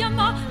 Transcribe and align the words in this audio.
llama 0.00 0.49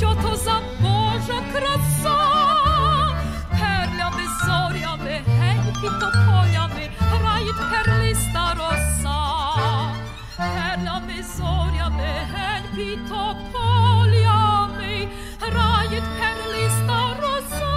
що 0.00 0.16
то 0.22 0.36
за 0.36 0.60
Божа 0.80 1.42
краса, 1.52 2.18
перлями 3.50 4.22
зорями, 4.44 5.20
гень 5.26 5.74
під 5.82 5.90
тополями, 6.00 6.90
грають 7.00 7.56
перлиста 7.70 8.54
роса, 8.54 9.20
перлями 10.36 11.24
зорями, 11.36 12.12
гень 12.34 12.64
під 12.76 13.08
тополями, 13.08 15.08
грають 15.40 16.04
перлиста 16.18 17.16
роса. 17.20 17.72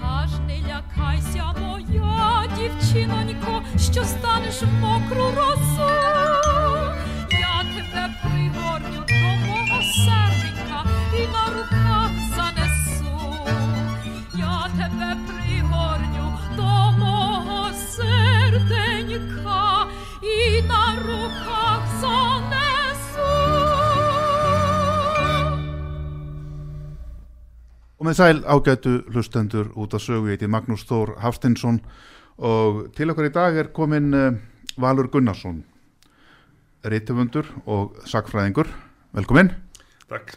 Та 0.00 0.26
ж 0.26 0.40
не 0.46 0.58
лякайся, 0.60 1.44
моя 1.60 2.44
дівчинонько, 2.56 3.62
що 3.92 4.04
станеш 4.04 4.62
в 4.62 4.72
мокру 4.80 5.30
росу. 5.36 5.63
Með 28.04 28.16
sæl 28.18 28.40
ágætu 28.44 28.98
hlustendur 29.14 29.70
út 29.80 29.94
af 29.96 30.02
sögu, 30.04 30.28
heiti 30.28 30.48
Magnús 30.50 30.82
Þór 30.84 31.14
Hafstinsson 31.22 31.78
og 32.36 32.82
til 32.96 33.08
okkar 33.12 33.30
í 33.30 33.32
dag 33.32 33.56
er 33.62 33.70
komin 33.72 34.10
uh, 34.12 34.34
Valur 34.82 35.06
Gunnarsson, 35.08 35.62
reytöfundur 36.84 37.46
og 37.64 37.94
sakfræðingur. 38.10 38.68
Velkomin. 39.14 39.52
Takk. 40.10 40.34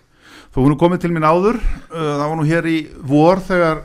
Þú 0.53 0.63
er 0.63 0.71
nú 0.71 0.77
komið 0.79 1.01
til 1.03 1.11
mín 1.15 1.25
áður, 1.27 1.57
uh, 1.59 1.97
það 2.21 2.23
var 2.29 2.39
nú 2.39 2.45
hér 2.47 2.69
í 2.71 2.77
vor 3.09 3.41
þegar 3.43 3.81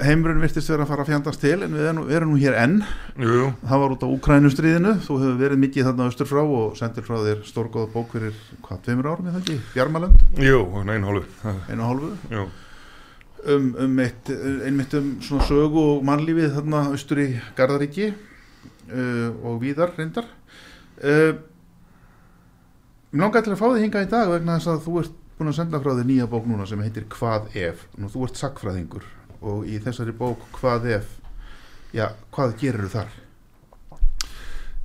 heimurinn 0.00 0.40
virtist 0.40 0.72
vera 0.72 0.86
að 0.86 0.90
fara 0.94 1.04
að 1.04 1.10
fjandast 1.12 1.42
til 1.44 1.58
en 1.66 1.76
við 1.76 1.84
erum, 1.90 2.00
við 2.08 2.16
erum 2.18 2.32
nú 2.32 2.40
hér 2.40 2.56
enn. 2.62 2.78
Jú. 3.20 3.50
Það 3.60 3.84
var 3.84 3.94
út 3.94 4.06
á 4.08 4.12
Úkrænustríðinu, 4.16 4.94
þú 5.04 5.18
hefur 5.20 5.38
verið 5.44 5.62
mikið 5.66 5.86
þarna 5.90 6.08
austur 6.08 6.30
frá 6.30 6.40
og 6.42 6.74
sendir 6.80 7.06
frá 7.06 7.20
þér 7.20 7.44
stórgóða 7.46 7.92
bók 7.92 8.16
fyrir, 8.16 8.34
hvað, 8.64 8.82
tveimur 8.88 9.10
árum, 9.12 9.28
ég 9.30 9.36
það 9.36 9.44
ekki? 9.44 9.58
Bjarmalönd, 9.76 10.26
Jú, 10.40 10.64
nein 10.88 11.06
hálfu. 11.06 11.54
einu 11.68 11.86
hálfu. 11.86 12.10
Jú. 12.32 12.48
Um, 13.48 13.70
um 13.78 14.00
eitt, 14.02 14.30
einmitt 14.66 14.94
um 14.98 15.12
svona 15.24 15.46
sögu 15.48 15.84
og 15.94 16.02
mannlífið 16.06 16.56
þarna 16.56 16.82
austur 16.90 17.22
í 17.22 17.28
Garðaríki 17.58 18.10
uh, 18.10 19.30
og 19.46 19.60
víðar 19.62 19.94
reyndar 19.96 20.28
uh, 21.04 21.38
Mér 23.10 23.24
langar 23.24 23.42
til 23.42 23.56
að 23.56 23.58
fá 23.58 23.66
þig 23.72 23.86
hingað 23.86 24.04
í 24.06 24.10
dag 24.12 24.28
vegna 24.30 24.58
þess 24.58 24.70
að 24.70 24.84
þú 24.84 24.98
ert 25.00 25.16
búin 25.38 25.50
að 25.50 25.56
senda 25.56 25.80
frá 25.82 25.94
þig 25.96 26.06
nýja 26.10 26.28
bók 26.30 26.44
núna 26.46 26.68
sem 26.68 26.84
heitir 26.84 27.08
Hvað 27.10 27.48
ef 27.58 27.88
Nú, 27.96 28.10
þú 28.12 28.28
ert 28.28 28.38
sakfræðingur 28.38 29.08
og 29.40 29.64
í 29.66 29.80
þessari 29.82 30.14
bók 30.14 30.44
Hvað 30.58 30.86
ef 30.98 31.10
já, 31.96 32.06
hvað 32.30 32.56
gerir 32.60 32.86
þú 32.86 32.94
þar? 32.94 33.18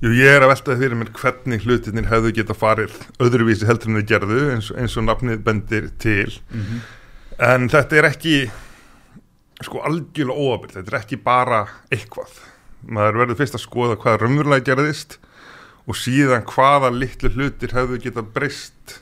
Jú, 0.02 0.10
ég 0.12 0.28
er 0.28 0.44
að 0.44 0.50
veltaði 0.52 0.82
fyrir 0.82 0.98
mér 1.00 1.10
hvernig 1.16 1.62
hlutinir 1.64 2.08
hefðu 2.10 2.32
geta 2.36 2.56
farið 2.56 2.96
öðruvísi 3.22 3.64
heldur 3.64 3.94
en 3.94 3.96
þau 3.96 4.08
gerðu 4.10 4.40
eins, 4.52 4.66
eins 4.76 4.96
og 5.00 5.06
nafnið 5.06 5.38
bendir 5.46 5.86
til. 6.02 6.34
Mm 6.52 6.82
En 7.36 7.68
þetta 7.68 7.98
er 7.98 8.06
ekki 8.08 8.36
sko 9.64 9.80
algjörlega 9.84 10.36
óabild, 10.40 10.72
þetta 10.72 10.92
er 10.92 10.98
ekki 11.02 11.18
bara 11.20 11.64
eitthvað. 11.92 12.32
Maður 12.86 13.20
verður 13.22 13.38
fyrst 13.40 13.56
að 13.58 13.64
skoða 13.64 13.98
hvað 14.00 14.22
raunverulega 14.22 14.64
gerðist 14.70 15.18
og 15.86 15.98
síðan 16.00 16.46
hvaða 16.48 16.90
litlu 16.94 17.30
hlutir 17.34 17.74
hefðu 17.76 18.00
geta 18.02 18.24
breyst 18.24 19.00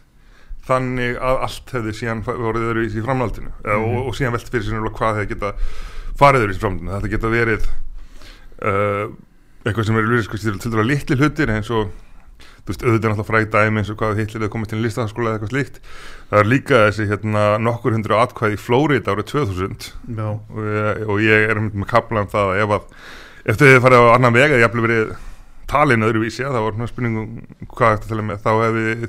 þannig 0.67 1.19
að 1.21 1.43
allt 1.47 1.75
hefði 1.77 1.95
síðan 1.99 2.23
voruð 2.25 2.71
öðruvísi 2.71 3.01
í 3.01 3.05
framhaldinu 3.05 3.51
mm 3.53 3.85
og, 3.85 4.09
og 4.09 4.17
síðan 4.17 4.35
velti 4.37 4.53
fyrir 4.53 4.67
sér 4.67 4.95
hvað 4.99 5.19
hefði 5.21 5.31
geta 5.35 5.53
farið 6.19 6.45
öðruvísi 6.45 6.61
í 6.61 6.65
framhaldinu. 6.65 6.95
Þetta 6.95 7.13
geta 7.15 7.33
verið 7.35 7.69
uh, 8.65 9.07
eitthvað 9.65 9.89
sem 9.89 10.01
er 10.01 10.09
lúrisk 10.09 10.39
til 10.41 10.73
dæra 10.75 10.87
litli 10.87 11.19
hlutir 11.21 11.55
eins 11.55 11.71
og 11.71 11.93
þú 12.65 12.71
veist, 12.73 12.85
auðvitað 12.85 13.11
náttúrulega 13.13 13.29
fræg 13.31 13.49
dæmi 13.55 13.81
eins 13.83 13.91
og 13.93 13.99
hvað 14.01 14.21
hitlir 14.23 14.45
þau 14.45 14.53
komið 14.55 14.71
til 14.73 14.81
listafaskóla 14.85 15.31
eða 15.31 15.39
eitthvað 15.39 15.53
slíkt. 15.55 15.81
Það 16.31 16.41
er 16.43 16.51
líka 16.51 16.81
þessi 16.89 17.09
hérna 17.11 17.43
nokkur 17.63 17.97
hundru 17.97 18.19
atkvæði 18.21 18.57
í 18.59 18.63
Flórida 18.65 19.13
árið 19.15 19.29
2000 19.35 19.89
Já, 20.17 20.29
og 20.33 20.63
ég, 20.65 21.05
og 21.09 21.21
ég 21.25 21.49
er 21.55 21.61
með 21.69 21.87
kapla 21.93 22.25
um 22.25 22.33
það 22.33 22.53
að 22.55 22.63
ef 22.65 22.75
að 22.79 22.89
ef 23.45 23.59
þau 23.61 23.67
hefði 23.69 23.85
farið 23.85 24.07
á 24.09 24.15
annan 24.17 24.35
veg 24.39 24.51
eða 24.55 24.63
jafnvel 24.65 24.87
verið 24.89 25.15
talin 25.75 26.05
öðruvísi 26.09 26.45
það 26.45 26.65
var 26.65 26.75
svona 26.79 26.91
spurningum 26.91 27.29
hvað 27.75 27.95
eftir 27.99 28.07
að 28.07 28.13
tala 28.15 28.27
með 28.31 28.43
þá 28.45 28.51
hefði 28.65 29.09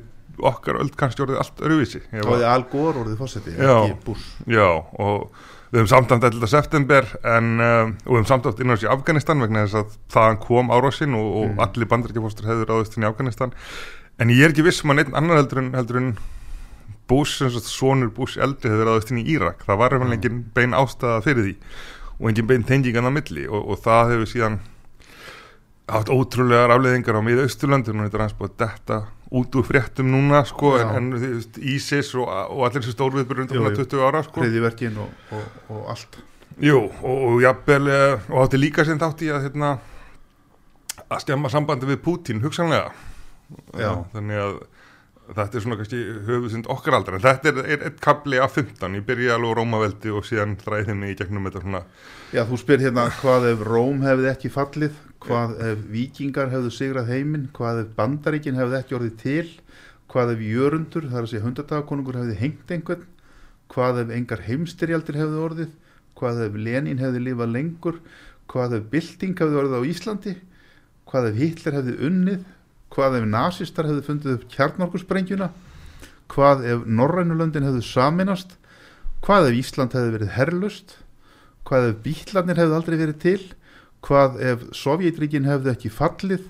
okkar 0.52 0.78
öll 0.84 0.90
kannski 1.00 1.24
orðið 1.24 1.38
allt 1.40 1.62
öðruvísi. 1.64 2.02
Ef 2.12 2.25
þá 2.25 2.31
að- 2.35 2.41
er 2.44 2.50
Al 2.52 2.64
Gore 2.72 3.00
orðið 3.06 3.19
fósetti, 3.22 3.53
Já. 3.56 3.75
ekki 3.85 3.97
Bush. 4.03 4.25
Já, 4.52 4.66
og 5.00 5.30
við 5.72 5.81
höfum 5.81 5.92
samtæmt 5.92 6.24
11. 6.30 6.48
september 6.52 7.08
en, 7.26 7.52
uh, 7.59 7.90
og 8.06 8.12
við 8.12 8.20
höfum 8.20 8.29
samtæmt 8.29 8.62
inn 8.62 8.72
á 8.72 8.76
þessi 8.76 8.91
Afganistan 8.94 9.41
vegna 9.44 9.66
þess 9.66 9.79
að 9.82 9.97
þaðan 10.16 10.40
kom 10.46 10.72
árásin 10.72 11.17
og, 11.17 11.28
og 11.41 11.50
Mm. 11.56 11.59
allir 11.66 11.90
bandarækjafóstur 11.91 12.50
hefur 12.52 12.72
ráðist 12.72 12.97
inn 12.97 13.06
í 13.06 13.09
Afganistan 13.09 13.53
en 14.20 14.29
ég 14.29 14.46
er 14.46 14.53
ekki 14.53 14.64
viss 14.66 14.84
um 14.85 14.94
að 14.94 15.02
neitt 15.02 15.14
annar 15.14 15.41
heldur 15.41 15.62
en, 15.64 15.73
heldur 15.76 15.97
en 16.02 16.16
Bush, 17.08 17.38
sem 17.38 17.50
sonur 17.50 18.09
Bush 18.09 18.40
eldri 18.41 18.72
hefur 18.72 18.88
ráðist 18.90 19.12
inn 19.12 19.20
í 19.22 19.28
Írak 19.35 19.66
það 19.67 19.78
var 19.82 19.94
hefur 19.94 20.14
engin 20.14 20.46
bein 20.56 20.73
ástæða 20.73 21.20
fyrir 21.26 21.44
því 21.50 21.56
og 22.20 22.29
engin 22.32 22.47
bein 22.47 22.64
tengingan 22.64 23.09
á 23.09 23.11
milli 23.11 23.47
og, 23.50 23.61
og 23.73 23.82
það 23.84 24.14
hefur 24.16 24.32
síðan 24.32 24.59
haft 25.91 26.09
ótrúlegar 26.09 26.73
afleðingar 26.73 27.20
á 27.20 27.22
miða 27.22 27.46
Austurlöndun 27.46 28.00
og 28.00 28.08
þetta 28.08 28.18
er 28.18 28.23
hans 28.26 28.38
búið 28.40 28.53
að 28.56 28.61
detta 28.64 29.02
út 29.35 29.58
úr 29.59 29.66
fréttum 29.67 30.08
núna 30.11 30.43
sko, 30.47 30.76
en, 30.79 30.93
en 30.99 31.09
veist, 31.20 31.58
ISIS 31.59 32.14
og, 32.16 32.29
og 32.29 32.64
allir 32.67 32.84
þessi 32.84 32.96
stórviðbyrjum 32.96 33.49
Jú, 33.52 33.66
jú. 33.66 33.76
20 33.84 34.05
ára 34.08 34.22
sko. 34.26 34.43
hriðiverkin 34.43 35.02
og, 35.03 35.26
og, 35.35 35.59
og 35.76 35.91
allt 35.96 36.22
Jú, 36.64 36.85
og, 37.03 37.41
jafnvel 37.43 37.90
eh, 37.91 38.29
og 38.32 38.46
átti 38.46 38.59
líka 38.61 38.85
sem 38.87 38.99
þátt 39.02 39.26
í 39.26 39.32
að 39.35 39.49
hérna, 39.49 39.73
að 41.09 41.26
skemma 41.26 41.52
sambandi 41.52 41.90
við 41.90 41.99
Pútín 42.05 42.40
hugsanlega 42.46 42.93
Já. 43.76 43.91
þannig 44.14 44.40
að 44.46 44.55
þetta 45.33 45.57
er 45.57 45.63
svona 45.63 45.77
kannski 45.79 45.99
höfuðsynd 46.27 46.67
okkar 46.69 46.97
aldrei 46.99 47.17
en 47.17 47.23
þetta 47.23 47.51
er, 47.51 47.59
er 47.75 47.83
eitt 47.87 47.97
kabli 48.03 48.37
af 48.41 48.57
15 48.59 48.97
ég 48.99 49.05
byrja 49.07 49.37
alveg 49.37 49.55
Rómaveldi 49.57 50.13
og 50.13 50.25
síðan 50.27 50.55
þræði 50.61 50.95
mig 50.99 51.16
í 51.16 51.17
gegnum 51.22 51.47
þetta 51.47 51.63
svona. 51.63 51.81
Já, 52.35 52.43
þú 52.45 52.59
spyr 52.61 52.83
hérna 52.85 53.05
hvað 53.19 53.47
ef 53.51 53.63
Róm 53.66 54.05
hefði 54.05 54.29
ekki 54.31 54.51
fallið, 54.53 54.99
hvað 55.25 55.55
ef 55.72 55.83
vikingar 55.95 56.51
hefðu 56.53 56.73
sigrað 56.77 57.11
heiminn, 57.13 57.49
hvað 57.55 57.81
ef 57.83 57.93
bandaríkin 57.97 58.59
hefði 58.59 58.79
ekki 58.81 58.97
orðið 58.99 59.16
til, 59.23 59.47
hvað 60.13 60.35
ef 60.35 60.45
jörundur, 60.45 61.09
það 61.09 61.19
er 61.19 61.27
að 61.27 61.31
segja 61.33 61.45
hundardagakonungur 61.47 62.19
hefði 62.22 62.39
hengt 62.43 62.75
einhvern, 62.75 63.07
hvað 63.73 64.01
ef 64.03 64.16
engar 64.19 64.45
heimstyrjaldir 64.45 65.22
hefði 65.23 65.45
orðið, 65.49 65.72
hvað 66.16 66.43
ef 66.45 66.59
Lenin 66.67 67.01
hefði 67.01 67.23
lifað 67.25 67.55
lengur, 67.55 68.01
hvað 68.51 68.77
ef 68.77 68.91
bylting 68.93 69.39
hefði 69.41 69.63
orðið 69.63 69.81
á 69.81 69.89
Íslandi, 69.89 70.35
hvað 71.09 71.31
ef 71.31 71.39
Hitler 71.41 71.79
hefði 71.79 71.95
unnið, 72.07 72.45
hvað 72.96 73.20
ef 73.20 73.26
nazistar 73.28 73.90
hefði 73.90 74.06
fundið 74.06 74.36
upp 74.38 74.46
kjarnorkusprengjuna, 74.53 75.50
hvað 76.32 76.64
ef 76.72 76.86
Norrænulöndin 76.88 77.68
hefðu 77.68 77.84
saminast, 77.86 78.56
hvað 79.26 79.50
ef 79.52 79.59
Ísland 79.59 79.96
hefði 79.97 80.16
verið 80.16 80.34
herlust, 80.38 80.97
hvað 81.68 81.90
ef 81.90 82.02
bílarnir 82.06 82.62
hefði 82.62 82.78
aldrei 82.80 82.97
verið 83.02 83.22
til? 83.26 83.40
Hvað 84.06 84.36
ef 84.46 84.64
Sovjetríkin 84.78 85.47
hefði 85.50 85.72
ekki 85.72 85.90
fallið? 85.90 86.44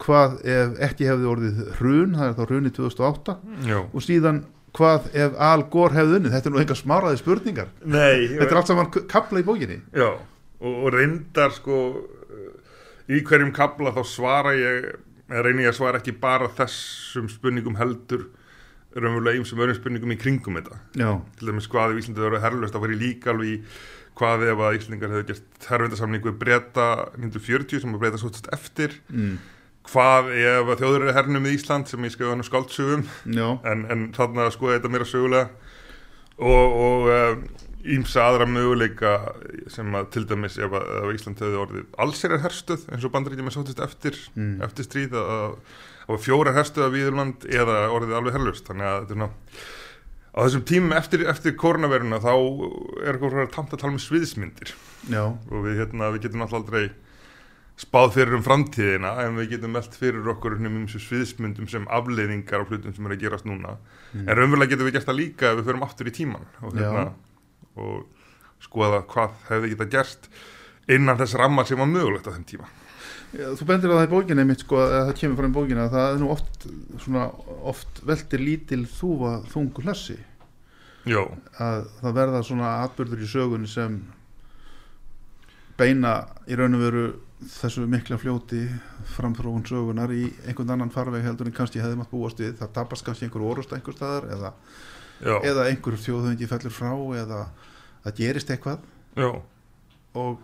Hvað 0.00 0.38
ef 0.48 0.78
ekki 0.86 1.06
hefði 1.06 1.28
orðið 1.30 1.58
hrun, 1.78 2.14
það 2.16 2.30
er 2.30 2.36
þá 2.38 2.44
hrunið 2.48 2.76
2008 2.78 3.34
Já. 3.68 3.76
og 3.84 4.04
síðan 4.04 4.40
hvað 4.74 5.10
ef 5.22 5.36
Al 5.46 5.66
Gore 5.70 5.94
hefði 5.94 6.18
unnið, 6.18 6.34
þetta 6.34 6.50
er 6.50 6.54
nú 6.54 6.62
enga 6.64 6.76
smáraði 6.78 7.20
spurningar. 7.20 7.68
Nei, 7.84 8.24
þetta 8.32 8.48
er 8.48 8.58
allt 8.58 8.72
saman 8.72 8.90
kapla 9.12 9.42
í 9.42 9.46
bókinni. 9.46 9.76
Já, 9.94 10.08
og, 10.16 10.72
og 10.72 10.88
reyndar 10.96 11.54
sko 11.54 11.80
í 13.12 13.20
hverjum 13.20 13.52
kabla 13.54 13.92
þá 13.94 14.02
svara 14.08 14.56
ég 14.56 14.88
reyni 15.28 15.64
ég 15.64 15.72
að 15.72 15.78
svara 15.78 16.00
ekki 16.00 16.16
bara 16.20 16.50
þessum 16.58 17.28
spurningum 17.32 17.78
heldur 17.80 18.28
raunverulega 18.94 19.40
eins 19.40 19.50
sem 19.50 19.60
öðrum 19.60 19.78
spurningum 19.78 20.14
í 20.14 20.18
kringum 20.20 20.58
þetta. 20.60 20.78
Já, 21.00 21.10
til 21.38 21.50
dæmis 21.50 21.68
hvað 21.70 21.94
ef 21.94 22.02
Íslandi 22.02 22.22
verið 22.22 22.44
herrlust 22.44 22.76
þá 22.76 22.82
var 22.84 22.94
ég 22.94 23.00
líka 23.00 23.32
alveg 23.32 23.54
í 23.54 23.56
hvað 24.14 24.46
ef 24.52 24.62
að 24.62 24.78
Íslandingar 24.78 25.14
hefur 25.14 25.26
gert 25.32 25.66
herrvendarsamningu 25.70 26.30
við 26.30 26.38
breyta 26.44 26.86
1940 27.18 27.82
sem 27.82 27.96
að 27.96 28.04
breyta 28.04 28.20
svolítast 28.22 28.50
eftir. 28.54 28.94
Mm, 29.10 29.40
hvað 29.90 30.30
ef 30.38 30.70
að 30.70 30.84
þjóður 30.84 31.06
eru 31.06 31.16
hernum 31.18 31.48
í 31.50 31.54
Ísland 31.56 31.90
sem 31.90 32.06
ég 32.06 32.14
skrifa 32.14 32.34
hann 32.34 32.44
á 32.44 32.50
skáldsögum. 32.50 33.04
Já, 33.26 33.48
en, 33.72 33.84
en 33.90 34.06
þarna 34.14 34.46
sko 34.54 34.70
þetta 34.70 34.92
meira 34.92 35.08
sögulega. 35.08 35.50
Og, 36.34 36.78
og 36.84 37.10
ímsa 37.84 38.22
aðra 38.30 38.46
möguleika 38.48 39.10
sem 39.72 39.92
að 39.98 40.06
til 40.14 40.24
dæmis 40.30 40.56
ef, 40.58 40.72
að, 40.72 40.86
ef 41.02 41.14
Ísland 41.18 41.42
hefði 41.42 41.60
orðið 41.60 41.86
allsýrar 42.04 42.42
herstöð 42.44 42.86
eins 42.94 43.04
og 43.04 43.12
bandaríkjum 43.12 43.50
er 43.50 43.56
sóttist 43.58 43.82
eftir 43.84 44.18
Mm. 44.34 44.62
eftir 44.64 44.86
stríð 44.88 45.16
að, 45.20 45.56
að 46.08 46.20
fjórar 46.24 46.56
herstöð 46.56 46.86
af 46.88 46.94
Víðurland 46.96 47.46
eða 47.48 47.78
orðið 47.92 48.16
alveg 48.18 48.38
herlust 48.38 48.68
þannig 48.70 48.88
að 48.88 49.00
þetta 49.04 49.14
er 49.16 49.22
ná 49.24 49.28
á 50.34 50.38
þessum 50.42 50.64
tímum 50.66 50.92
eftir, 50.98 51.22
eftir 51.30 51.54
koronaveruna 51.54 52.18
þá 52.24 52.32
er 53.04 53.12
eitthvað 53.14 53.40
að 53.44 53.52
tamt 53.54 53.74
að 53.76 53.82
tala 53.84 53.94
með 53.94 54.04
sviðismyndir 54.08 54.72
já, 55.12 55.22
og 55.30 55.58
við, 55.62 55.76
hérna, 55.78 56.08
við 56.16 56.24
getum 56.26 56.42
alltaf 56.42 56.58
aldrei 56.62 56.88
spáð 57.78 58.12
fyrir 58.14 58.36
um 58.38 58.42
framtíðina 58.46 59.12
en 59.24 59.36
við 59.38 59.54
getum 59.56 59.72
meld 59.74 59.94
fyrir 59.98 60.26
okkur 60.30 60.56
um 60.58 60.80
þessu 60.86 61.00
sviðsmyndum 61.08 61.66
sem 61.70 61.86
afleiðingar 61.90 62.62
á 62.62 62.68
hlutum 62.68 62.94
sem 62.94 63.06
er 63.08 63.14
að 63.16 63.22
gerast 63.24 63.48
núna. 63.50 63.76
En 64.14 64.30
raunverulega 64.30 64.70
getum 64.74 64.86
við 64.86 64.94
gert 64.98 65.08
það 65.08 65.18
líka 65.18 65.48
ef 65.50 65.58
við 65.58 65.70
förum 65.70 65.82
aftur 65.86 66.10
í 66.10 66.14
tíman 66.14 66.44
og, 66.62 66.76
hérna, 66.78 67.02
og 67.80 68.04
skoða 68.64 69.02
hvað 69.10 69.36
hefði 69.50 69.74
geta 69.74 69.90
gerst 69.96 70.30
innan 70.90 71.18
þess 71.20 71.38
ramma 71.40 71.64
sem 71.66 71.80
var 71.80 71.90
mögulegt 71.90 72.28
á 72.28 72.34
þeim 72.34 72.48
tíma. 72.48 72.68
Já, 73.34 73.48
þú 73.58 73.66
bendir 73.66 73.90
á 73.90 73.98
það 73.98 74.06
í 74.06 74.12
bókinni 74.12 74.44
mitt 74.46 74.62
sko, 74.62 74.78
að 74.78 75.08
það 75.08 75.16
kemur 75.18 75.38
fram 75.40 75.50
í 75.50 75.56
bókinni 75.56 75.82
að 75.82 75.94
það 75.96 76.08
er 76.12 76.20
nú 76.22 76.28
oft, 76.30 76.66
svona, 77.02 77.24
oft 77.66 78.02
veltir 78.06 78.42
lítil 78.44 78.84
þúfa 78.86 79.32
þungu 79.50 79.84
hlassi. 79.88 80.18
Jó, 81.10 81.24
að 81.60 81.88
það 82.00 82.18
verða 82.20 82.42
svona 82.46 82.70
atbyrður 82.84 83.24
í 83.24 83.28
sögunni 83.28 83.68
sem 83.68 83.98
beina 85.76 86.14
í 86.46 86.56
raun 86.56 86.78
og 86.78 86.84
veru 86.84 87.04
þessu 87.50 87.84
mikla 87.90 88.16
fljóti 88.20 88.62
framþróun 89.16 89.66
sögunar 89.68 90.12
í 90.14 90.28
einhvern 90.46 90.76
annan 90.76 90.92
farveg 90.94 91.26
heldur 91.26 91.50
en 91.50 91.56
kannski 91.56 91.82
hefði 91.82 91.98
maður 91.98 92.14
búast 92.14 92.40
við. 92.40 92.54
Það 92.60 92.72
tapast 92.78 93.04
kannski 93.06 93.26
einhver 93.26 93.44
orust 93.50 93.74
einhver 93.74 93.96
staðar 93.96 94.30
eða, 94.32 94.52
já, 95.24 95.36
eða 95.50 95.68
einhver 95.70 95.98
þjóðhöngi 96.04 96.48
fellur 96.50 96.74
frá 96.74 96.90
eða 97.20 97.42
það 98.04 98.18
gerist 98.20 98.52
eitthvað. 98.54 98.88
Já. 99.18 99.30
Og 100.14 100.42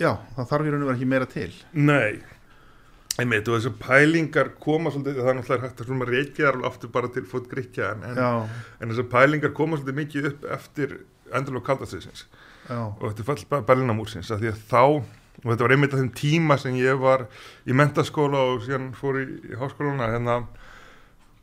já, 0.00 0.12
það 0.36 0.52
þarf 0.52 0.68
í 0.68 0.74
raun 0.74 0.84
og 0.84 0.90
veru 0.90 0.98
ekki 0.98 1.10
meira 1.10 1.30
til. 1.30 1.50
Nei. 1.76 2.20
Einmitt 3.20 3.48
og 3.50 3.58
þessar 3.58 3.74
pælingar 3.82 4.52
koma 4.62 4.92
svolítið, 4.94 5.18
það 5.20 5.32
er 5.32 5.36
náttúrulega 5.40 5.66
hægt 5.66 5.80
að 5.82 5.88
svona 5.90 6.06
reykja 6.08 6.50
alveg 6.52 6.68
aftur 6.70 6.92
bara 6.94 7.10
til 7.12 7.24
fót 7.28 7.48
gríkja 7.50 7.90
en, 7.96 8.04
en, 8.06 8.20
en 8.80 8.92
þessar 8.92 9.08
pælingar 9.12 9.52
koma 9.56 9.76
svolítið 9.76 9.98
mikið 9.98 10.28
upp 10.30 10.46
eftir 10.56 10.94
endurlók 11.36 11.66
kaldastriðsins 11.66 12.24
og 12.70 13.08
eftir 13.10 13.26
fall 13.26 13.62
Berlinamúrsins 13.66 14.30
að 14.30 14.44
því 14.44 14.52
að 14.52 14.62
þá, 14.70 14.82
og 15.42 15.46
þetta 15.50 15.66
var 15.66 15.74
einmitt 15.74 15.94
að 15.96 16.02
þeim 16.04 16.12
tíma 16.20 16.56
sem 16.62 16.78
ég 16.78 17.00
var 17.02 17.26
í 17.66 17.76
mentaskóla 17.76 18.44
og 18.52 18.64
síðan 18.64 18.90
fór 18.96 19.20
í, 19.20 19.26
í 19.50 19.58
háskóluna 19.58 20.10
hérna 20.14 20.36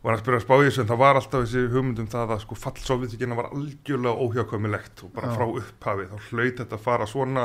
var 0.07 0.15
að 0.15 0.21
spyrja 0.23 0.39
að 0.39 0.45
spá 0.45 0.53
í 0.55 0.67
þessu 0.67 0.83
en 0.83 0.91
það 0.91 1.01
var 1.01 1.17
alltaf 1.19 1.43
þessi 1.43 1.63
hugmyndum 1.73 2.07
það 2.11 2.31
að 2.33 2.43
sko 2.43 2.57
fall 2.57 2.77
Sovjetíkina 2.79 3.37
var 3.37 3.49
algjörlega 3.51 4.23
óhjákvæmilegt 4.23 5.03
og 5.03 5.11
bara 5.17 5.31
Já. 5.31 5.35
frá 5.35 5.45
upphafi 5.61 6.07
þá 6.07 6.29
hlaut 6.29 6.61
þetta 6.61 6.77
að 6.77 6.85
fara 6.85 7.07
svona 7.09 7.43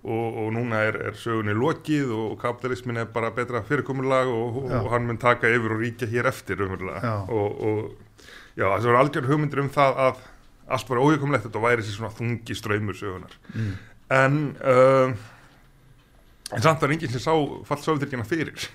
og, 0.00 0.38
og 0.40 0.48
núna 0.56 0.80
er, 0.88 0.96
er 1.10 1.18
sögunni 1.20 1.52
lokið 1.56 2.14
og 2.16 2.38
kapitalismin 2.40 3.02
er 3.02 3.10
bara 3.12 3.32
betra 3.36 3.60
fyrirkomulag 3.68 4.32
og, 4.32 4.62
og, 4.62 4.70
og 4.80 4.88
hann 4.94 5.10
mun 5.10 5.20
taka 5.20 5.50
yfir 5.52 5.76
og 5.76 5.82
ríkja 5.84 6.08
hér 6.08 6.30
eftir 6.32 6.64
umverulega 6.64 7.02
Já. 7.04 7.14
og, 7.28 7.60
og 7.60 8.24
já, 8.56 8.64
þessi 8.64 8.90
var 8.90 9.00
algjör 9.02 9.28
hugmyndur 9.28 9.64
um 9.66 9.72
það 9.76 10.02
að 10.06 10.24
allt 10.70 10.92
var 10.94 11.02
óhjákvæmilegt 11.04 11.48
þetta 11.48 11.64
væri 11.66 11.84
þessi 11.84 11.98
svona 11.98 12.16
þungi 12.16 12.56
ströymur 12.56 12.96
sögunar 12.96 13.36
mm. 13.52 13.70
en 14.16 14.40
uh, 14.64 15.28
en 16.50 16.64
samt 16.64 16.82
var 16.82 16.94
enginn 16.94 17.12
sem 17.12 17.22
sá 17.22 17.34
fall 17.68 17.82
Sovjetíkina 17.84 18.24
fyrir 18.24 18.70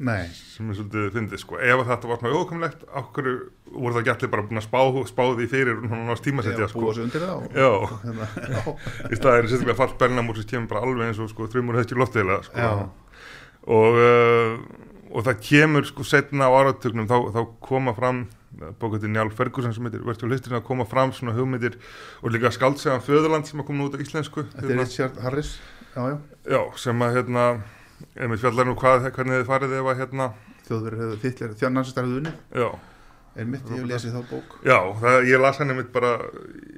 nei. 0.00 0.26
Sem 0.32 0.70
er 0.70 0.78
svolítið 0.78 1.08
fyndið 1.14 1.42
sko. 1.42 1.58
Ef 1.60 1.82
þetta 1.88 2.10
var 2.10 2.20
svona 2.20 2.40
ókomlegt 2.40 2.84
okkur 3.00 3.30
voru 3.70 3.96
það 3.98 4.06
gætli 4.08 4.30
bara 4.32 4.44
búin 4.48 4.60
að 4.60 4.66
spá, 4.66 4.80
spá 5.10 5.22
því 5.28 5.46
fyrir 5.50 5.76
og 5.76 5.86
náttúrulega 5.86 6.24
tímasetja 6.26 6.66
Já, 6.66 6.70
sko? 6.72 6.84
búa 6.84 6.96
sig 6.96 7.06
undir 7.06 7.24
það 7.26 7.44
hérna, 8.06 8.28
í 9.06 9.18
staðir 9.20 9.50
sérstaklega 9.50 9.78
fall 9.78 9.96
Berlinamúr 10.00 10.40
sem 10.40 10.50
kemur 10.50 10.72
bara 10.72 10.84
alveg 10.88 11.10
eins 11.10 11.22
og 11.22 11.30
sko 11.30 11.48
þrjumur 11.52 11.78
hefði 11.78 12.00
loftið 12.00 12.34
sko. 12.48 12.68
Og, 13.70 14.00
uh, 14.00 14.54
og 15.12 15.26
það 15.28 15.42
kemur 15.46 15.88
sko 15.90 16.06
setna 16.08 16.48
á 16.48 16.56
áratögnum 16.58 17.08
þá, 17.10 17.18
þá 17.36 17.40
koma 17.62 17.94
fram 17.96 18.24
bókvættir 18.80 19.12
Njálf 19.12 19.36
Ferguson 19.38 19.74
sem 19.74 19.86
heitir 19.86 20.02
Vertu 20.04 20.28
hlustin 20.28 20.56
að 20.58 20.64
koma 20.66 20.86
fram 20.88 21.12
svona 21.14 21.36
hugmyndir 21.36 21.76
og 22.20 22.34
líka 22.34 22.50
skaldsegan 22.54 23.04
Föðurland 23.04 23.48
sem 23.48 23.60
að 23.62 23.68
koma 23.70 23.86
út 23.86 23.94
á 23.94 24.02
íslensku 24.02 24.44
þetta 24.50 24.72
er 24.74 24.80
Richard 24.82 25.20
Harris 25.22 25.52
já, 25.94 26.02
já, 26.02 26.16
já, 26.50 26.60
sem 26.82 27.06
að 27.06 27.20
hérna 27.20 27.44
einmitt 28.16 28.40
fjallar 28.42 28.66
nú 28.70 28.74
hvað, 28.78 29.10
hvernig 29.16 29.40
þið 29.40 29.48
farið 29.50 29.74
ef 29.80 29.90
að 29.92 30.00
hérna 30.04 30.30
þjóður 30.68 30.96
hefur 31.00 31.20
þittlir 31.24 31.54
þjarnansistar 31.60 32.04
hefur 32.06 32.20
unnið. 32.22 32.38
Já, 32.60 32.68
einmitt, 33.40 33.66
ég 33.70 33.80
hef 33.80 33.88
lesið 33.90 34.14
þá 34.16 34.22
bók. 34.30 34.56
Já 34.66 34.78
það, 35.02 35.18
ég 35.30 35.40
las 35.44 35.58
henni 35.62 35.76
mitt 35.80 35.92
bara 35.94 36.12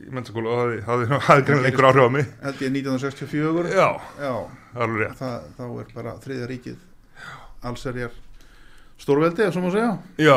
í 0.07 0.09
mennskóla 0.13 0.57
og 0.57 0.75
hafði, 0.89 1.07
hafði, 1.13 1.45
greinlega 1.49 1.71
einhver 1.73 1.89
áhrif 1.91 2.09
á 2.09 2.11
mig. 2.17 2.33
Held 2.43 2.65
ég 2.67 2.75
1964 2.79 3.73
já, 3.77 3.89
já, 4.21 4.35
alveg 4.75 5.05
rétt. 5.07 5.17
Það, 5.23 5.47
þá 5.59 5.65
er 5.85 5.95
bara 5.97 6.17
þriðja 6.25 6.51
ríkið 6.53 6.81
allserjar 7.63 8.13
stórveldi, 9.03 9.47
svo 9.55 9.63
má 9.65 9.71
segja. 9.75 9.93
Já, 10.23 10.37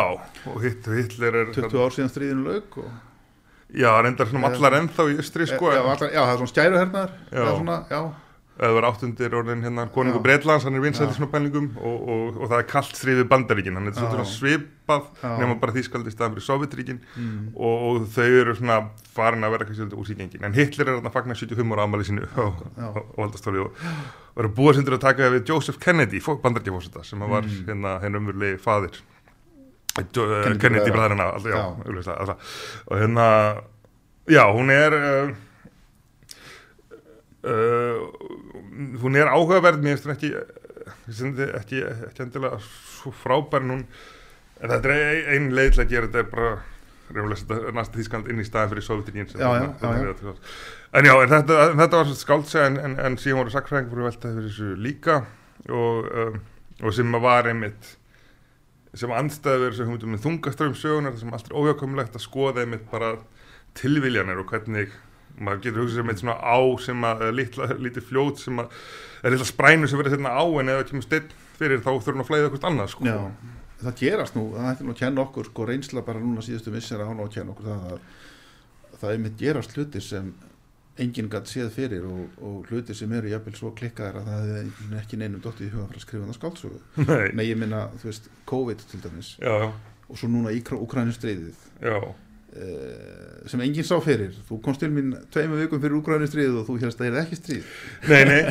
og 0.50 0.62
hitt, 0.64 0.88
Hitler 0.90 1.36
er 1.44 1.52
20 1.54 1.76
ár 1.86 1.94
síðan 1.94 2.10
stríðinu 2.12 2.46
lauk 2.50 2.78
og, 2.82 2.92
já, 3.76 3.90
reyndar 4.02 4.30
svona 4.30 4.50
allar 4.54 4.78
ennþá 4.80 5.06
í 5.12 5.18
östri 5.22 5.46
sko, 5.50 5.70
já, 5.74 5.82
en- 5.84 5.90
allar, 5.94 6.12
já, 6.14 6.22
það 6.22 6.32
er 6.34 6.40
svona 6.42 6.54
skæruhernaðar 6.54 7.12
Já. 7.30 7.46
svona, 7.60 7.78
já, 7.92 8.00
var 8.56 8.86
áttundir 8.88 9.34
orðin 9.36 9.64
hérna 9.66 9.84
konungu 9.92 10.20
Já. 10.22 10.24
Breitlands, 10.24 10.64
hann 10.64 10.78
er 10.78 10.84
Já. 11.12 11.16
svona 11.18 11.32
pælingum 11.34 11.66
og, 11.76 11.96
og, 12.08 12.38
og 12.40 12.52
það 12.52 12.62
er 12.62 12.68
kallt 12.70 12.96
stríðið 12.96 13.28
bandaríkin 13.34 13.76
hann 13.76 13.90
er 13.92 13.98
svona 13.98 14.26
svipað 14.32 15.10
nema 15.42 15.58
bara 15.60 15.76
þýskaldi 15.76 16.14
staðan 16.14 16.38
fyrir 16.38 16.46
Sovjetríkin 16.46 17.02
mm. 17.18 17.42
og, 17.56 17.84
og 17.90 18.06
þau 18.16 18.30
eru 18.30 18.56
svona 18.56 18.78
farin 19.16 19.44
að 19.44 19.56
vera 19.58 19.68
kannski 19.68 19.90
úr 20.00 20.08
sígengin 20.08 20.48
en 20.48 20.56
Hitler 20.56 20.94
er 20.94 21.02
að 21.02 21.12
fagna 21.18 21.36
75 21.36 21.76
ára 21.76 21.88
ámæli 21.90 22.08
sínu 22.08 22.30
og, 22.46 22.64
Já. 22.78 22.88
og, 22.94 23.12
að 24.48 24.56
búa 24.56 24.76
sindur 24.78 24.96
að 25.00 25.04
taka 25.10 25.32
við 25.36 25.52
Joseph 25.52 25.82
Kennedy 25.84 26.24
bandaríkjafósita 26.44 27.04
sem 27.04 27.20
var 27.20 27.44
Mm. 27.44 27.68
hérna 27.68 27.98
henn 28.04 28.16
umverulegi 28.22 28.62
faðir 28.64 29.02
Kennedy, 29.96 30.60
Kennedy 30.60 30.92
Kennedy 30.92 30.92
alltaf. 32.20 32.38
og 32.88 32.98
hérna 33.00 33.28
já, 34.28 34.44
hún 34.52 34.72
er 34.72 35.36
uh, 37.46 38.06
hún 39.02 39.18
er 39.20 39.32
áhugaverð 39.32 39.84
mér 39.84 39.98
finnst 39.98 40.08
hún 40.10 40.16
ekki 40.16 40.32
ekki, 41.10 41.50
ekki, 41.60 41.82
ekki 42.10 42.24
endilega 42.26 42.62
svo 42.62 43.14
frábær 43.24 43.66
en 43.66 43.84
þetta 44.62 44.94
er 44.94 45.36
ein, 45.36 45.52
leið 45.56 45.76
til 45.76 45.84
að 45.84 45.92
gera 45.94 46.10
þetta 46.10 46.24
er 46.24 46.32
bara 46.32 46.54
reynulega 47.14 47.42
setja 47.42 47.74
næsta 47.76 48.00
þýskand 48.00 48.32
inn 48.32 48.42
í 48.42 48.48
staðin 48.48 48.72
fyrir 48.72 48.86
já. 49.38 50.34
en 50.98 51.10
já, 51.10 51.14
en 51.14 51.34
þetta, 51.36 51.60
þetta 51.82 52.00
var 52.02 52.16
skáldsega 52.22 52.70
en, 52.72 52.80
en, 52.88 52.98
en 53.06 53.20
síðan 53.22 53.44
voru 53.44 53.54
sakfræðingur 53.54 54.00
fyrir 54.00 54.10
veltaði 54.10 54.40
fyrir 54.40 54.50
þessu 54.50 54.72
líka 54.82 55.20
og, 55.70 56.10
um, 56.10 56.40
og 56.82 56.98
sem 56.98 57.20
að 57.20 57.26
var 57.28 57.52
einmitt 57.52 57.92
sem 58.96 59.12
andstæður 59.12 59.76
sem 59.76 59.90
hugmyndum 59.90 60.16
með 60.16 60.26
þungaströym 60.26 60.78
sögunar 60.80 61.18
sem 61.20 61.34
allt 61.36 61.50
er 61.52 61.58
óhjákomlegt 61.60 62.16
að 62.16 62.26
skoða 62.26 62.64
einmitt 62.64 62.88
bara 62.90 63.18
tilviljanir 63.76 64.40
og 64.40 64.50
hvernig 64.50 64.94
maður 65.40 65.64
getur 65.66 65.84
hugsað 65.84 66.00
sem 66.00 66.12
eitt 66.14 66.22
svona 66.22 66.38
á 66.40 66.58
sem 66.86 67.08
að 67.10 67.26
eða 67.26 67.36
litla, 67.40 67.68
lítið 67.88 68.08
fljót 68.10 68.42
sem 68.42 68.62
að 68.62 68.80
eða 69.22 69.34
litla 69.36 69.50
sprænu 69.50 69.90
sem 69.90 70.02
verður 70.02 70.16
þetta 70.16 70.34
á 70.36 70.46
en 70.46 70.72
það 70.72 70.88
kemur 70.92 71.06
steinn 71.06 71.36
fyrir 71.60 71.84
þá 71.84 71.92
þurfum 71.92 72.24
að 72.24 72.30
flæða 72.30 72.50
eitthvað 72.50 72.68
annað 72.70 72.92
sko. 72.94 73.08
Já, 73.10 73.20
það 73.84 74.02
gerast 74.02 74.38
nú, 74.38 74.46
það 74.56 74.72
ætti 74.72 74.88
nú 74.88 74.96
að 74.96 75.02
kenna 75.04 75.24
okkur 75.26 75.50
sko 75.52 75.70
reynsla 75.70 76.06
bara 76.08 76.24
núna 76.24 76.44
síðustu 76.46 76.74
missir 76.74 77.04
að 77.04 77.12
á 77.12 77.24
að 77.26 77.32
kenna 77.38 77.56
okkur 77.56 77.72
það 77.72 77.88
að 77.94 78.04
það 79.00 79.14
er 79.14 79.24
mitt 79.26 79.40
gerast 79.40 79.76
hlutir 79.76 80.04
sem 80.04 80.34
enginn 81.04 81.28
gætt 81.32 81.50
séð 81.52 81.72
fyrir 81.76 82.06
og, 82.08 82.36
og 82.40 82.70
hlutir 82.70 82.96
sem 82.96 83.12
eru 83.18 83.32
jafnvel 83.32 83.56
svo 83.58 83.74
klikkaðir 83.76 84.22
að 84.22 84.30
það 84.30 84.46
hefði 84.46 85.00
ekki 85.02 85.20
neinum 85.20 85.42
dottið 85.44 85.68
í 85.68 85.72
huga 85.74 85.84
að 85.84 85.90
fara 85.90 86.00
að 86.00 86.06
skrifa 86.06 86.30
það 86.30 86.38
skáldsögu. 86.38 86.80
Nei, 87.36 87.48
ég 87.50 87.60
minna, 87.60 87.82
þú 88.00 88.08
veist, 88.08 88.30
COVID 88.48 88.86
til 88.92 89.02
dæmis. 89.04 89.34
Já, 89.44 89.72
og 90.06 90.20
svo 90.22 90.30
núna 90.32 90.54
í 90.56 90.62
uh, 90.64 92.08
sem 93.52 93.64
enginn 93.66 93.88
sá 93.88 93.98
fyrir. 94.04 94.36
Þú 94.48 94.60
komst 94.64 94.84
til 94.84 94.92
mín 94.94 95.12
tveimu 95.34 95.60
vikum 95.60 95.82
fyrir 95.84 95.98
Ukrænustríðið 96.00 96.62
og 96.62 96.70
þú 96.70 96.78
hérst 96.84 97.02
að 97.02 97.08
það 97.08 97.10
er 97.12 97.20
ekki 97.24 97.40
stríð. 97.40 97.74
nei, 98.08 98.24
nei 98.30 98.42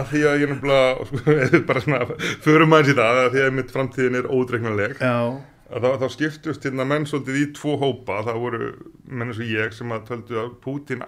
að 0.00 0.10
því 0.10 0.24
að 0.30 0.40
ég 0.42 0.52
náttúrulega 0.54 1.06
sko, 1.10 1.36
bara 1.70 1.84
svona, 1.84 2.00
förum 2.44 2.74
aðeins 2.76 2.92
í 2.92 2.98
það 2.98 3.22
að 3.22 3.30
því 3.36 3.44
að 3.46 3.56
mitt 3.58 3.72
framtíðin 3.76 4.20
er 4.20 4.30
að 5.70 5.84
þá, 5.84 5.90
þá 6.02 6.06
skiptust 6.16 6.64
hérna 6.66 6.86
menn 6.88 7.06
svolítið 7.06 7.40
í 7.40 7.48
tvo 7.54 7.76
hópa 7.78 8.22
það 8.26 8.40
voru 8.42 8.70
menn 9.06 9.30
eins 9.30 9.42
og 9.42 9.50
ég 9.50 9.74
sem 9.76 9.94
að 9.94 10.06
töldu 10.08 10.40
að 10.42 10.54
Pútín 10.64 11.04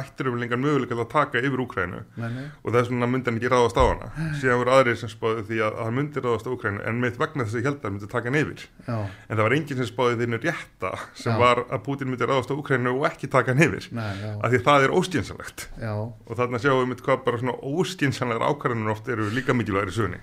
ættir 0.00 0.28
um 0.30 0.36
lengar 0.40 0.60
möguleika 0.60 0.96
að 0.96 1.08
taka 1.12 1.40
yfir 1.40 1.62
Úkrænu 1.64 2.02
og 2.18 2.68
þess 2.74 2.90
vegna 2.92 3.08
myndi 3.10 3.30
hann 3.30 3.40
ekki 3.40 3.50
ráðast 3.52 3.80
á 3.80 3.84
hana. 3.86 4.10
Síðan 4.40 4.60
voru 4.62 4.74
aðrir 4.76 4.98
sem 5.00 5.12
spáði 5.12 5.44
því 5.48 5.60
að 5.66 5.80
hann 5.82 5.96
myndi 5.98 6.22
ráðast 6.24 6.46
á 6.46 6.50
Úkrænu 6.52 6.84
en 6.86 7.00
með 7.02 7.18
vegna 7.22 7.46
þess 7.46 7.56
að 7.56 7.60
ég 7.62 7.68
held 7.70 7.80
að 7.80 7.88
hann 7.88 7.96
myndi 7.96 8.10
taka 8.12 8.30
hann 8.30 8.40
yfir. 8.42 8.66
Já, 8.86 8.96
en 9.06 9.34
það 9.36 9.42
var 9.46 9.56
enginn 9.58 9.80
sem 9.82 9.90
spáði 9.90 10.20
þínu 10.22 10.40
rétta 10.44 10.92
sem 11.14 11.32
Já. 11.32 11.40
var 11.42 11.64
að 11.66 11.84
Pútín 11.86 12.12
myndi 12.12 12.30
ráðast 12.30 12.52
á 12.52 12.56
Úkrænu 12.56 12.94
og 12.94 13.08
ekki 13.10 13.30
taka 13.32 13.54
hann 13.54 13.66
yfir. 13.66 13.90
Af 13.96 14.48
því 14.52 14.62
að 14.62 14.66
það 14.70 14.86
er 14.86 14.96
óskynsanlegt 15.00 15.68
já. 15.80 15.92
og 15.96 16.32
þarna 16.38 16.62
sjáum 16.62 16.82
við 16.84 16.88
mitt 16.94 17.04
hvað 17.06 17.26
bara 17.26 17.42
svona 17.42 17.58
óskynsanlegar 17.62 18.48
ákvarðanir 18.50 18.92
oft 18.96 19.08
eru 19.12 19.28
líka 19.34 19.56
mikilvægir 19.56 19.92
í 19.92 19.96
sögunni. 19.96 20.22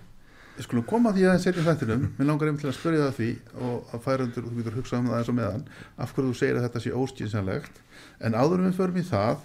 Við 0.53 0.67
skulum 0.67 0.83
koma 0.85 1.09
því 1.15 1.23
að 1.31 1.39
setja 1.41 1.63
þættinum. 1.65 2.03
Mér 2.19 2.27
langar 2.29 2.49
einmitt 2.51 2.61
til 2.61 2.69
að 2.69 2.75
spyrja 2.77 3.05
það 3.07 3.15
því 3.17 3.29
og 3.65 3.95
að 3.95 4.03
færa 4.03 4.25
undir, 4.27 4.43
þú 4.45 4.59
getur 4.59 4.75
hugsað 4.77 4.99
um 4.99 5.07
það 5.09 5.17
eins 5.17 5.31
og 5.31 5.37
meðan 5.39 5.63
af 5.97 6.13
hverju 6.13 6.29
þú 6.29 6.37
segir 6.37 6.59
að 6.59 6.65
þetta 6.67 6.81
sé 6.83 6.91
óskynsanlegt 6.93 7.79
en 8.21 8.37
áður 8.37 8.61
en 8.61 8.67
við 8.67 8.77
förum 8.77 8.99
í 9.01 9.05
það 9.07 9.41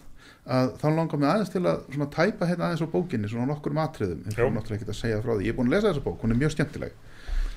að 0.49 0.71
þá 0.81 0.87
langar 0.97 1.21
mig 1.21 1.29
aðeins 1.29 1.53
til 1.53 1.63
að 1.65 1.83
svona, 1.93 2.09
tæpa 2.15 2.49
hérna 2.49 2.69
aðeins 2.69 2.85
á 2.85 2.95
bókinni, 2.95 3.29
svona 3.31 3.49
nokkur 3.51 3.75
matriðum 3.77 4.23
ég 4.25 4.33
Já. 4.33 4.39
fyrir 4.39 4.55
náttúrulega 4.55 4.81
ekki 4.81 4.95
að 4.95 5.01
segja 5.01 5.21
frá 5.25 5.35
því, 5.35 5.45
ég 5.45 5.53
er 5.53 5.59
búin 5.59 5.69
að 5.69 5.77
lesa 5.77 5.91
þessa 5.91 6.05
bók 6.07 6.25
hún 6.25 6.35
er 6.35 6.41
mjög 6.41 6.55
skemmtileg, 6.55 6.97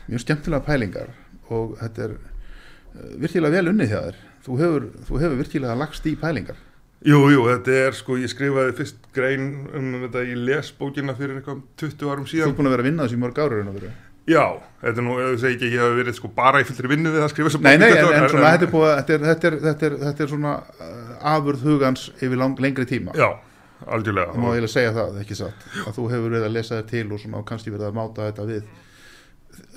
mjög 0.10 0.24
skemmtilega 0.26 0.68
pælingar 0.68 1.14
og 1.52 1.78
þetta 1.80 2.04
er 2.08 2.18
uh, 2.18 3.16
virkilega 3.24 3.56
vel 3.56 3.72
unnið 3.72 3.96
þér. 3.96 4.20
Þú 4.42 4.60
hefur, 4.60 4.86
þú 5.08 5.24
hefur 5.24 5.42
virkilega 5.44 5.80
lagst 5.80 6.08
í 6.10 6.16
pælingar. 6.20 6.60
Jú, 7.02 7.18
jú, 7.34 7.42
þetta 7.48 7.78
er 7.88 7.98
sko, 7.98 8.16
ég 8.22 8.30
skrifaði 8.30 8.74
fyrst 8.78 9.08
grein 9.16 9.46
um 9.74 9.94
þetta 10.04 10.22
í 10.28 10.36
lesbókina 10.38 11.16
fyrir 11.18 11.40
eitthvað 11.40 11.64
20 11.82 12.12
árum 12.12 12.28
þú 12.28 12.34
síðan 12.36 12.52
er 12.52 12.58
búin 12.60 12.70
að 12.70 12.76
vera 12.76 12.86
að 12.86 12.90
vinna 12.92 13.08
þessu 13.08 13.18
í 13.18 13.22
mörg 13.24 13.42
ára. 13.42 13.94
Já, 14.30 14.44
þetta 14.84 15.02
er 15.02 15.06
nú, 15.06 15.14
ef 15.18 15.32
þú 15.32 15.40
segir 15.42 15.56
ekki 15.58 15.66
að 15.68 15.74
ég 15.74 15.82
hef 15.82 15.96
verið 15.98 16.16
sko 16.20 16.30
bara 16.36 16.60
í 16.62 16.66
fullri 16.68 16.90
vinnu 16.92 17.10
við 17.16 17.24
að 17.26 17.32
skrifa 17.34 17.50
þessa 17.50 17.62
Nei, 17.66 17.78
nei, 17.82 17.88
bók, 17.90 18.12
en, 18.14 18.24
en 18.24 18.30
svona, 18.30 18.52
þetta 18.54 18.68
er, 18.68 18.72
búið, 18.76 18.90
að- 18.92 19.00
þetta, 19.00 19.14
er, 19.16 19.24
þetta, 19.32 19.48
er, 19.50 19.56
þetta, 19.66 19.88
er, 19.88 19.96
þetta 20.06 20.24
er 20.24 20.30
svona 20.36 20.52
uh, 20.62 21.32
afurð 21.32 21.64
hugans 21.66 22.04
yfir 22.22 22.38
lang, 22.38 22.60
lengri 22.62 22.86
tíma. 22.86 23.16
Já, 23.18 23.30
algjörlega. 23.88 24.36
Það 24.36 24.44
má 24.44 24.48
og, 24.48 24.54
eiginlega 24.54 24.74
segja 24.76 24.94
það, 25.00 25.18
ekki 25.24 25.38
satt 25.42 25.66
að 25.88 25.98
þú 25.98 26.06
hefur 26.14 26.30
verið 26.36 26.48
að 26.48 26.56
lesa 26.60 26.78
þér 26.78 26.88
til 26.94 27.04
og 27.18 27.24
svona, 27.24 27.42
og 27.42 27.48
kannski 27.50 27.74
verið 27.74 27.88
að 27.90 27.98
máta 27.98 28.28
þetta 28.30 28.48
við 28.52 28.64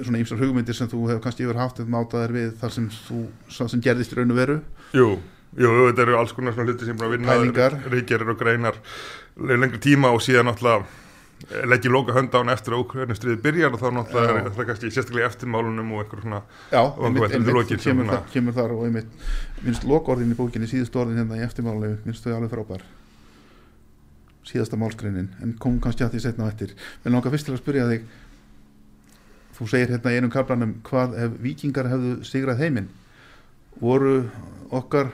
svona 0.04 0.20
ýmsar 0.20 0.42
hugmyndir 0.44 0.76
sem 0.76 0.90
þú 0.92 1.00
hefur 1.08 1.22
kannski 1.24 1.46
yfir 1.48 1.58
haft 1.62 1.80
að 1.82 1.88
máta 1.96 2.20
þér 2.24 2.34
við 2.36 2.50
þar 2.60 2.74
sem, 2.76 2.88
þú, 3.08 3.22
það 3.56 3.70
sem 3.72 3.82
gerðist 3.88 4.12
í 4.14 4.18
raun 4.20 4.34
og 4.34 4.38
veru. 4.38 4.58
Jú, 4.94 5.08
jú, 5.64 5.72
þetta 5.88 6.04
eru 6.04 6.18
alls 6.20 6.34
konar 6.36 6.54
svona 6.54 6.68
hluti 6.70 6.86
sem 6.88 7.00
er 7.00 7.08
að 7.08 7.16
vinna. 7.16 7.70
Ríkjarir 7.94 8.30
og 8.34 8.38
greinar 8.44 8.78
le- 9.40 9.58
lengri 9.64 9.80
tíma 9.82 10.12
og 10.14 10.22
síðan 10.22 10.52
eh, 10.52 10.84
legg 11.50 11.84
ég 11.84 11.92
loka 11.92 12.14
hönd 12.16 12.32
á 12.32 12.40
hann 12.40 12.52
eftir 12.52 12.74
að 12.74 12.82
ókveðinu 12.84 13.36
byrjar 13.44 13.74
og 13.74 13.80
þá 13.82 13.86
náttúrulega 13.98 14.40
er 14.40 14.50
það 14.56 14.68
kannski 14.70 14.90
sérstaklega 14.90 15.28
eftirmálunum 15.28 15.92
og 15.92 16.02
einhver 16.04 16.22
svona 16.24 16.40
Já, 16.72 16.80
einmitt, 16.80 17.74
kemur, 17.84 18.08
þar, 18.08 18.26
kemur 18.32 18.56
þar 18.56 18.74
og 18.74 18.84
einmitt 18.86 19.64
minnst 19.64 19.86
lokorðin 19.88 20.32
í 20.32 20.38
bókinni, 20.38 20.68
síðustu 20.70 21.02
orðin 21.02 21.20
hérna 21.20 21.40
í 21.40 21.44
eftirmáli 21.44 21.94
minnst 22.04 22.24
þau 22.24 22.36
alveg 22.38 22.52
frábær. 22.54 22.84
Síðasta 24.44 24.80
málskreinin 24.80 25.30
en 25.44 25.56
kom 25.60 25.78
kannski 25.84 26.06
að 26.06 26.16
því 26.16 26.24
setna 26.24 26.48
á 26.48 26.52
eftir. 26.52 26.74
Menn 27.04 27.16
langar 27.16 27.32
fyrst 27.34 27.48
til 27.48 27.56
að 27.56 27.62
spyrja 27.62 27.88
þig 27.92 28.08
þú 29.54 29.70
segir 29.70 29.94
hérna 29.94 30.12
í 30.12 30.18
einum 30.20 30.32
kaplanum 30.32 30.78
hvað 30.86 31.18
ef 31.26 31.38
vikingar 31.44 31.90
hefðu 31.92 32.16
sigrað 32.26 32.64
heiminn? 32.64 32.90
Voru 33.80 34.24
okkar 34.74 35.12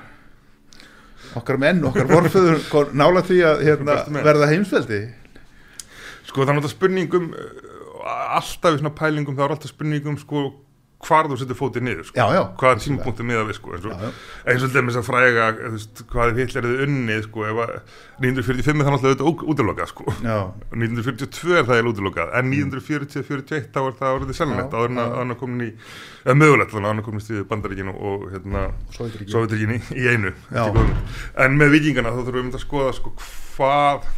okkar 1.37 1.59
menn, 1.61 1.83
okkar 1.87 2.09
vorföður 2.11 2.93
nála 3.01 3.23
því 3.27 3.41
að 3.47 3.65
hérna, 3.69 3.97
verða 4.25 4.51
heimsveldi 4.51 5.01
Sko 6.29 6.43
það 6.43 6.53
er 6.53 6.59
náttúrulega 6.59 6.75
spurningum 6.77 7.31
uh, 7.33 8.35
alltaf 8.39 8.75
í 8.77 8.83
svona 8.83 8.97
pælingum 8.97 9.39
þá 9.39 9.47
er 9.47 9.57
alltaf 9.57 9.73
spurningum 9.75 10.19
sko 10.21 10.49
hvar 11.01 11.29
þú 11.31 11.37
setur 11.41 11.57
fótið 11.57 11.85
niður 11.87 12.07
sko. 12.11 12.17
já, 12.19 12.27
já, 12.37 12.41
hvaða 12.61 12.81
tímapunkti 12.85 13.25
miða 13.25 13.45
við 13.49 13.57
sko 13.57 13.73
eins 13.77 13.87
og, 13.89 14.03
þess 14.75 14.99
að 15.01 15.07
fræga 15.07 15.47
þú 15.57 15.71
veist, 15.77 16.03
hvað 16.11 16.33
ef 16.33 16.41
Hitler 16.41 16.69
hefði 16.69 16.87
unnið 16.87 17.23
sko 17.25 17.47
ef 17.49 17.61
að 17.65 17.73
1945 18.21 18.69
er 18.69 18.89
það 18.89 18.95
náttúrulega 18.95 19.25
auðvitað 19.25 19.55
útlokað 19.55 19.91
sko. 19.95 20.07
Já, 20.21 20.37
1942 20.77 21.57
er 21.57 21.69
það 21.71 21.79
eiginlega 21.79 21.95
útlokað 21.95 22.35
en 22.41 22.53
1940-41 22.53 23.71
þá 23.73 23.81
er 23.81 23.99
það 24.03 24.19
orðið 24.19 24.41
Já, 24.41 24.77
áður 24.77 24.93
en 24.93 25.03
að 25.05 25.17
hann 25.17 25.35
er 25.35 25.41
komin 25.41 25.65
í 25.65 25.71
eða 26.21 26.39
mögulegt 26.43 26.75
þannig 26.75 26.85
að 26.85 26.93
hann 26.93 27.03
er 27.03 27.09
komin 27.09 27.25
í 27.25 27.27
stíðu 27.27 27.49
bandaríkinu 27.51 27.97
og 27.97 28.27
hérna 28.35 28.67
Sovjeturíkinni 29.01 29.81
í 29.97 30.09
einu 30.13 30.35
en 31.41 31.61
með 31.61 31.77
vikingana 31.79 32.13
þá 32.13 32.25
þurfum 32.29 32.51
við 32.53 32.61
að 32.61 32.67
skoða 32.67 32.97
sko, 33.01 33.15
hvað 33.57 34.11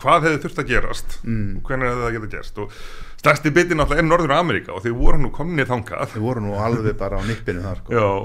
hvað 0.00 0.28
hefði 0.28 0.40
þurft 0.44 0.60
að 0.62 0.70
gerast 0.70 1.16
mm. 1.24 1.50
og 1.58 1.68
hvernig 1.68 1.90
hefði 1.90 2.04
það 2.04 2.14
geta 2.16 2.30
gerst. 2.34 2.60
Og 2.62 2.76
stærsti 3.24 3.52
biti 3.54 3.76
náttúrulega 3.78 4.02
er 4.02 4.08
Norður 4.08 4.34
Ameríka 4.36 4.74
og 4.74 4.82
þeir 4.84 4.96
voru 4.98 5.20
nú 5.22 5.30
komnið 5.34 5.70
þangað. 5.70 6.14
Þau 6.14 6.24
voru 6.24 6.44
nú 6.44 6.56
alveg 6.60 6.98
bara 7.00 7.20
á 7.20 7.22
nippinu 7.24 7.64
þar 7.64 7.80
sko. 7.82 8.16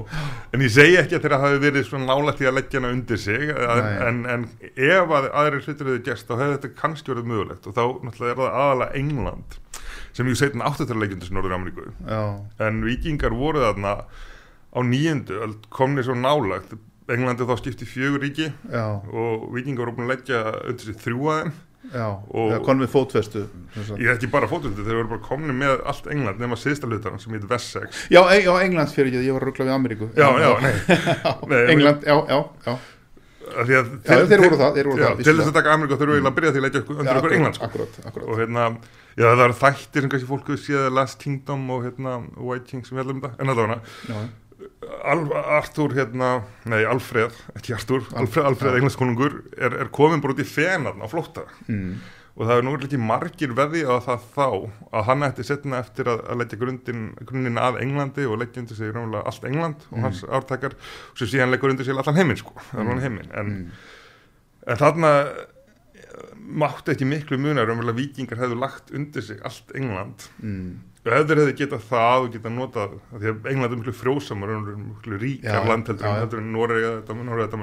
En 0.55 0.65
ég 0.65 0.73
segi 0.75 0.97
ekki 1.01 1.17
að 1.17 1.27
þeirra 1.27 1.41
hafi 1.45 1.61
verið 1.65 1.87
svona 1.87 2.09
nálægt 2.09 2.43
í 2.43 2.49
að 2.49 2.57
leggja 2.59 2.81
hana 2.81 2.93
undir 2.95 3.21
sig 3.21 3.53
að, 3.55 3.83
en, 4.07 4.19
en 4.33 4.45
ef 4.73 5.15
að 5.19 5.29
aðrir 5.43 5.65
hlutur 5.65 5.91
hefði 5.91 6.03
gerst 6.09 6.29
þá 6.29 6.35
hefði 6.35 6.57
þetta 6.57 6.73
kannski 6.81 7.13
verið 7.13 7.31
mögulegt. 7.33 7.69
Og 7.69 7.77
þá 7.77 7.83
náttúrulega 8.07 8.35
er 8.35 8.41
það 8.43 8.59
aðalega 8.63 9.03
England 9.03 9.59
sem 10.17 10.27
ég 10.27 10.39
setin 10.39 10.65
áttu 10.65 10.85
til 10.85 10.97
að 10.97 11.03
leggja 11.05 11.19
undir 11.19 11.29
sig 11.29 11.37
Norður 11.37 11.55
Ameríku. 11.59 11.87
En 12.65 12.83
vikingar 12.85 13.35
voru 13.37 13.63
þarna 13.63 13.95
á 14.69 14.79
nýjöndu 14.85 15.39
komnið 15.73 16.09
svo 16.09 16.15
nálægt 16.17 16.75
Englandi 17.15 17.47
þá 17.49 17.55
skipti 17.61 17.87
fjögur 17.89 18.21
ríki 18.23 18.51
já, 18.71 18.83
og 19.13 19.49
vikingar 19.55 19.85
voru 19.87 19.95
búin 19.97 20.07
að 20.09 20.13
leggja 20.17 20.43
undir 20.69 20.85
sig 20.91 20.99
þrjú 21.01 21.31
að 21.33 21.41
þeim. 21.43 21.57
Já 21.89 22.05
Og- 22.11 22.65
konum 22.65 22.83
við 22.85 22.91
sagt. 23.87 23.99
ég 23.99 24.09
er 24.09 24.15
ekki 24.17 24.27
bara 24.29 24.47
fótundu, 24.51 24.83
þeir 24.83 24.97
voru 24.99 25.09
bara 25.15 25.21
komnið 25.25 25.55
með 25.57 25.81
allt 25.89 26.07
England 26.11 26.39
nema 26.43 26.57
síðsta 26.59 26.85
hlutarn 26.89 27.19
sem 27.19 27.33
heit 27.33 27.47
Wessex. 27.49 28.03
Já, 28.11 28.21
e- 28.29 28.43
já, 28.43 28.51
Englands 28.61 28.93
fyrir 28.93 29.07
ekki, 29.13 29.25
ég 29.25 29.33
var 29.33 29.41
að 29.41 29.47
ruggla 29.49 29.65
við 29.65 29.73
Ameríku. 29.77 30.09
Já, 30.13 30.27
já, 30.43 30.51
nei, 30.61 30.73
nei 31.49 31.71
England, 31.73 32.03
já, 32.03 32.15
já, 32.29 32.39
já, 32.67 32.75
því 33.49 33.77
að 33.79 33.87
Já, 34.05 34.17
þeir 34.29 34.43
voru 34.43 34.59
það, 34.59 34.73
þeir 34.75 34.89
voru 34.91 35.01
já, 35.01 35.07
það, 35.07 35.23
Til 35.23 35.35
þess 35.39 35.49
að 35.49 35.55
taka 35.57 35.73
Ameríku 35.73 35.97
þurfum 35.97 36.19
við 36.19 36.29
að 36.29 36.35
byrja 36.37 36.51
því 36.51 36.59
að 36.61 36.65
leggja 36.67 36.83
undir 36.93 37.21
ykkur 37.21 37.33
England 37.39 37.55
sko. 37.55 37.87
og 38.27 38.35
hérna, 38.43 38.67
já 39.17 39.25
það 39.31 39.45
er 39.47 39.55
þættir 39.63 40.01
sem 40.05 40.09
kannski 40.13 40.29
fólk 40.29 40.51
hefur 40.51 40.61
séð 40.67 40.93
Last 40.99 41.19
Kingdom 41.23 41.65
og 41.73 41.87
hérna 41.87 42.13
White 42.37 42.67
King 42.69 42.85
sem 42.85 42.97
við 42.99 43.03
heldum 43.05 43.23
þetta, 43.23 43.39
en 43.39 43.49
allavega 43.55 43.79
já, 44.11 44.19
Al 44.19 44.27
Arthur 45.03 45.93
hérna, 45.95 46.29
nei 46.69 46.83
Alfred, 46.85 47.35
ekki 47.55 47.73
Arthur 47.75 48.05
Alfred, 48.19 48.45
Alfred 48.45 48.77
englandskonungur 48.79 49.35
er, 49.57 49.75
er 49.85 49.91
komin 49.95 50.21
bara 50.23 50.33
út 50.35 50.41
í 50.43 50.47
fenarn 50.47 51.01
á 51.03 51.07
flótta. 51.11 51.45
Mm, 51.67 51.99
og 52.39 52.47
það 52.47 52.57
er 52.61 52.63
nú 52.67 52.73
ekki 52.77 52.99
margir 53.03 53.51
veði 53.57 53.81
á 53.83 53.99
það 54.05 54.25
þá 54.35 54.45
að 54.95 55.05
hann 55.09 55.25
ætti 55.27 55.43
setna 55.47 55.79
eftir 55.83 56.07
að, 56.07 56.21
að 56.31 56.39
leggja 56.43 56.59
grunninn 56.61 57.59
að 57.59 57.79
Englandi 57.83 58.27
og 58.29 58.39
leggja 58.39 58.61
undir 58.63 58.79
sig 58.79 58.95
allt 58.95 59.47
England 59.49 59.87
og 59.89 59.97
Mm. 59.97 60.03
hans 60.07 60.23
ártakar. 60.23 60.75
Og 61.11 61.17
sem 61.19 61.27
síðan 61.33 61.51
leggur 61.51 61.69
undir 61.73 61.85
sig 61.85 61.95
allan 61.97 62.15
heiminn 62.15 62.37
sko, 62.39 62.53
allan 62.73 63.01
heiminn. 63.03 63.31
En, 63.35 63.49
mm, 63.55 63.71
en 64.71 64.77
þarna 64.79 65.11
eh, 65.27 66.29
mátti 66.39 66.93
ekki 66.95 67.05
miklu 67.09 67.37
munar 67.41 67.69
um 67.69 67.81
að 67.83 67.95
vikingar 67.99 68.39
hefðu 68.39 68.59
lagt 68.59 68.91
undir 68.95 69.21
sig 69.25 69.39
allt 69.43 69.75
England 69.75 70.29
ef 71.07 71.27
þeir 71.29 71.41
hefðu 71.41 71.55
getað 71.61 71.85
það 71.87 72.25
og 72.25 72.31
getað 72.33 72.55
notað 72.55 72.95
því 73.13 73.31
að 73.31 73.49
England 73.53 73.71
er 73.71 73.79
miklu 73.79 73.93
frjósamar 73.95 74.53
og 74.55 74.69
miklu 74.83 75.19
ríkar 75.21 75.59
Já, 75.59 75.69
land 75.69 75.87
heldur 75.87 76.07
já, 76.09 76.25
en 76.27 76.39
en 76.39 76.51
Norega 77.29 77.53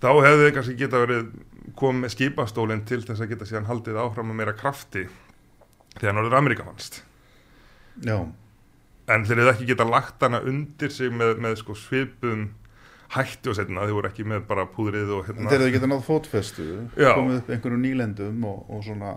þá 0.00 0.10
hefðu 0.24 0.44
þeir 0.44 0.54
kannski 0.56 0.76
getað 0.80 1.06
verið 1.06 1.30
komið 1.80 2.04
með 2.04 2.14
skipastólinn 2.16 2.84
til 2.88 3.00
þess 3.04 3.24
að 3.24 3.32
geta 3.32 3.48
síðan 3.48 3.68
haldið 3.70 4.00
áfram 4.00 4.30
með 4.30 4.40
meira 4.42 4.56
krafti 4.56 5.06
þegar 5.96 6.16
Norður 6.16 6.38
Ameríka 6.40 6.68
fannst 6.68 7.02
já, 8.04 8.16
en 9.10 9.26
þeir 9.28 9.42
hefðu 9.42 9.52
ekki 9.54 9.68
getað 9.72 9.92
lagt 9.96 10.24
hana 10.24 10.40
undir 10.44 10.92
sig 10.94 11.12
með, 11.12 11.36
með 11.40 11.60
sko 11.62 11.76
svipum 11.78 12.48
hætti 13.10 13.50
og 13.50 13.56
setna, 13.58 13.84
þeir 13.88 13.96
voru 13.96 14.10
ekki 14.10 14.24
með 14.28 14.44
bara 14.46 14.66
púðrið 14.70 15.12
og 15.16 15.24
en 15.24 15.40
hérna 15.40 15.50
þeir 15.50 15.64
eru 15.64 15.74
geta 15.74 15.90
náð 15.90 16.02
fótfestu 16.06 16.66
Já. 16.94 17.12
komið 17.16 17.40
upp 17.40 17.50
einhverjum 17.50 17.82
nýlendum 17.82 18.44
og, 18.46 18.60
og 18.70 18.84
svona 18.86 19.16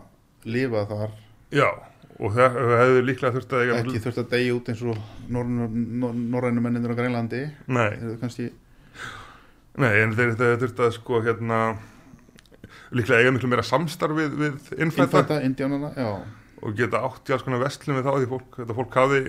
lifað 0.50 0.90
þar. 0.90 1.14
Já, 1.54 1.68
og 2.20 2.36
það 2.36 2.60
hefðu 2.82 3.06
líklega 3.08 3.34
þurft 3.38 3.56
að 3.58 3.72
ekki 3.78 4.04
þurft 4.04 4.22
að 4.22 4.30
degja 4.36 4.58
út 4.58 4.70
eins 4.74 4.84
og 4.86 5.00
norrænu 5.34 6.62
mennindur 6.64 6.94
á 6.94 7.00
Grænlandi. 7.00 7.42
Nei, 7.74 7.90
kannski 8.22 8.50
nei, 9.82 9.94
en 10.04 10.14
þeir 10.18 10.36
þurft 10.62 10.84
að 10.86 10.94
sko 11.00 11.24
hérna 11.26 11.64
líklega 12.94 13.24
eiga 13.24 13.34
miklu 13.34 13.50
meira 13.50 13.66
samstarf 13.66 14.18
við, 14.18 14.38
við 14.38 14.74
innfætta 14.86 15.40
og 16.64 16.78
geta 16.78 17.02
átt 17.04 17.28
í 17.28 17.34
alls 17.36 17.44
konar 17.44 17.64
vestlum 17.64 17.98
við 17.98 18.06
þá 18.08 18.14
því 18.14 18.30
fólk, 18.32 18.60
þetta 18.62 18.78
fólk 18.78 18.98
hafi 19.02 19.22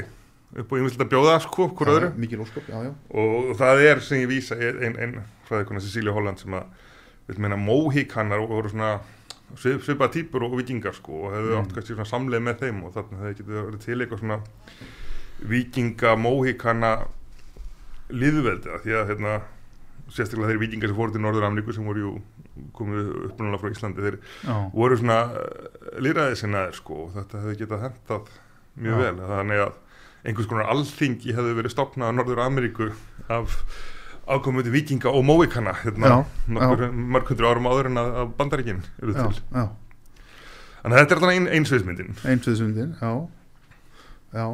upp 0.55 0.71
og 0.71 0.79
ymmislegt 0.79 1.03
að 1.03 1.11
bjóða 1.11 1.38
sko, 1.43 1.67
hver 1.75 1.88
Já, 1.88 1.95
öðru. 1.97 2.11
ósköp, 2.45 2.69
já, 2.71 2.76
já, 2.85 2.91
og 3.11 3.49
það 3.59 3.81
er 3.88 4.03
sem 4.07 4.21
ég 4.23 4.31
vísa 4.31 4.59
einn 4.61 4.99
ein, 5.03 5.17
fræðikona 5.49 5.83
Cecilia 5.83 6.14
Holland 6.14 6.38
sem 6.38 6.55
að 6.55 6.69
við 7.26 7.41
meina 7.43 7.59
móhíkannar 7.59 8.45
voru 8.47 8.71
svona 8.71 8.93
svip, 9.56 9.82
svipaða 9.86 10.12
típur 10.16 10.44
og 10.48 10.56
vikingar 10.58 10.94
sko 10.96 11.26
og 11.28 11.34
hefðu 11.36 11.54
Mm. 11.54 11.60
átt 11.64 11.74
kannski 11.76 11.94
svona 11.94 12.10
samleið 12.10 12.42
með 12.48 12.60
þeim 12.64 12.82
og 12.84 12.94
þarna 12.96 13.20
hefði 13.22 13.36
getið 13.40 13.58
verið 13.60 13.80
til 13.84 13.98
eitthvað 14.00 14.22
svona 14.24 14.38
vikinga 15.54 16.14
móhíkanna 16.24 16.92
liðveldi 18.14 18.78
því 18.84 18.94
að 18.98 19.08
hérna 19.10 19.34
sérstaklega 20.14 20.50
þeir 20.52 20.60
vikingar 20.62 20.90
sem 20.92 20.98
fóru 20.98 21.14
til 21.14 21.22
Norður 21.24 21.46
Ameríku 21.48 21.74
sem 21.74 21.86
voru 21.88 22.02
jú 22.04 22.12
komið 22.76 23.08
upprunalega 23.30 23.60
frá 23.62 23.72
Íslandi 23.74 24.04
þeir 24.04 24.18
já, 24.44 24.56
voru 24.74 24.98
svona 25.00 25.16
lýraði 26.04 26.36
sinnaðir 26.38 26.76
sko 26.78 26.98
og 27.06 27.14
þetta 27.16 27.40
hefði 27.42 27.56
getað 27.64 27.86
hendað 27.88 28.28
mjög 28.84 28.94
Já. 28.94 29.02
vel 29.06 29.30
þannig 29.32 29.62
að 29.64 29.72
einhvers 30.24 30.48
konar 30.50 30.70
alþingi 30.74 31.34
hefði 31.36 31.56
verið 31.58 31.74
stopnað 31.74 32.12
á 32.12 32.16
Norður 32.18 32.42
Ameríku 32.44 32.90
af 33.32 33.56
ákomundi 34.28 34.73
vikinga 34.73 35.11
og 35.12 35.25
móikanna 35.26 35.75
hérna, 35.83 36.11
Já, 36.49 36.90
mörg 36.93 37.28
hundru 37.33 37.49
árum 37.49 37.66
áður 37.69 37.90
en 37.90 38.00
að, 38.00 38.12
að 38.23 38.31
bandaríkin 38.38 38.83
eru 39.02 39.14
já, 39.14 39.25
til. 39.25 39.43
já, 39.52 39.64
þannig 40.83 40.95
að 40.95 41.00
þetta 41.00 41.14
er 41.14 41.19
alltaf 41.21 41.35
ein, 41.35 41.49
einsviðsmyndin 41.59 42.14
einsviðsundin, 42.33 42.95
já, 43.00 43.12
já, 44.38 44.47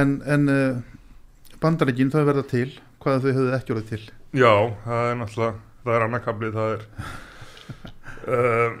en, 0.00 0.14
en 0.36 0.52
uh, 0.54 0.78
bandaríkin 1.62 2.12
þau 2.14 2.22
verða 2.28 2.46
til, 2.52 2.68
hvað 3.02 3.26
þau 3.26 3.32
höfðu 3.32 3.56
ekki 3.58 3.74
orðið 3.76 3.90
til, 3.94 4.04
já, 4.38 4.52
það 4.86 5.10
er 5.10 5.20
náttúrulega 5.22 5.58
það 5.80 5.96
er 5.96 6.06
annarkablið, 6.06 6.56
það 6.60 6.76
er 6.76 6.86
uh, 8.30 8.78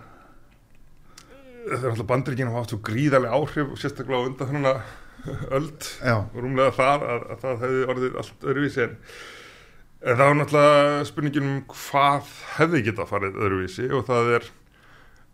það 1.66 1.76
er 1.76 1.84
náttúrulega 1.84 2.10
bandaríkin 2.14 2.50
hafa 2.50 2.64
átt 2.64 2.74
svo 2.74 2.82
gríðarlega 2.86 3.36
áhrif 3.36 3.74
sérstaklega 3.80 4.22
á 4.22 4.26
undan 4.28 4.50
þannig 4.50 4.82
öld 5.50 5.90
já, 6.00 6.16
rúmlega 6.34 6.76
það 6.76 7.04
að, 7.08 7.26
að 7.34 7.44
það 7.44 7.60
hefði 7.64 7.84
orðið 7.94 8.16
allt 8.22 8.48
öðruvísi 8.52 8.82
en, 8.86 8.96
en 10.00 10.16
það 10.20 10.24
var 10.24 10.38
náttúrulega 10.40 11.04
spurningin 11.10 11.50
um 11.50 11.60
hvað 11.74 12.32
hefði 12.56 12.82
getað 12.88 13.12
farið 13.14 13.40
öðruvísi 13.40 13.88
og 13.96 14.06
það 14.08 14.34
er 14.38 14.50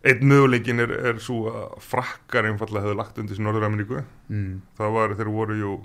einn 0.07 0.23
möguleikin 0.29 0.81
er, 0.83 0.93
er 1.11 1.21
svo 1.23 1.51
að 1.51 1.77
frakkar 1.83 2.47
einfallega 2.47 2.85
hefði 2.85 2.97
lagt 2.99 3.21
undir 3.21 3.37
sér 3.37 3.47
Norður-Ameríku. 3.47 4.01
Mm, 4.29 4.59
það 4.77 4.97
var 4.97 5.15
þeir 5.17 5.31
voru 5.33 5.57
jú 5.57 5.75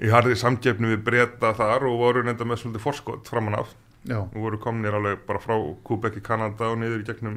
í 0.00 0.10
harði 0.12 0.36
samkeppni 0.40 0.94
við 0.94 1.02
breyta 1.04 1.52
þar 1.56 1.84
og 1.90 1.98
voru 2.00 2.24
nefnda 2.24 2.46
með 2.48 2.62
svolítið 2.62 2.84
forskot 2.86 3.28
framan 3.28 3.58
af 3.58 3.74
já, 4.08 4.20
og 4.22 4.36
voru 4.38 4.60
komnir 4.62 4.96
alveg 4.96 5.26
bara 5.26 5.42
frá 5.42 5.56
Quebec 5.84 6.16
í 6.16 6.24
Kanada 6.24 6.70
og 6.72 6.80
niður 6.80 7.02
í 7.02 7.08
gegnum 7.10 7.36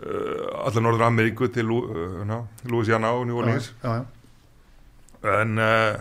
uh, 0.00 0.62
alla 0.62 0.84
Norður-Ameríku 0.86 1.50
til 1.52 1.68
uh, 1.74 2.38
Louisiana 2.70 3.12
og 3.18 3.26
New 3.28 3.42
Orleans. 3.42 3.72
já, 3.82 3.98
já, 4.00 4.21
en, 5.22 5.58
uh, 5.58 6.00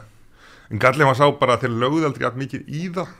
en 0.71 0.81
gallið 0.81 1.09
var 1.11 1.19
sá 1.19 1.27
bara 1.39 1.57
að 1.57 1.65
þeir 1.65 1.77
lögðu 1.83 2.07
aldrei 2.09 2.27
allt 2.29 2.39
mikið 2.41 2.65
í 2.67 2.87
það. 2.95 3.13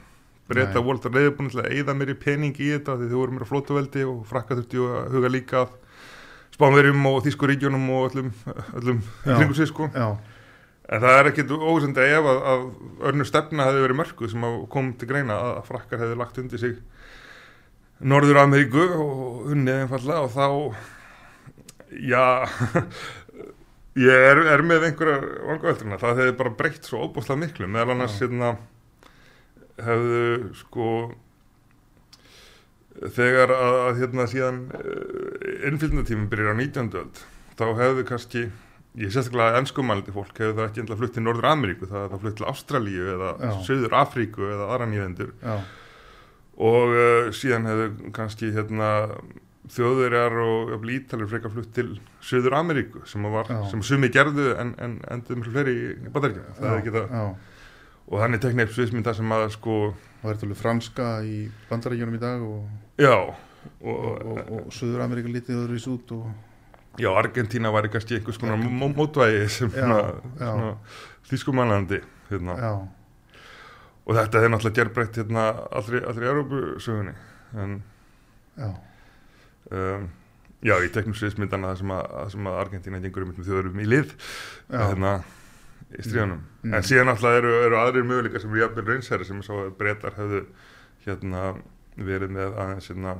Breyta 0.51 0.81
voru 0.84 0.98
alltaf 0.98 1.13
reyðbúin 1.15 1.51
til 1.51 1.62
að 1.62 1.72
eyða 1.77 1.96
meiri 1.96 2.15
pening 2.20 2.58
í 2.60 2.74
þetta 2.74 2.98
því 3.00 3.08
þau 3.12 3.20
voru 3.22 3.36
meira 3.38 3.48
flótuveldi 3.48 4.03
og 4.03 4.25
frakka 4.27 4.58
þurfti 4.58 4.81
að 4.84 5.15
huga 5.15 5.31
líka 5.31 5.62
að 5.62 5.77
spánverjum 6.58 7.05
og 7.08 7.22
þýskuríkjunum 7.25 7.86
og 7.96 8.10
öllum, 8.10 8.31
öllum 8.75 9.01
kringu 9.24 9.55
sig 9.55 9.70
sko. 9.70 9.88
Já, 9.96 10.17
en 10.91 11.03
það 11.05 11.20
er 11.20 11.29
ekkit 11.31 11.53
ósend 11.55 12.01
ef 12.03 12.31
að, 12.34 12.41
að 12.53 12.65
örnu 13.12 13.27
stefna 13.27 13.70
hefði 13.70 13.86
verið 13.86 14.00
mörgu 14.01 14.31
sem 14.31 14.48
að 14.48 14.58
kom 14.74 14.91
til 15.00 15.10
greina 15.10 15.38
að 15.38 15.53
að 15.53 15.70
frakkar 15.70 16.03
hefði 16.03 16.20
lagt 16.20 16.41
undir 16.41 16.62
sig 16.62 16.75
Norður 18.01 18.41
Ameríku 18.41 18.84
og 18.98 19.51
unnið 19.53 19.84
einfallega 19.84 20.25
og 20.25 20.31
þá 20.34 20.48
já 22.01 22.25
ég 23.99 24.27
er, 24.32 24.39
er 24.54 24.63
með 24.63 24.86
einhverjar 24.89 25.25
vangaveldurna, 25.49 25.99
það 25.99 26.21
hefði 26.21 26.38
bara 26.39 26.54
breytt 26.62 26.88
svo 26.88 27.01
óbúslega 27.08 27.41
miklu, 27.43 27.67
meðal 27.67 27.95
annars 27.95 28.19
hérna 28.21 28.54
hefðu 29.82 30.23
sko 30.62 30.88
þegar 33.15 33.54
að, 33.56 33.77
að 33.88 34.01
hérna 34.01 34.25
síðan 34.30 34.60
innfylgnatíminn 35.69 36.30
byrjar 36.32 36.54
á 36.54 36.58
19. 36.60 36.91
öld 37.01 37.21
þá 37.60 37.65
hefðu 37.80 38.06
kannski 38.08 38.43
ég 38.99 39.13
sérstaklega 39.13 39.60
ennskumældi 39.62 40.13
fólk 40.15 40.36
hefur 40.36 40.58
það 40.58 40.65
ekki 40.67 40.82
endla 40.84 40.97
flutt 40.99 41.13
til 41.15 41.23
Norður 41.23 41.47
Ameríku, 41.54 41.88
það 41.88 42.01
hefur 42.01 42.12
það 42.15 42.23
flutt 42.25 42.38
til 42.41 42.49
Ástralíu 42.51 43.06
eða 43.13 43.30
Já. 43.39 43.51
Suður 43.67 43.95
Afríku 44.01 44.49
eða 44.49 44.67
aðra 44.67 44.88
nývendur 44.91 45.32
já, 45.39 45.54
og 46.71 46.95
uh, 46.97 47.30
síðan 47.36 47.69
hefur 47.71 48.12
kannski 48.17 48.51
hérna 48.56 48.89
þjóðverjar 49.69 50.38
og 50.41 50.86
ítalir 50.89 51.30
frekar 51.30 51.54
flutt 51.54 51.74
til 51.76 52.00
Suður 52.26 52.56
Ameríku 52.58 53.04
sem, 53.06 53.26
sem 53.69 53.84
sumi 53.86 54.10
gerðu 54.13 54.56
en, 54.58 54.74
en 54.82 54.97
endur 55.13 55.38
mjög 55.38 55.54
fleiri 55.54 55.76
í 55.78 56.12
bandaríkjum 56.12 56.56
það 56.58 56.69
er 56.71 56.80
ekki 56.80 56.93
það 56.95 57.13
já, 57.13 57.26
og 58.12 58.24
þannig 58.24 58.41
tekna 58.43 58.65
upp 58.65 58.74
sviðsmynd 58.76 59.08
það 59.08 59.19
sem 59.19 59.36
að 59.38 59.45
sko 59.56 59.76
og 59.91 60.24
það 60.24 60.34
er 60.34 60.39
tólið 60.41 60.62
franska 60.63 61.10
í 61.28 61.38
bandaríkjunum 61.69 62.17
í 62.17 62.21
dag 62.24 62.45
og, 62.47 62.63
já 63.02 63.13
og, 63.17 63.36
og, 63.86 64.41
og, 64.41 64.71
Suður 64.74 65.06
Ameríka 65.06 65.32
lítið 65.32 65.62
öðruvis 65.62 65.88
út 65.93 66.15
og, 66.17 66.26
já 67.00 67.12
Argentína 67.13 67.71
var 67.71 67.88
kannski 67.93 68.17
einhvers 68.17 68.41
konar 68.41 68.58
mó- 68.65 68.91
mótvægi 68.97 69.45
sem 69.60 69.71
þýskumannandi 71.30 72.02
hérna. 72.32 72.58
og 74.02 74.15
þetta 74.17 74.41
er 74.41 74.52
náttúrulega 74.52 74.82
gerbreytt 74.82 75.21
hérna 75.21 75.45
allri, 75.71 76.02
allri 76.02 76.28
Európusögunni 76.34 77.13
en 77.62 77.78
já, 78.58 78.71
um, 79.71 80.10
já, 80.63 80.76
í 80.86 80.89
teknum 80.93 81.13
sviðsmyndana 81.17 81.71
það 81.74 81.78
sem 81.84 81.91
að, 82.45 82.52
að 82.52 82.60
Argentína 82.62 83.00
gengur 83.02 83.24
um 83.28 83.34
þjóðurum 83.38 83.80
í 83.82 83.86
lið 83.89 84.15
hérna 84.71 85.13
í 85.97 86.02
stríðanum 86.06 86.41
Mm. 86.62 86.74
en 86.78 86.84
síðan 86.86 87.08
náttúrulega 87.10 87.38
eru, 87.41 87.52
eru 87.65 87.76
aðrir 87.82 88.04
möguleika 88.06 88.39
sem 88.39 88.52
eru 88.54 88.60
jafnvel 88.62 88.86
reynsæri 88.86 89.26
sem 89.26 89.39
svo 89.41 89.63
breytar 89.80 90.13
hefðu 90.13 90.43
hérna 91.08 91.56
verið 91.97 92.30
með 92.36 92.52
aðeins 92.62 92.89
hérna 92.91 93.15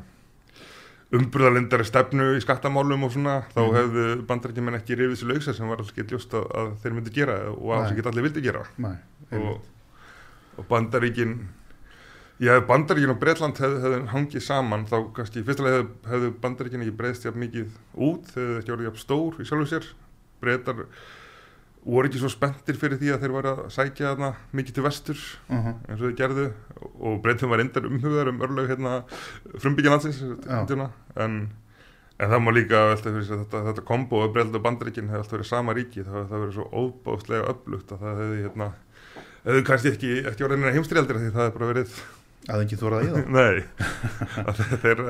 umbrúðalindari 1.12 1.84
stefnu 1.90 2.28
í 2.38 2.42
skattamálum 2.44 3.04
og 3.04 3.12
svona 3.12 3.34
þá 3.52 3.60
Mhm. 3.66 3.76
hefðu 3.80 4.06
bandarækjumenn 4.30 4.78
ekki 4.78 4.96
rifið 4.96 5.18
sér 5.24 5.32
lausa 5.34 5.54
sem 5.58 5.68
var 5.68 5.78
alls 5.82 5.90
ekki 5.92 6.06
ljóst 6.14 6.32
að, 6.38 6.46
að 6.56 6.70
þeir 6.84 6.94
myndi 6.96 7.12
gera 7.18 7.36
og 7.52 7.74
alls 7.76 7.90
Nei. 7.90 7.98
ekki 7.98 8.08
allir 8.08 8.24
vildi 8.28 8.42
gera 8.46 8.62
einmitt. 8.78 9.02
og, 9.32 9.62
og 10.58 10.68
bandaríkin 10.70 11.34
já, 12.42 12.56
ef 12.58 12.68
bandaríkin 12.70 13.14
og 13.14 13.22
Breitland 13.22 13.62
hefðu, 13.62 13.80
hefðu 13.86 14.04
hangið 14.16 14.46
saman 14.46 14.86
þá 14.90 14.98
kannski 15.16 15.46
fyrstulega 15.46 15.80
hefðu, 15.80 15.96
hefðu 16.12 16.36
bandaríkin 16.44 16.86
ekki 16.86 16.98
breyðst 17.00 17.26
jafn 17.28 17.44
mikið 17.46 17.80
út 18.10 18.30
þau 18.34 18.46
ekki 18.60 18.76
orðið 18.76 18.88
jafn 18.90 19.04
stór 19.06 19.42
í 19.42 19.48
sjálfu 19.50 19.70
sér. 19.70 19.90
Breytar 20.42 20.86
voru 21.82 22.10
ekki 22.10 22.22
svo 22.22 22.30
spenntir 22.30 22.78
fyrir 22.78 23.00
því 23.02 23.16
að 23.16 23.24
þeir 23.24 23.34
var 23.34 23.48
að 23.52 23.62
sækja 23.74 24.12
þarna 24.12 24.30
mikið 24.58 24.78
til 24.78 24.84
vestur 24.86 25.24
uh 25.50 25.72
eins 25.72 25.98
og 25.98 26.04
þau 26.04 26.20
gerðu 26.20 26.46
og 27.00 27.18
breytum 27.24 27.50
var 27.54 27.64
endar 27.64 27.88
umhugaðar 27.90 28.30
um 28.34 28.44
örlög 28.46 28.70
hérna 28.70 28.94
frumbyggja 29.58 29.94
landsins 29.94 30.22
Já. 30.22 30.62
tjóna, 30.70 30.92
en, 31.16 31.40
en 32.22 32.32
það 32.34 32.44
má 32.46 32.52
líka 32.54 32.84
velta 32.92 33.10
fyrir 33.10 33.26
sér 33.26 33.40
að 33.40 33.44
þetta, 33.46 33.64
þetta 33.70 33.86
kombo 33.90 34.22
af 34.22 34.34
Breitland 34.36 34.60
og 34.60 34.66
bandaríkin 34.68 35.10
hefði 35.10 35.24
alltaf 35.24 35.38
verið 35.40 35.50
sama 35.50 35.78
ríki 35.78 36.06
það 36.06 36.30
það 36.30 36.46
verið 36.46 36.58
svo 36.60 36.70
óbáðslega 36.84 37.54
upplugt 37.56 37.94
að 37.96 38.06
það 38.06 38.24
hefði 38.24 38.42
hérna 38.46 38.72
hefði 39.42 39.68
kannski 39.72 39.94
ekki, 39.96 40.12
ekki 40.30 40.46
orðið 40.46 40.62
neina 40.62 40.76
heimstríaldir 40.78 41.22
því 41.22 41.32
það 41.32 41.48
hefði 41.48 41.58
bara 41.58 41.72
verið 41.74 42.02
að 42.50 42.64
ekki 42.64 42.80
þóraði 42.80 43.08
í 43.08 43.12
það 43.12 43.28
Nei, 43.38 43.62
að 44.42 44.62
þeir, 44.82 45.04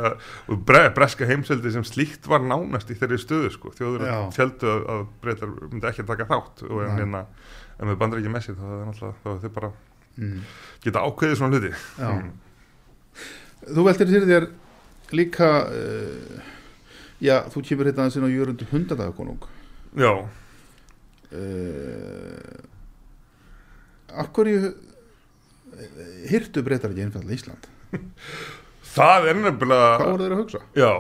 og 0.52 0.64
bre, 0.68 0.82
breska 0.96 1.28
heimseldi 1.30 1.72
sem 1.76 1.86
slíkt 1.88 2.28
var 2.32 2.44
nánast 2.44 2.92
í 2.92 2.98
þeirri 3.00 3.20
stöðu 3.22 3.52
sko, 3.56 3.72
þjóður 3.78 4.08
fjöldu 4.36 4.72
að, 4.72 4.88
að 4.96 5.06
breytar 5.24 5.54
myndi 5.68 5.92
ekki 5.92 6.06
að 6.06 6.12
taka 6.12 6.30
þátt. 6.32 6.66
Og 6.68 6.84
en, 6.86 6.98
hérna, 7.00 7.24
en 7.78 7.92
með 7.92 8.02
bandar 8.02 8.22
ekki 8.22 8.34
er 8.36 8.60
náttúrulega, 8.90 9.14
þá 9.24 9.46
þeir 9.46 9.56
bara 9.60 9.72
mm. 10.18 10.42
geta 10.84 11.06
ákveðið 11.08 11.40
svona 11.40 11.56
hluti. 11.56 11.74
Mm. 12.02 12.34
Þú 13.62 13.88
veltir 13.88 14.12
fyrir 14.12 14.28
þér 14.28 14.50
líka 15.16 15.50
uh, 15.68 16.36
já, 17.22 17.42
þú 17.52 17.64
kemur 17.68 17.90
hérna 17.90 18.06
aðeins 18.06 18.18
inn 18.20 18.28
á 18.28 18.32
jörundu 18.36 18.68
hundadagakonung 18.72 19.44
Já, 20.00 20.12
uh, 21.36 22.62
Akkurju 24.22 24.72
hirtu 26.32 26.64
breytar 26.66 26.94
ekki 26.94 27.06
einfallega 27.08 27.38
Ísland? 27.38 27.70
Það 28.92 29.28
er 29.32 29.38
nefnilega 29.40 29.92
Hvað 30.02 30.12
voru 30.12 30.26
þeir 30.26 30.36
að 30.36 30.42
hugsa? 30.42 30.62
Já, 30.76 30.92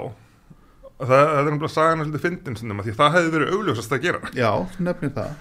það, 1.02 1.12
það 1.12 1.40
er 1.42 1.48
nefnilega 1.50 1.74
sagan 1.74 2.04
að 2.04 2.08
svolítið 2.08 2.26
fyndin 2.26 2.76
að 2.76 2.88
því 2.88 2.96
það 3.00 3.18
hefði 3.18 3.34
verið 3.36 3.56
augljósast 3.58 3.96
að 3.96 4.06
gera. 4.06 4.32
Já, 4.38 4.52
nefnir 4.88 5.14
það, 5.18 5.34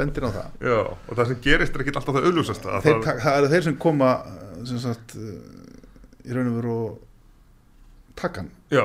bendir 0.00 0.26
á 0.26 0.30
það. 0.34 0.58
Já, 0.68 0.76
og 0.84 1.14
það 1.14 1.30
sem 1.30 1.40
gerist 1.46 1.78
er 1.78 1.84
ekki 1.84 1.94
alltaf 1.94 2.18
það 2.18 2.28
augljósast 2.30 2.68
það, 2.68 2.88
það, 2.88 3.08
það 3.24 3.38
eru 3.38 3.50
þeir 3.54 3.66
sem 3.68 3.78
koma 3.86 4.12
sem 4.68 4.82
sagt 4.84 5.16
uh, 5.20 5.32
í 6.24 6.36
raun 6.36 6.52
og 6.52 6.60
veru 6.60 6.78
hann. 8.24 8.52
Já, 8.72 8.84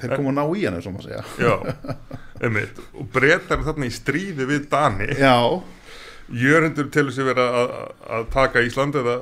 þeir 0.00 0.16
koma 0.16 0.32
að 0.32 0.38
ná 0.38 0.44
í 0.44 0.64
hann, 0.66 0.78
eins 0.78 0.88
og 0.88 0.96
maður 0.96 1.08
segja. 1.08 1.24
Já, 1.40 1.54
einmitt. 2.44 2.80
Og 2.96 3.10
breytar 3.14 3.64
þarna 3.66 3.88
í 3.88 3.94
stríði 3.94 4.46
við 4.48 4.68
Dani. 4.72 5.10
Já, 5.18 5.34
Jörundur 6.30 6.90
telur 6.94 7.14
sér 7.14 7.26
vera 7.30 7.46
að, 7.58 7.72
að 8.16 8.28
taka 8.34 8.62
Ísland 8.62 8.94
eða, 9.00 9.16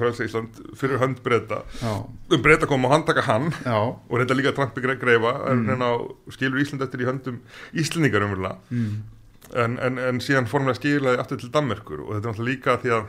frelsa 0.00 0.24
Ísland 0.24 0.62
fyrir 0.80 1.00
hönd 1.02 1.20
breyta 1.24 1.60
um 1.84 2.42
breyta 2.44 2.68
koma 2.70 2.88
og 2.88 2.94
handtaka 2.96 3.26
hann. 3.26 3.50
Já, 3.66 3.76
og 3.76 4.16
reynda 4.16 4.36
líka 4.36 4.54
Trampi 4.56 4.80
greifa. 4.80 5.34
En 5.52 5.66
mm. 5.68 5.84
skilur 6.32 6.62
Ísland 6.62 6.84
eftir 6.86 7.04
í 7.04 7.08
höndum 7.08 7.40
Íslendingar 7.76 8.24
umverulega. 8.24 8.58
Mm. 8.70 8.98
en, 9.56 9.78
en, 9.80 9.98
en 9.98 10.18
síðan 10.20 10.48
formulega 10.48 10.80
skilaði 10.80 11.20
aftur 11.22 11.40
til 11.40 11.52
Danmerkur. 11.52 12.02
Og 12.04 12.16
þetta 12.16 12.28
er 12.28 12.32
náttúrulega 12.32 12.52
líka 12.52 12.78
því 12.82 12.94
að 12.98 13.06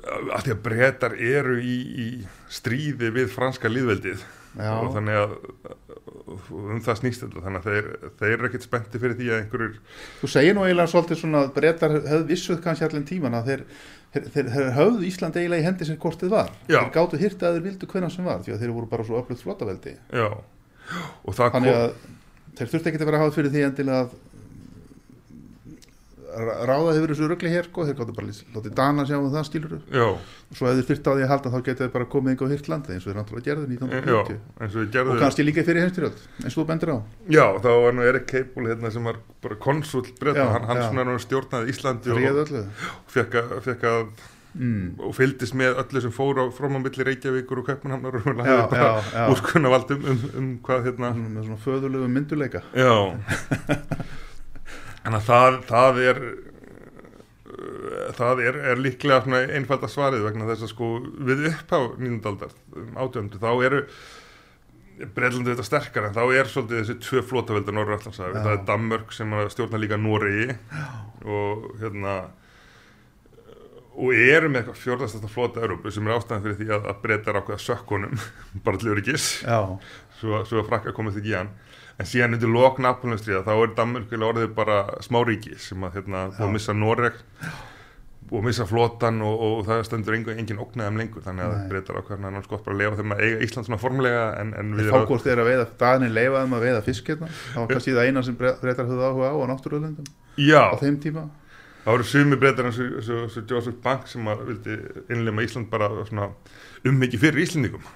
að 0.00 0.44
því 0.44 0.52
að 0.54 0.60
breytar 0.64 1.16
eru 1.16 1.56
í, 1.62 1.78
í 2.04 2.08
stríði 2.52 3.10
við 3.14 3.32
franska 3.32 3.70
líðveldið 3.70 4.22
já. 4.22 4.72
og 4.76 4.92
þannig 4.94 5.18
að 5.20 5.34
um 6.30 6.82
það 6.84 6.98
snýst 7.00 7.24
þetta 7.24 7.44
þannig 7.44 7.60
að 7.64 7.70
þeir, 7.70 7.88
þeir 8.20 8.34
eru 8.34 8.48
ekkert 8.48 8.66
spennti 8.66 9.00
fyrir 9.02 9.16
því 9.18 9.30
að 9.30 9.40
einhverjur 9.40 9.78
Þú 10.20 10.30
segir 10.34 10.56
nú 10.56 10.66
eiginlega 10.66 10.92
svolítið 10.92 11.20
svona 11.22 11.42
að 11.44 11.52
breytar 11.56 11.96
höfðu 11.96 12.28
vissuð 12.30 12.62
kannski 12.64 12.86
allir 12.86 13.04
tíman 13.08 13.36
að 13.38 13.50
þeir, 13.50 13.64
þeir, 14.14 14.30
þeir, 14.36 14.70
höfðu 14.78 15.10
Ísland 15.10 15.40
eiginlega 15.40 15.64
í 15.64 15.66
hendi 15.66 15.88
sem 15.88 16.00
kortið 16.00 16.34
var. 16.34 16.54
Já. 16.66 16.78
Þeir 16.78 16.94
gáttu 16.96 17.20
hýrt 17.20 17.44
að 17.44 17.58
þeir 17.58 17.66
vildu 17.66 17.90
hvenna 17.90 18.10
sem 18.14 18.30
var 18.30 18.42
því 18.46 18.54
að 18.54 18.64
þeir 18.64 18.74
voru 18.78 18.90
bara 18.90 19.06
svo 19.08 19.20
öflugt 19.20 19.44
flottaveldi. 19.44 19.96
já, 20.14 20.28
og 21.24 21.38
það 21.38 21.54
Þannig 21.56 21.78
að 21.80 21.86
þeir 22.58 22.72
þurfti 22.74 22.90
ekki 22.90 23.00
að 23.00 23.08
vera 23.10 23.20
að 23.20 23.24
hafa 23.24 23.36
fyrir 23.38 23.54
því 23.54 23.66
endilega 23.68 24.04
að 24.04 24.18
ra- 26.30 26.56
ráða 26.68 26.94
hefur 26.96 27.12
þessu 27.12 27.28
rögli 27.30 27.52
hér 27.52 27.68
sko, 27.68 27.84
þeir 27.88 27.96
gáttu 27.98 28.14
bara 28.16 28.34
látið 28.54 28.74
Dana 28.78 29.04
sjá 29.08 29.16
um 29.18 29.28
það 29.32 29.46
skilur 29.48 29.74
já, 29.90 30.06
svo 30.56 30.70
ef 30.70 30.78
þeir 30.78 30.88
þurfti 30.90 31.10
á 31.10 31.14
því 31.14 31.24
að 31.24 31.32
halda 31.32 31.52
þá 31.54 31.58
getið 31.68 31.82
þeir 31.84 31.92
bara 31.94 32.08
komið 32.14 32.34
yngur 32.34 32.50
á 32.50 32.52
hýrt 32.54 32.70
landi 32.72 32.94
eins 32.94 33.06
og 33.06 33.10
þeir 33.10 33.20
náttúrulega 33.20 33.46
gerðu 33.48 33.64
já, 33.66 33.80
1940 33.80 34.40
eins 34.60 34.78
og 34.80 35.14
og 35.14 35.22
kannski 35.24 35.46
líka 35.46 35.66
fyrir 35.66 35.86
heimstyrjöld 35.86 36.26
eins 36.44 36.56
og 36.56 36.58
þú 36.60 36.66
bendir 36.70 36.92
á. 36.94 36.98
Já, 37.30 37.46
þá 37.60 37.70
var 37.84 37.96
nú 37.96 38.08
Erik 38.08 38.26
Cable 38.30 38.72
hérna 38.72 38.92
sem 38.94 39.08
var 39.10 39.22
bara 39.42 39.60
konsul 39.60 40.04
breyta, 40.20 40.44
Já, 40.44 40.52
hann, 40.56 40.68
hann 40.70 40.84
svona 40.88 41.16
stjórnaði 41.22 41.74
Íslandi 41.74 42.14
og 42.14 42.44
öllu. 42.44 42.66
fekk 43.10 43.40
að, 43.40 43.56
fekk 43.66 43.88
að 43.90 44.04
mm. 44.54 44.86
og 45.06 45.14
fylgdist 45.16 45.56
með 45.58 45.78
öllu 45.84 46.02
sem 46.04 46.14
fór 46.14 46.42
á 46.42 46.46
milli 46.50 47.06
Reykjavíkur 47.06 47.62
og 47.62 47.68
Kaupmannhamnar 47.70 48.18
og 48.20 48.26
hann 48.28 48.42
Já, 48.44 48.56
hafði 48.56 48.72
bara 48.74 49.28
úrskunna 49.34 49.72
vald 49.72 49.94
um, 49.96 50.08
um, 50.12 50.24
um 50.40 50.50
hvað 50.66 50.90
hérna 50.90 51.12
með 51.20 51.46
svona 51.46 51.62
föðulegu 51.66 52.10
mynduleika. 52.10 52.64
Já 52.74 52.92
Þannig 55.00 55.20
að 55.20 55.28
það, 55.30 55.60
það 55.70 56.00
er 56.04 56.22
það 58.16 58.42
er, 58.44 58.58
er 58.72 58.80
líklega 58.80 59.42
einfalda 59.56 59.90
svarið 59.90 60.24
vegna 60.28 60.48
þess 60.50 60.66
að 60.66 60.72
sko 60.72 60.88
við 61.28 61.46
upphá 61.50 61.78
nýjundaldar 62.00 62.56
um 62.76 62.98
átjöndu 63.00 63.40
þá 63.42 63.50
eru 63.66 63.84
Breitlandi 65.00 65.54
þetta 65.54 65.64
sterkar 65.64 66.10
en 66.10 66.16
þá 66.16 66.24
er 66.36 66.50
svolítið 66.50 66.82
þessi 66.82 66.96
tvö 67.06 67.22
flótaveldur 67.24 67.72
Norra 67.76 67.96
Allansafi, 67.96 68.34
Já. 68.36 68.42
það 68.44 68.52
er 68.52 68.66
Danmörk 68.68 69.14
sem 69.16 69.32
að 69.32 69.48
stjórna 69.54 69.80
líka 69.80 69.96
Noregi 69.96 70.50
og 71.24 71.70
hérna 71.80 72.16
og 74.00 74.12
eru 74.12 74.50
með 74.52 74.60
eitthvað 74.60 74.82
fjórðastasta 74.82 75.30
flóta 75.32 75.64
Európu 75.64 75.92
sem 75.92 76.06
er 76.06 76.18
ástæðan 76.18 76.44
fyrir 76.44 76.58
því 76.60 76.68
að, 76.76 76.90
að 76.92 77.00
breytar 77.06 77.40
ákveða 77.40 77.64
sökkunum 77.64 78.20
bara 78.66 78.80
til 78.80 78.92
öryggis. 78.92 79.30
Svo, 80.20 80.44
svo 80.44 80.60
að 80.60 80.68
frakka 80.68 80.94
komið 80.96 81.22
ekki 81.22 81.32
í 81.32 81.38
hann 81.38 81.50
en 82.00 82.08
síðan 82.08 82.36
undir 82.38 82.48
lok 82.52 82.78
Napoleonstríða 82.80 83.42
þá 83.46 83.52
er 83.60 83.74
Danmörk 83.78 84.06
eiginlega 84.08 84.32
orðið 84.34 84.54
bara 84.56 84.78
smáríki 85.04 85.56
sem 85.60 85.84
að 85.84 85.98
hérna 86.00 86.22
búið 86.30 86.40
að 86.46 86.48
Já. 86.48 86.54
missa 86.56 86.76
Noreg 86.80 87.18
að 88.30 88.44
missa 88.46 88.64
flotan 88.68 89.16
og, 89.26 89.40
og 89.42 89.62
það 89.66 89.80
stendur 89.88 90.14
engin, 90.14 90.36
engin 90.38 90.60
ógnaðum 90.62 91.00
lengur 91.00 91.24
þannig 91.24 91.46
að 91.48 91.54
Nei. 91.56 91.64
breytar 91.72 91.96
ákveðan 91.98 92.26
að 92.28 92.34
náttúrulega 92.36 92.52
gott 92.52 92.64
bara 92.68 92.76
að 92.76 92.82
lefa 92.84 92.98
þeim 93.00 93.14
að 93.16 93.22
eiga 93.26 93.40
Ísland 93.46 93.66
svona 93.66 93.78
formulega 93.82 94.20
en, 94.38 94.52
en 94.60 94.70
við 94.76 94.86
þeir 94.86 94.94
fá 94.94 95.08
hvort 95.10 95.24
þeir 95.26 95.42
að 95.42 95.48
veiða 95.50 95.64
daginni 95.80 96.10
leifaðum 96.14 96.54
að 96.60 96.64
veiða 96.68 96.84
fisk 96.86 97.10
hérna 97.10 97.30
það 97.34 97.58
var 97.64 97.72
kannski 97.72 97.96
það 97.96 98.06
eina 98.12 98.22
sem 98.28 98.36
breytar 98.38 98.86
höfðu 98.92 99.08
áhuga 99.08 99.32
á 99.34 99.34
á 99.34 99.44
náttúruöðlundum 99.50 100.10
já, 100.46 100.62
á 100.62 100.74
þeim 100.78 101.00
tíma 101.02 101.24
það 101.80 101.90
voru 101.96 102.06
sumi 102.12 102.38
breytar 102.44 102.70
eins 102.70 102.78
og- 102.84 102.96
og 103.00 103.36
og 103.40 103.50
Joseph 103.50 103.80
Bank 103.82 104.06
sem 104.12 104.30
að 104.30 104.44
vildi 104.52 104.78
innlema 105.10 105.42
Ísland 105.48 105.70
bara 105.72 105.90
svona 106.06 106.30
fyrir 107.20 107.42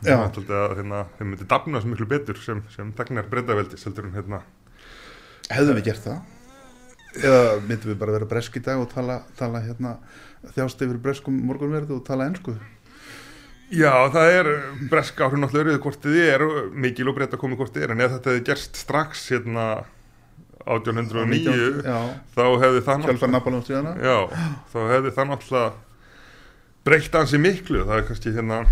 Já. 0.05 0.19
Það 0.19 0.35
taldi 0.37 0.57
að 0.59 0.77
hérna, 0.81 1.01
þeim 1.17 1.31
myndi 1.33 1.49
dafna 1.49 1.81
svo 1.81 1.93
miklu 1.93 2.09
betur 2.11 2.41
sem, 2.45 2.61
sem 2.75 2.93
tegnar 2.99 3.31
breytaveldi 3.31 3.81
seldur 3.81 4.09
en 4.09 4.17
hérna 4.17 4.43
hefðum 5.53 5.79
við 5.79 5.89
gert 5.91 6.05
það? 6.05 6.21
Eða 7.15 7.43
myndum 7.63 7.93
við 7.93 7.99
bara 8.01 8.15
vera 8.17 8.29
bresk 8.29 8.57
í 8.59 8.63
dag 8.65 8.81
og 8.83 8.89
tala, 8.91 9.21
tala 9.39 9.63
hérna 9.65 9.97
þjást 10.55 10.83
yfir 10.85 11.01
breskum 11.03 11.37
morgunverðu 11.49 12.01
og 12.01 12.07
tala 12.07 12.29
ennsku 12.29 12.57
Já, 13.75 13.91
það 14.13 14.31
er 14.39 14.49
breska 14.91 15.25
áhrif 15.25 15.41
náttúrulega 15.41 15.73
auðvitað 15.73 15.85
hvort 15.87 16.05
þið 16.05 16.19
er 16.29 16.45
mikil 16.85 17.09
og 17.11 17.17
breyta 17.17 17.41
komið 17.41 17.63
hvort 17.63 17.77
þið 17.77 17.87
er 17.87 17.95
en 17.95 18.05
ef 18.05 18.13
þetta 18.17 18.33
hefði 18.33 18.45
gerst 18.51 18.81
strax 18.83 19.25
hérna 19.33 19.65
1809 20.65 21.85
já, 21.85 21.97
þá 22.37 22.45
hefði 22.63 22.83
það 22.85 23.01
náttúrulega 23.01 23.33
þá 24.73 24.79
hefði 24.93 25.15
það 25.17 25.31
náttúrulega 25.31 25.73
breytt 26.85 27.15
ansi 27.19 27.41
miklu 27.41 27.85
það 27.85 28.01
er 28.01 28.09
kannski 28.09 28.35
hérna 28.35 28.65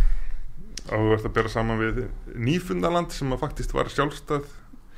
áhugast 0.91 1.29
að 1.29 1.37
bera 1.37 1.53
saman 1.53 1.79
við 1.81 2.03
Nýfundaland 2.35 3.15
sem 3.15 3.31
að 3.33 3.45
faktist 3.45 3.73
var 3.75 3.91
sjálfstæð 3.93 4.49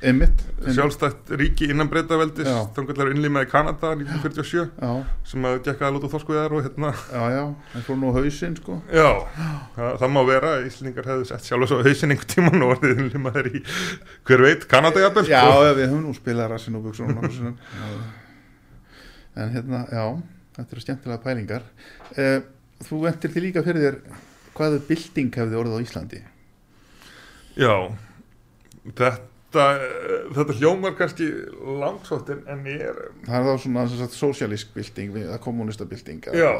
einmitt, 0.05 0.41
einmitt. 0.59 0.75
sjálfstætt 0.75 1.29
ríki 1.39 1.69
innan 1.71 1.87
breytaveldis 1.91 2.47
Já. 2.49 2.57
þangarlega 2.75 3.13
innlimaði 3.15 3.47
Kanada 3.51 3.93
1947 3.95 4.65
Já, 4.81 4.91
sem 5.29 5.47
að 5.47 5.59
gekka 5.67 5.87
að 5.87 5.95
lóta 5.95 6.09
þorskuðar 6.11 6.55
og 6.57 6.65
hérna 6.65 6.91
já, 6.91 7.23
já, 7.35 7.43
en 7.79 7.85
fór 7.87 7.99
nú 8.01 8.11
hausinn 8.15 8.57
sko 8.59 8.79
Já, 8.91 9.07
það, 9.77 9.91
það 10.01 10.13
má 10.17 10.21
vera 10.29 10.51
að 10.57 10.67
Íslingar 10.71 11.09
hefðu 11.13 11.29
sett 11.31 11.47
sjálf 11.47 11.71
svo 11.71 11.79
hausinn 11.85 12.15
einhvern 12.15 12.33
tíman 12.33 12.65
og 12.67 12.75
orðið 12.75 13.03
innlimaðir 13.05 13.51
í, 13.53 13.63
hver 14.27 14.45
veit, 14.49 14.67
Kanada 14.71 15.05
jafnvel 15.05 15.27
sko. 15.29 15.39
já, 15.39 15.73
við 15.79 15.85
höfum 15.87 16.03
nú 16.09 16.15
spilað 16.17 16.51
rassin 16.55 16.79
og 16.81 16.91
sinnum. 16.95 17.57
En 19.35 19.49
hérna, 19.51 19.81
já, 19.91 20.03
þetta 20.55 20.75
eru 20.77 20.81
skemmtilega 20.85 21.23
pælingar 21.25 21.63
eh, 22.15 22.37
Þú 22.85 23.01
ventir 23.05 23.31
því 23.33 23.43
líka 23.47 23.63
fyrir 23.65 23.85
þér 23.87 23.99
hvaðu 24.55 24.81
bylting 24.89 25.31
hefði 25.35 25.57
orðið 25.61 25.77
á 25.77 25.85
Íslandi. 25.85 26.19
Já, 27.55 27.73
þetta, 28.99 29.63
þetta 30.35 30.55
hljómar 30.59 30.95
kannski 30.99 31.27
langsótt 31.81 32.29
en, 32.33 32.41
ég 32.69 32.83
er, 32.89 32.99
Það 33.25 33.37
er 33.39 33.47
þá 33.47 33.63
svona 33.63 33.85
við- 35.15 35.27
eða 35.29 35.39
kommunista 35.45 35.87
bylting 35.89 36.27
já, 36.35 36.51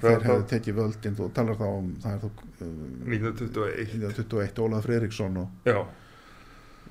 Þeir 0.00 0.26
er 0.28 0.42
tekið 0.52 0.76
völdin, 0.76 1.14
þú 1.16 1.28
talar 1.34 1.56
þá 1.58 1.66
um 1.72 1.86
það 2.02 2.12
er 2.12 2.18
þá 2.20 2.26
uh, 2.28 2.66
1921, 3.08 3.86
1921 3.96 4.62
Ólaf 4.66 4.84
Freiriksson 4.86 5.38
og, 5.40 5.48
já, 5.66 5.78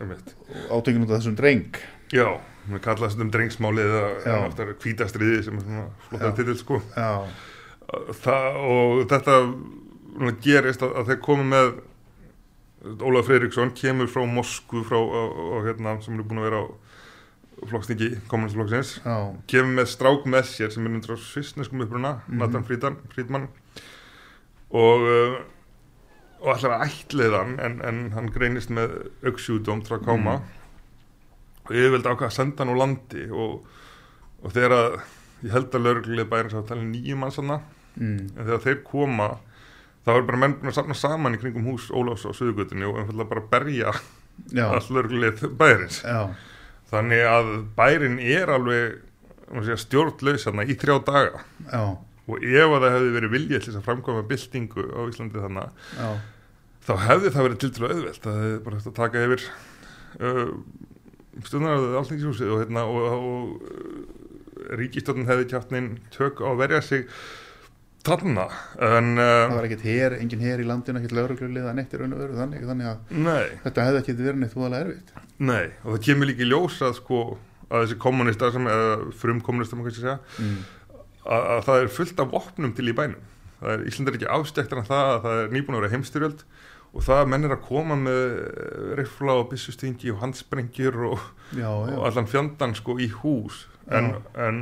einmitt. 0.02 0.34
og 0.70 0.80
átökin 0.80 1.04
út 1.06 1.12
af 1.14 1.20
þessum 1.22 1.36
dreng. 1.38 1.78
Já, 2.14 2.28
við 2.70 2.82
þetta 3.14 3.22
um 3.24 3.30
drengsmálið 3.34 3.94
eða 4.26 4.40
aftur 4.50 4.74
kvítastriði 4.82 5.44
sem 5.46 5.60
er 5.62 5.68
svona 5.68 5.86
flottar 6.10 6.34
titill 6.40 6.58
sko. 6.60 6.82
Já, 6.98 7.12
það, 8.22 8.58
og 8.70 9.04
þetta 9.12 9.36
gerist 10.46 10.84
að, 10.86 10.96
að 11.02 11.12
þeir 11.12 11.22
komu 11.26 11.46
með 11.52 11.74
Ólaf 13.02 13.26
Freiriksson 13.26 13.72
kemur 13.74 14.10
frá 14.12 14.22
Moskvu 14.30 14.84
frá, 14.86 14.98
og, 15.02 15.40
og, 15.56 15.64
hérna, 15.66 15.96
sem 16.06 16.20
er 16.20 16.28
búin 16.28 16.42
að 16.44 16.48
vera 16.50 16.60
á 16.62 16.66
flokkstingi 17.66 18.10
kommunistflokksins 18.30 18.92
já, 19.00 19.16
kemur 19.50 19.78
með 19.80 19.88
strák 19.90 20.26
með 20.30 20.44
sér 20.52 20.74
sem 20.76 20.86
er 20.86 20.94
undir 20.94 21.16
á 21.16 21.18
svissneskum 21.18 21.82
uppruna 21.86 22.12
Mhm. 22.28 22.38
Nathan 22.42 22.66
Friedman, 22.68 22.98
Friedman. 23.14 23.48
Og 24.76 25.06
uh, 25.08 25.38
og 26.46 26.52
allar 26.52 26.76
að 26.76 26.92
ætliða 26.92 27.40
hann 27.42 27.56
en, 27.64 27.80
en 27.82 28.00
hann 28.14 28.28
greinist 28.36 28.70
með 28.70 28.92
auksjúdóm 29.26 29.82
trakkáma 29.88 30.36
og 31.66 31.72
yfirveld 31.74 32.06
ákvað 32.06 32.28
að 32.28 32.36
senda 32.36 32.62
hann 32.62 32.74
úr 32.76 32.82
landi 32.84 33.24
og, 33.32 33.64
og 34.44 34.54
þegar 34.54 34.76
að 34.76 34.98
ég 35.46 35.54
held 35.54 35.76
að 35.76 35.86
lögreglið 35.86 36.30
bæri 36.32 36.54
sá 36.54 36.60
að 36.62 36.70
tala 36.72 36.88
nýjum 36.90 37.22
manns 37.24 37.40
hann 37.42 37.54
mm, 37.54 38.20
en 38.36 38.42
þegar 38.42 38.64
þeir 38.66 38.82
koma 38.88 39.30
þá 40.06 40.12
er 40.16 40.28
bara 40.28 40.42
menn 40.42 40.58
búin 40.60 40.72
að 40.72 40.78
safna 40.80 40.98
saman 40.98 41.38
í 41.38 41.42
kringum 41.42 41.70
hús 41.70 41.88
Ólafs 41.94 42.28
á 42.28 42.32
Suðugutinni 42.36 42.88
og 42.90 43.02
einfallega 43.02 43.32
bara 43.32 43.48
berja 43.54 43.96
all 44.68 45.56
bærins 45.58 46.02
já, 46.04 46.30
þannig 46.92 47.26
að 47.30 47.52
bærin 47.78 48.20
er 48.22 48.52
alveg 48.54 49.02
stjórnlaus 49.78 50.48
í 50.66 50.76
þrjá 50.76 50.96
daga. 51.06 51.44
Já, 51.70 51.84
og 52.26 52.42
ef 52.42 52.72
að 52.74 52.82
það 52.82 52.96
hefði 52.96 53.12
verið 53.14 53.34
viljað 53.36 53.66
til 53.66 53.76
að 53.76 53.86
framkvæma 53.86 54.26
byltingu 54.30 54.86
á 54.90 55.00
Íslandi 55.06 55.44
þannig 55.44 55.84
já, 56.00 56.10
þá 56.88 56.94
hefði 57.06 57.32
það 57.36 57.48
verið 57.48 57.60
til 57.62 57.72
til 57.76 57.86
auðvelt. 57.86 58.22
Það 58.24 58.42
hefði 58.42 58.60
bara 58.66 58.80
hægt 58.80 58.90
að 58.90 58.98
taka 59.00 59.26
yfir 59.26 59.46
uh, 60.20 60.50
stundar 61.46 61.86
alltingshúsið 62.02 62.54
og, 62.54 62.64
hérna, 62.64 62.86
og, 62.90 63.02
og 63.14 63.95
ríkistjórnin 64.80 65.28
hefði 65.30 65.50
kjátt 65.54 65.74
neinn 65.74 65.98
tök 66.14 66.44
á 66.44 66.48
að 66.52 66.62
verja 66.64 66.82
sig 66.86 67.10
þarna 68.06 68.46
en 68.86 69.16
það 69.18 69.44
uh, 69.50 69.56
var 69.56 69.68
ekkert 69.68 69.86
her, 69.88 70.16
engin 70.20 70.44
her 70.46 70.62
í 70.62 70.68
landinu, 70.68 71.02
ekkert 71.02 71.16
lauruglulið 71.18 71.70
að 71.70 71.78
neitt 71.80 71.96
raun 71.98 72.14
og 72.14 72.22
veru 72.22 72.38
þannig, 72.38 72.66
þannig 72.70 72.90
að 72.92 73.14
nei, 73.26 73.46
þetta 73.64 73.88
hefði 73.88 74.02
ekkert 74.04 74.24
verið 74.28 74.42
neitt 74.44 74.54
þúalega 74.54 74.86
erfitt. 74.86 75.14
Nei 75.42 75.66
og 75.66 75.90
það 75.90 76.02
kemur 76.10 76.30
líka 76.30 76.46
í 76.46 76.50
ljós 76.52 76.82
að 76.86 76.98
sko 77.00 77.22
að 77.66 77.86
þessi 77.86 78.00
kommunistar 78.02 78.54
sem, 78.54 78.68
eða 78.70 79.14
frum 79.18 79.42
kommunistar 79.46 79.80
maður 79.80 79.90
kannski 79.90 80.06
segja 80.06 80.20
mm. 80.44 80.60
að, 81.24 81.48
að 81.56 81.64
það 81.70 81.80
er 81.82 81.96
fullt 81.96 82.22
af 82.22 82.36
vopnum 82.36 82.76
til 82.78 82.92
í 82.92 82.96
bænum. 82.98 83.32
Það 83.56 83.74
er, 83.74 84.14
ekki 84.14 84.32
afstæktar 84.36 84.82
en 84.82 84.90
það 84.90 85.12
að 85.16 85.20
það 85.26 85.42
er 85.42 85.54
nýbúin 85.56 85.78
að 85.78 85.82
vera 85.86 85.96
heimstyrjöld 85.96 86.46
og 86.96 87.04
það 87.04 87.22
að 87.22 87.30
menn 87.34 87.48
er 87.48 87.54
að 87.58 87.64
koma 87.68 87.98
með 88.00 88.26
rifla 89.00 89.38
og 89.42 89.50
byssustingi 89.52 90.14
og 90.14 90.22
handsprengjur 90.24 91.00
og, 91.12 91.24
já, 91.52 91.68
já, 91.68 91.96
og 91.98 92.06
allan 92.08 92.30
fjandan 92.32 92.76
sko 92.78 92.96
í 93.04 93.10
hús. 93.22 93.66
En, 93.92 94.16
en 94.40 94.62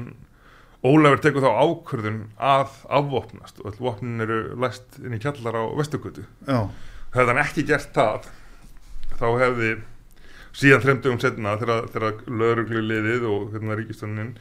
Ólafur 0.83 1.21
tekur 1.23 1.45
þá 1.45 1.61
ákvörðun 1.63 2.23
að 2.43 2.73
afvopnast 2.91 3.61
og 3.61 3.69
all 3.69 3.77
vopnin 3.85 4.23
eru 4.25 4.39
læst 4.59 4.97
inn 4.99 5.15
í 5.15 5.19
kjallar 5.23 5.55
á 5.55 5.63
Vesturgötu. 5.77 6.25
Já, 6.43 6.65
hefði 7.13 7.29
hann 7.29 7.43
ekki 7.45 7.63
gert 7.69 7.93
það 7.95 8.27
þá 9.19 9.27
hefði 9.39 9.71
síðan 10.53 10.83
þremdugum 10.83 11.21
setna 11.21 11.55
þegar, 11.61 11.87
þegar 11.93 12.19
lögreglu 12.41 12.83
liðið 12.83 13.25
og 13.29 13.53
hérna 13.53 13.77
ríkistöndin 13.79 14.33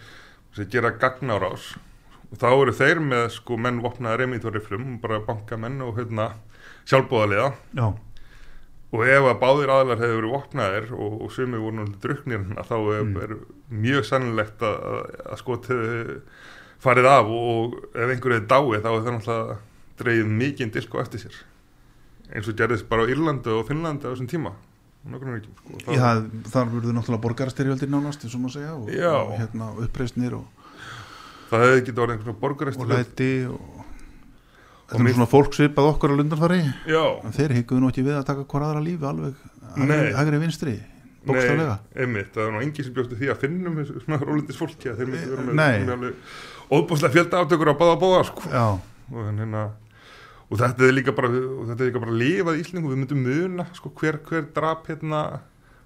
sem 0.57 0.69
gera 0.73 0.93
gagnárás 1.01 1.73
og 2.33 2.41
þá 2.41 2.49
eru 2.51 2.75
þeir 2.77 3.01
með 3.05 3.27
sko 3.37 3.59
menn 3.61 3.81
vopnaðar 3.85 4.25
emítoriflum, 4.27 4.97
bara 5.03 5.21
bankamenn 5.25 5.81
og 5.85 5.99
hérna 6.01 6.33
sjálfbóðaliða 6.91 7.53
já, 7.79 7.87
og 8.93 9.05
ef 9.09 9.27
að 9.31 9.39
báðir 9.41 9.71
aðlar 9.73 10.01
hefur 10.03 10.19
verið 10.21 10.33
vopnaðir 10.37 10.89
og, 10.93 11.13
og 11.25 11.31
sumi 11.33 11.61
voru 11.63 11.77
náttúrulega 11.79 12.03
druknir 12.05 12.43
þá 12.69 12.75
er, 12.97 13.03
Mm. 13.03 13.17
er 13.25 13.37
mjög 13.73 14.05
sannilegt 14.09 14.65
að, 14.69 14.75
að, 14.83 15.39
skotið 15.41 16.21
farið 16.83 17.09
af 17.13 17.31
og, 17.31 17.47
og 17.53 17.97
ef 17.97 18.11
einhverju 18.17 18.41
er 18.41 18.49
dáið 18.51 18.83
þá 18.83 18.91
er 18.93 19.01
það 19.07 19.15
náttúrulega 19.17 19.57
dreigð 20.03 20.29
mikið 20.43 20.73
disk 20.75 20.95
á 20.99 21.03
eftir 21.05 21.21
sér. 21.25 21.41
Eins 22.33 22.49
og 22.49 22.57
gerðist 22.57 22.89
bara 22.89 23.05
á 23.05 23.11
Írlandi 23.13 23.53
og 23.53 23.67
Finnlandi 23.69 24.09
á 24.09 24.13
þessum 24.13 24.29
tíma 24.31 24.53
ekki, 25.37 25.51
sko. 25.59 25.79
Það- 25.83 25.97
Já, 25.99 26.11
þar 26.53 26.69
verður 26.73 26.95
náttúrulega 26.97 27.23
borgarastyrjöldir 27.27 27.91
nánast, 27.91 28.23
eins 28.25 28.35
og 28.37 28.41
maður 28.45 28.55
segja, 28.55 28.75
og, 28.77 28.89
og 29.19 29.33
hérna, 29.41 29.71
uppreisnir 29.83 30.37
og, 30.39 30.45
það 31.51 31.65
hefði 31.67 31.81
getið 31.89 32.03
orðið 32.05 32.15
einhvern 32.17 32.35
og 32.35 32.41
borgarestur 32.45 32.87
læti 32.93 33.31
og 33.51 33.81
þetta 34.93 35.01
er 35.01 35.07
mér- 35.09 35.17
svona 35.17 35.31
fólk 35.33 35.57
svipað 35.57 35.89
okkur 35.95 36.13
á 36.13 36.15
lundanfari 36.21 36.61
Já, 36.93 37.03
en 37.25 37.33
þeir 37.35 37.55
higguðu 37.59 37.81
nú 37.83 37.91
ekki 37.93 38.05
við 38.07 38.19
að 38.21 38.27
taka 38.29 38.45
hver 38.45 38.67
aðra 38.69 38.83
lífi 38.85 39.09
alveg 39.09 39.35
hægri 40.19 40.39
vinstri 40.43 40.75
bókstaflega. 41.23 41.77
Nei, 41.95 42.03
einmitt, 42.03 42.33
það 42.35 42.47
er 42.49 42.53
nú 42.57 42.61
engi 42.65 42.83
sem 42.85 42.95
bjóstu 42.97 43.15
því 43.21 43.29
að 43.31 43.43
finnum 43.45 43.77
svona 43.87 44.17
rólindis 44.27 44.57
fólki 44.59 44.91
að 44.91 44.97
þeir 44.99 45.11
myndi 45.13 45.29
vera 45.31 45.45
með, 45.47 45.55
Nei. 45.55 45.77
með 45.87 45.93
alveg 45.95 46.15
óbúslega 46.75 47.15
fjölda 47.15 47.43
aftökur 47.45 47.71
á 47.71 47.75
báða 47.79 47.99
bóða 48.01 48.25
sko. 48.27 48.43
Já, 48.51 48.65
og, 49.13 49.29
hérna, 49.39 49.63
og 50.51 50.59
þetta 50.59 50.89
er 50.89 50.97
líka 50.97 51.15
bara 51.15 51.31
og 51.31 51.63
þetta 51.71 51.79
er 51.87 51.91
líka 51.93 52.03
bara 52.03 52.17
lifað 52.25 52.59
í 52.59 52.65
Íslingu 52.65 52.91
við 52.91 53.01
myndum 53.05 53.23
muna 53.23 53.67
sko, 53.79 53.93
hver, 54.03 54.19
hver 54.27 54.49
drap 54.57 54.91
hérna 54.91 55.23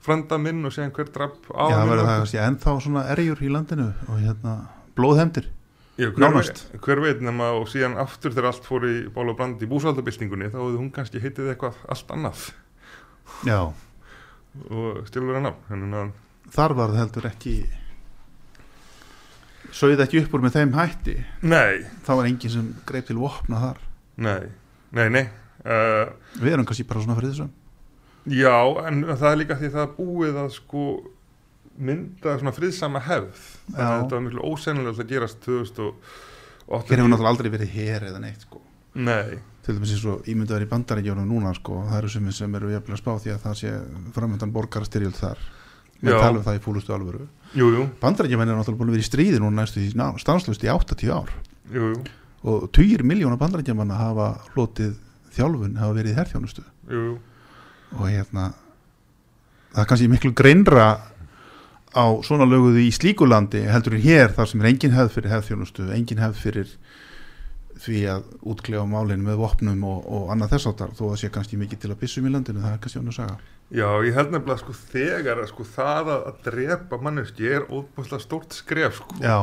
frænda 0.07 0.38
minn 0.40 0.64
og 0.64 0.73
segja 0.73 0.88
hver 0.97 1.12
drap 1.12 1.37
á 1.53 1.64
já 1.69 1.77
það 1.83 1.92
verður 1.92 2.09
það 2.09 2.19
kannski 2.23 2.40
ennþá 2.47 2.75
svona 2.87 3.05
erjur 3.12 3.45
í 3.45 3.53
landinu 3.53 3.87
og 4.09 4.19
hérna 4.25 4.57
blóðhemdir 4.97 5.51
Já, 5.97 6.11
hver, 6.13 6.35
veit, 6.35 6.59
hver 6.85 7.01
veit 7.01 7.23
nema 7.25 7.55
og 7.57 7.71
síðan 7.73 7.97
aftur 8.03 8.35
þegar 8.35 8.51
allt 8.51 8.67
fór 8.69 8.85
í 8.85 8.97
bál 9.13 9.31
og 9.31 9.39
brand 9.39 9.63
í 9.65 9.69
búsaldabildingunni 9.71 10.51
þá 10.53 10.59
hefði 10.59 10.81
hún 10.83 10.93
kannski 10.93 11.23
heitið 11.23 11.55
eitthvað 11.55 11.79
allt 11.89 12.13
annað. 12.13 12.43
Já, 13.49 13.61
og 14.69 15.01
stilur 15.09 15.39
hann 15.39 15.49
en 15.73 15.97
að 15.97 16.13
þar 16.53 16.77
var 16.77 16.93
það 16.93 17.01
heldur 17.01 17.29
ekki 17.31 17.57
sögð 19.77 20.05
ekki 20.05 20.23
upp 20.23 20.37
úr 20.37 20.45
með 20.45 20.59
þeim 20.61 20.77
hætti. 20.77 21.17
Nei, 21.49 21.83
það 22.07 22.21
var 22.21 22.31
enginn 22.31 22.55
sem 22.59 22.69
greip 22.89 23.09
til 23.09 23.19
vopna 23.21 23.63
þar. 23.65 23.83
Nei, 24.27 24.43
nei, 24.97 25.09
nei. 25.13 25.25
Uh, 25.67 26.13
við 26.39 26.55
erum 26.55 26.69
kannski 26.69 26.87
bara 26.87 27.03
svona 27.03 27.17
fyrir 27.19 27.33
þessum. 27.33 27.53
Já, 28.37 28.57
en 28.87 29.03
það 29.09 29.29
er 29.31 29.41
líka 29.41 29.59
því 29.59 29.73
það 29.75 29.93
búið 29.97 30.41
að 30.45 30.53
sko 30.61 30.87
mynda 31.79 32.37
svona 32.41 32.55
friðsama 32.57 33.03
hefð 33.07 33.43
Já. 33.73 33.85
þetta 33.85 34.15
var 34.15 34.25
miklu 34.25 34.47
ósennilegt 34.47 35.03
að 35.03 35.11
gerast 35.12 35.43
2008 35.45 36.89
hér 36.91 37.03
hefur 37.03 37.12
náttúrulega 37.12 37.33
aldrei 37.35 37.53
verið 37.53 37.75
hér 37.77 38.09
eða 38.11 38.23
neitt 38.23 38.47
sko. 38.47 38.62
Nei, 38.97 39.37
til 39.67 39.77
dæmis 39.77 39.93
eins 39.93 40.07
og 40.09 40.29
ímyndaður 40.31 40.65
í 40.65 40.71
bandarækjónum 40.71 41.29
núna 41.29 41.53
sko. 41.57 41.83
það 41.91 41.99
eru 42.01 42.12
sem, 42.15 42.29
sem 42.33 42.59
eru 42.59 42.73
jafnilega 42.73 43.03
spá 43.03 43.12
því 43.21 43.35
að 43.35 43.43
það 43.45 43.57
sé 43.61 43.73
framöndan 44.17 44.55
borgarastyrjöld 44.55 45.19
þar 45.19 45.41
Já. 45.41 46.07
með 46.07 46.21
tala 46.21 46.39
um 46.41 46.47
það 46.47 46.59
í 46.59 46.62
fúlustu 46.65 46.95
alvöru 46.97 47.27
bandarækjumenn 48.01 48.53
er 48.53 48.59
náttúrulega 48.59 48.81
búin 48.81 48.93
að 48.93 48.97
vera 48.97 49.05
í 49.05 49.09
stríði 49.11 49.41
núna 49.43 49.62
næstu 49.62 49.83
því 49.83 50.09
stanslust 50.23 50.65
í 50.65 50.71
80 50.73 51.12
ár 51.12 51.33
jú, 51.73 51.91
jú, 51.93 52.05
og 52.47 52.69
20 52.77 53.05
miljónar 53.07 53.41
bandarækjumanna 53.41 53.99
hafa 54.01 54.29
hlotið 54.55 54.95
þjálfun 55.37 55.79
hafa 55.81 55.97
verið 55.97 56.12
í 56.12 56.65
jú. 56.93 57.19
og 57.97 58.07
hérna 58.07 58.53
það 59.73 59.83
er 59.83 59.89
kannski 59.91 60.09
miklu 60.09 60.33
greinra 60.37 60.87
á 61.97 62.07
svona 62.27 62.47
löguðu 62.49 62.85
í 62.85 62.93
slíkulandi 62.93 63.65
heldur 63.71 63.97
en 63.97 64.05
hér 64.05 64.35
þar 64.37 64.51
sem 64.51 64.63
er 64.63 64.71
engin 64.71 64.95
hefð 64.97 65.15
fyrir 65.17 65.33
hefðþjónustu, 65.33 65.89
engin 65.97 66.21
hefð 66.21 66.43
fyrir 66.43 66.73
því 67.81 68.03
að 68.13 68.29
útklefa 68.53 68.87
málinu 68.89 69.27
með 69.27 69.41
vopnum 69.41 69.85
og, 69.89 70.05
og 70.07 70.33
annað 70.33 70.55
þess 70.55 70.71
áttar 70.71 70.95
þó 70.97 71.05
að 71.11 71.19
sé 71.21 71.31
kannski 71.33 71.61
mikið 71.61 71.83
til 71.83 71.93
að 71.93 72.01
byssum 72.03 72.29
í 72.29 72.33
landinu 72.33 72.65
það 72.65 72.75
er 72.75 72.83
kannski 72.85 73.01
ánum 73.01 73.13
að 73.13 73.19
saga. 73.19 73.39
Já, 73.67 73.89
ég 74.07 74.15
held 74.15 74.33
nefnilega 74.33 74.63
sko 74.63 74.77
þegar 74.93 75.41
sko 75.51 75.67
það 75.75 76.13
að, 76.15 76.27
að 76.31 76.45
drepa 76.47 77.01
manneski 77.03 77.49
er 77.51 77.67
óbúslega 77.67 78.23
stórt 78.23 78.57
skref 78.57 79.01
sko. 79.01 79.19
Já, 79.21 79.39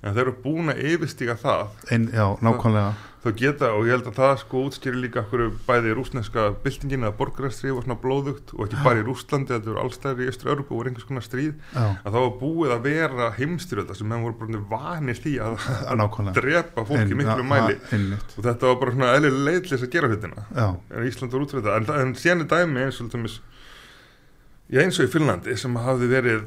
en 0.00 0.16
þeir 0.16 0.24
eru 0.24 0.36
búin 0.46 0.72
að 0.72 0.82
yfirstíga 0.94 1.36
það. 1.42 1.68
Ein, 1.92 2.08
já, 2.14 2.26
nákvæmlega 2.42 2.94
þá 3.26 3.32
geta 3.40 3.68
og 3.76 3.86
ég 3.88 3.92
held 3.96 4.06
að 4.10 4.18
það 4.20 4.34
sko 4.42 4.60
útskýri 4.68 5.00
líka 5.02 5.22
okkur 5.24 5.42
bæði 5.66 5.94
rúsneska 5.98 6.44
byltingin 6.64 7.04
eða 7.06 7.16
borgarastríð 7.18 7.74
var 7.76 7.86
svona 7.86 7.98
blóðugt 8.02 8.52
og 8.56 8.62
ekki 8.66 8.82
bara 8.84 9.02
í 9.02 9.06
Rústlandi 9.06 9.52
þetta 9.54 9.72
eru 9.72 9.82
allstæðir 9.82 10.30
í 10.30 10.50
Örubu 10.52 10.70
og 10.70 10.78
voru 10.80 10.90
einhvers 10.92 11.08
konar 11.08 11.26
stríð 11.26 11.52
já, 11.74 11.84
að 12.06 12.10
það 12.16 12.18
var 12.26 12.34
búið 12.42 12.74
að 12.76 12.84
vera 12.86 13.28
heimstyrölda 13.38 13.96
sem 13.98 14.08
menn 14.10 14.22
voru 14.26 14.38
bara 14.40 14.62
vanir 14.70 15.18
því 15.20 15.34
að 15.42 15.56
að 15.90 16.00
nákvæmlega. 16.02 16.36
drepa 16.40 16.86
fólki 16.86 17.16
En- 17.16 17.20
miklu 17.22 17.46
mæli. 17.50 17.76
einmitt. 17.92 18.36
og 18.38 18.46
þetta 18.46 18.70
var 18.70 18.80
bara 18.84 18.96
svona 18.96 19.12
eðlileg 19.16 19.44
leið 19.50 19.60
til 19.66 19.72
þess 19.74 19.86
að 19.88 19.92
gera 19.96 20.10
hlutina. 20.12 20.46
En 20.96 21.10
Ísland 21.10 21.32
var 21.36 21.44
út 21.46 21.54
fyrir 21.56 21.66
þetta 21.66 21.76
en, 21.76 22.06
en 22.06 22.14
er 22.44 22.50
dæmi 22.54 22.84
eins 22.86 23.00
og 23.02 23.10
Já, 24.66 24.80
eins 24.82 24.96
og 24.98 25.06
í 25.06 25.10
Finnlandi 25.12 25.54
sem 25.60 25.76
hafði 25.78 26.06
verið, 26.10 26.40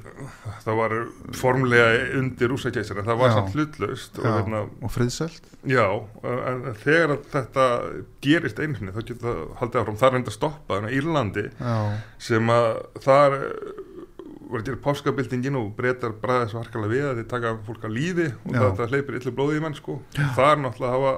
það 0.66 0.80
var 0.82 0.96
formlega 1.40 2.00
undir 2.20 2.50
rúsakæsar 2.52 3.00
en 3.00 3.06
það 3.08 3.20
var 3.22 3.30
Já. 3.30 3.36
samt 3.38 3.54
hlutlaust 3.56 4.18
og 4.20 4.26
já, 4.28 4.32
hérna, 4.36 4.64
og 4.84 4.92
friðselt 4.92 5.46
Já, 5.72 5.86
en 6.52 6.66
þegar 6.82 7.14
að 7.16 7.30
þetta 7.32 7.68
gerist 8.26 8.60
einu 8.60 8.76
sinni 8.76 8.96
þá 8.96 9.00
getur 9.06 9.22
það 9.30 9.40
haldið 9.62 9.82
áfram, 9.84 10.00
það 10.02 10.10
er 10.12 10.18
enda 10.20 10.34
stoppað 10.36 10.82
en 10.82 10.90
á 10.92 10.96
Írlandi 11.00 11.46
já, 11.48 11.78
sem 12.28 12.52
að 12.58 12.68
þar 13.08 13.38
eh, 13.40 13.72
var 14.50 14.64
að 14.64 14.68
gera 14.72 14.82
páskabildingin 14.84 15.60
og 15.62 15.72
breytar 15.78 16.16
bræðið 16.20 16.52
svo 16.52 16.64
harkalega 16.64 16.92
við 16.96 17.08
að 17.12 17.20
þið 17.22 17.28
taka 17.36 17.56
fólk 17.68 17.84
að 17.86 17.96
lífi 18.00 18.28
og 18.34 18.52
Já. 18.52 18.60
það, 18.60 18.72
það 18.82 18.94
hleypir 18.96 19.18
illu 19.20 19.34
blóði 19.38 19.60
í 19.60 19.64
menn 19.64 19.78
sko. 19.78 19.98
Það 20.18 20.48
er 20.50 20.62
náttúrulega 20.64 20.90
að 20.90 20.96
hafa, 20.98 21.12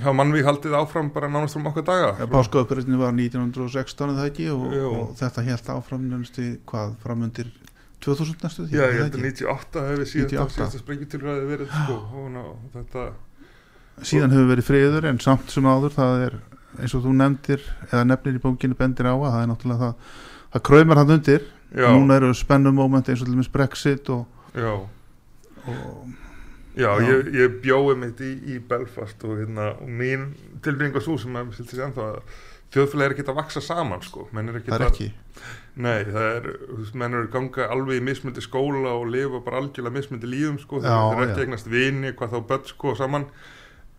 hafa 0.00 0.14
mannvík 0.16 0.46
haldið 0.46 0.76
áfram 0.78 1.10
bara 1.12 1.28
nánast 1.28 1.58
um 1.58 1.66
okkar 1.70 1.84
daga. 1.88 2.28
páskaupurinn 2.32 2.98
var 3.00 3.12
1916 3.16 4.14
eða 4.14 4.28
ekki? 4.30 4.48
Og, 4.54 4.64
og 4.88 5.12
þetta 5.20 5.44
held 5.48 5.70
áfram 5.76 6.06
nefnstu 6.08 6.46
hvað 6.70 6.96
framundir 7.02 7.52
2000 8.02 8.46
næstu 8.46 8.66
því 8.66 8.78
Já, 8.78 8.86
ég 8.88 9.02
held 9.02 9.18
að 9.18 9.26
ekki? 9.28 9.46
98 9.46 9.84
hefði 9.90 10.08
síðast, 10.12 10.32
98. 10.32 10.56
síðasta 10.56 10.82
sprengjutilræði 10.82 11.46
verið 11.52 11.76
sko, 11.76 11.98
og 12.18 12.26
ná, 12.32 12.42
þetta, 12.74 13.06
síðan 14.02 14.34
hefur 14.34 14.50
verið 14.54 14.68
friður 14.70 15.08
en 15.12 15.22
samt 15.22 15.54
sem 15.54 15.68
áður 15.70 15.96
það 15.98 16.26
er 16.26 16.38
eins 16.80 16.96
og 16.96 17.04
þú 17.04 17.14
nefndir 17.20 17.64
eða 17.90 18.04
nefnir 18.08 18.38
í 18.38 18.42
bókinu 18.42 18.78
bendir 18.78 19.10
á 19.12 19.14
að 19.14 19.28
það 19.28 19.42
er 19.42 19.50
náttúrulega 19.52 19.82
það 19.82 20.20
það 20.52 20.64
kræmar 20.68 21.00
hann 21.00 21.14
undir. 21.16 21.46
Já, 21.72 21.88
núna 21.88 22.18
eru 22.20 22.34
spennum 22.36 22.76
moment 22.76 23.08
eins 23.08 23.22
og 23.22 23.28
til 23.28 23.32
dæmis 23.32 23.48
Brexit 23.48 24.10
og, 24.12 24.26
já, 24.52 24.72
og 25.64 26.10
já, 26.76 26.88
Já. 26.88 27.08
ég, 27.08 27.28
ég 27.36 27.58
bjóði 27.64 27.98
mitt 28.00 28.22
í, 28.24 28.32
í 28.54 28.58
Belfast 28.68 29.24
og 29.28 29.38
hérna, 29.40 29.72
og 29.82 29.90
mín 30.00 30.32
tilbygginga 30.64 31.02
svo 31.04 31.18
sem 31.20 31.36
að 31.36 31.52
að 32.00 32.20
þjóðfélagi 32.72 33.08
er 33.08 33.14
ekki 33.16 33.26
að 33.28 33.38
vaksa 33.40 33.62
saman 33.64 34.04
sko, 34.04 34.26
er 34.32 34.60
það 34.64 34.78
er 34.78 34.86
ekki. 34.88 35.08
Nei, 35.82 35.98
það 36.08 36.28
er, 36.28 36.46
menn 37.00 37.16
eru 37.16 37.26
að 37.26 37.32
ganga 37.32 37.66
alveg 37.72 38.00
í 38.00 38.04
mismundi 38.04 38.44
skóla 38.44 38.94
og 38.98 39.10
lifa 39.12 39.40
bara 39.44 39.60
algjörlega 39.60 39.96
mismundi 39.96 40.28
lífum, 40.28 40.58
sko, 40.60 40.80
Já, 40.84 40.92
þeir 40.92 41.18
eru 41.18 41.28
ekki 41.28 41.44
eignast 41.46 41.70
vini, 41.72 42.12
hvað 42.16 42.34
þá 42.34 42.48
börn, 42.50 42.66
sko, 42.68 42.94
saman, 42.96 43.28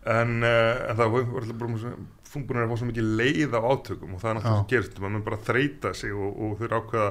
en, 0.06 0.36
uh, 0.42 0.84
en 0.90 1.00
það 1.00 1.14
var 1.14 1.30
bara 1.32 1.94
svo- 2.34 2.44
búin 2.48 2.60
að 2.64 2.70
fá 2.74 2.78
svo 2.82 2.88
mikið 2.90 3.08
leið 3.22 3.56
af 3.58 3.66
átökum 3.72 4.14
og 4.16 4.20
það 4.22 4.30
er 4.30 4.38
náttúrulega 4.40 4.60
sem 4.60 4.70
gerist, 4.74 5.00
mann 5.00 5.14
mun 5.16 5.24
bara 5.26 5.38
þreita 5.48 5.94
sig 5.96 6.12
og, 6.12 6.40
og 6.44 6.56
þeir 6.60 6.74
ákveða 6.80 7.08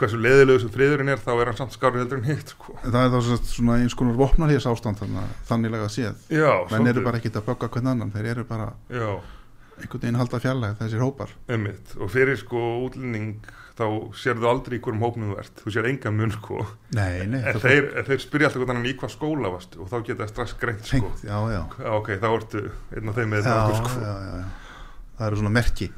hversu 0.00 0.16
leiðilegu 0.24 0.60
sem 0.62 0.70
friðurinn 0.72 1.12
er, 1.12 1.20
þá 1.20 1.30
er 1.34 1.50
hann 1.50 1.58
samt 1.60 1.74
skári 1.76 2.00
heldur 2.00 2.22
en 2.22 2.28
hitt, 2.30 2.54
sko. 2.54 2.76
það 2.86 3.02
er 3.02 3.10
þá 3.12 3.50
svona 3.50 3.76
eins 3.82 3.96
konar 3.98 4.16
vopnarhés 4.16 4.64
ástand 4.70 4.96
þannig 5.02 5.34
þanniglega 5.50 5.90
séð. 5.92 6.22
Já, 6.32 6.52
menn 6.72 6.88
eru 6.88 7.02
bara 7.04 7.20
ekkit 7.20 7.36
að 7.36 7.50
bögga 7.50 7.68
hvern 7.74 7.90
annan 7.92 8.14
þeir 8.14 8.30
eru 8.32 8.44
bara 8.48 8.70
Já, 8.88 9.10
einhvern 9.80 10.00
veginn 10.06 10.16
halda 10.22 10.40
fjarlæg 10.40 10.78
þessir 10.80 11.04
hópar. 11.04 11.34
Einmitt, 11.52 11.92
og 12.00 12.08
fyrir, 12.14 12.40
sko, 12.40 12.62
útlending, 12.86 13.34
þá 13.80 13.86
sérðu 14.20 14.48
aldrei 14.50 14.76
í 14.78 14.82
hverjum 14.84 15.04
hópnum 15.04 15.32
þú 15.32 15.36
ert, 15.42 15.62
þú 15.62 15.74
sér 15.74 15.88
enga 15.90 16.12
mun, 16.14 16.34
sko, 16.34 16.64
nei, 16.96 17.26
nei, 17.30 17.40
en 17.40 17.56
það 17.56 17.66
þeir, 17.66 17.88
en 18.00 18.08
þeir 18.10 18.22
spyrja 18.24 18.50
alltaf 18.50 18.62
hvernig 18.64 18.80
hann 18.80 18.90
í 18.90 18.96
hvað 19.00 19.14
skóla 19.14 19.52
varst 19.54 19.76
og 19.80 19.90
þá 19.90 19.96
geta 19.98 20.20
það 20.22 20.32
strax 20.34 20.56
greint, 20.60 20.90
sko. 20.90 21.12
já, 21.24 21.36
já, 21.54 21.60
ok, 21.96 22.10
þá 22.20 22.28
ertu 22.30 22.64
einn 22.96 23.12
af 23.12 23.20
þeim 23.20 23.34
með 23.34 23.48
þetta 23.48 23.78
sko. 23.80 23.90
það 25.16 25.26
eru 25.28 25.40
svona 25.42 25.54
merki 25.56 25.90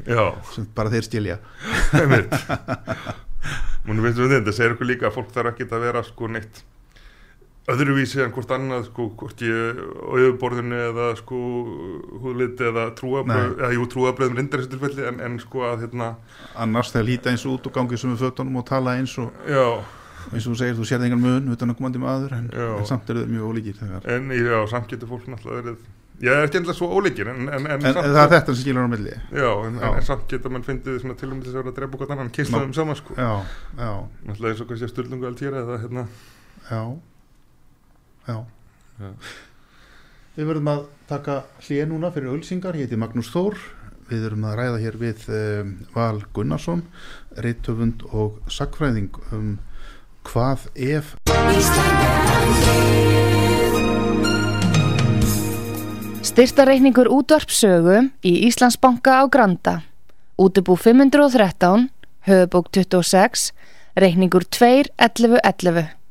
sem 0.53 0.71
bara 0.79 0.95
þeir 0.95 1.09
stilja 1.11 1.41
Múnum 3.83 4.05
veitum 4.07 4.29
við 4.29 4.37
þetta, 4.37 4.53
segir 4.55 4.77
okkur 4.77 4.87
líka 4.87 5.09
að 5.09 5.17
fólk 5.17 5.33
þarf 5.35 5.51
ekki 5.51 5.65
að 5.67 5.83
vera 5.83 6.05
sko 6.07 6.29
neitt 6.31 6.61
öðruvísi 7.71 8.19
en 8.25 8.33
hvort 8.35 8.51
annað 8.57 8.89
sko, 8.89 9.05
hvort 9.21 9.43
ég 9.47 9.79
á 9.79 10.11
yfirborðinu 10.19 10.79
eða 10.89 11.05
sko 11.21 11.39
húðlit 12.25 12.59
eða 12.67 12.89
trúabröð, 12.99 13.53
eða 13.61 13.71
jú 13.77 13.85
trúabröðum 13.93 14.39
reyndar 14.41 14.59
í 14.59 14.65
þessu 14.65 14.73
tilfelli 14.75 15.05
en, 15.07 15.21
en 15.23 15.37
sko 15.43 15.63
að 15.69 15.85
hérna 15.87 16.09
annars 16.59 16.91
þegar 16.91 17.07
líta 17.07 17.31
eins 17.31 17.47
út 17.47 17.69
og 17.71 17.77
gangi 17.77 18.01
sem 18.01 18.11
við 18.15 18.25
fötunum 18.27 18.59
og 18.59 18.67
tala 18.67 18.97
eins 18.99 19.15
og 19.23 19.31
já, 19.47 19.63
eins 20.33 20.43
og 20.47 20.57
þú 20.57 20.59
segir 20.59 20.79
þú 20.81 20.89
sérði 20.91 21.11
engan 21.13 21.23
mun 21.23 21.55
utan 21.55 21.71
að 21.71 21.79
komandi 21.79 22.03
maður 22.03 22.35
en, 22.41 22.49
Já. 22.51 22.67
en 22.81 22.89
samt 22.91 23.11
eru 23.15 23.23
þau 23.23 23.31
mjög 23.37 23.53
ólíkir 23.53 23.79
þegar 23.79 24.11
en 24.17 24.33
já, 24.41 24.57
samt 24.75 24.91
getur 24.91 25.13
fólk 25.13 25.31
náttúrulega 25.31 25.63
verið 25.63 25.87
ég 26.23 26.31
er 26.35 26.45
ekki 26.49 26.59
endilega 26.61 26.79
svo 26.79 26.91
ólíkir 26.99 27.31
en, 27.31 27.47
en, 27.47 27.63
en, 27.63 27.71
en, 27.79 27.87
en 27.87 27.97
það 28.03 28.19
er 28.27 28.35
þetta 28.35 28.53
sem 28.53 28.61
skilur 28.63 28.85
á 28.87 28.91
milli. 28.93 29.15
Já, 29.31 29.49
en, 29.67 29.79
Já. 29.79 29.87
en, 29.87 29.97
en 30.03 30.05
samt 30.11 30.27
getur 30.31 30.53
mann 30.55 30.67
fyndið 30.67 30.99
svona 31.03 31.17
tilum 31.19 31.39
til 31.43 31.49
þess 31.49 31.57
að 31.57 31.63
vera 31.63 31.73
að 31.73 31.79
drepa 31.81 31.99
hvort 32.03 32.13
annan 32.15 32.31
kynslaðum 32.37 32.75
saman 32.77 32.99
sko 32.99 33.17
já, 38.29 38.37
já, 39.01 39.13
við 40.37 40.51
verðum 40.51 40.73
að 40.73 40.83
taka 41.11 41.39
hlýja 41.67 41.87
núna 41.91 42.13
fyrir 42.15 42.35
ölsingar, 42.35 42.79
ég 42.79 42.89
heiti 42.89 43.01
Magnús 43.01 43.33
Þór 43.35 43.59
við 44.13 44.29
erum 44.29 44.47
að 44.49 44.57
ræða 44.61 44.81
hér 44.83 44.97
við 45.01 45.27
um, 45.33 45.75
Val 45.95 46.23
Gunnarsson 46.37 46.85
reittöfund 47.41 48.05
og 48.13 48.41
sagfræðing 48.53 49.15
um 49.33 49.55
hvað 50.29 50.69
ef 50.77 51.15
Styrtareikningur 56.33 57.11
útvarpsögu 57.13 57.99
í 58.25 58.33
Íslandsbanka 58.47 59.19
á 59.21 59.25
Granda. 59.29 59.75
Útubú 60.41 60.79
513, 60.81 61.91
höfubók 62.25 62.71
26, 62.73 63.51
reikningur 64.01 64.47
2.11.11. 64.49 66.02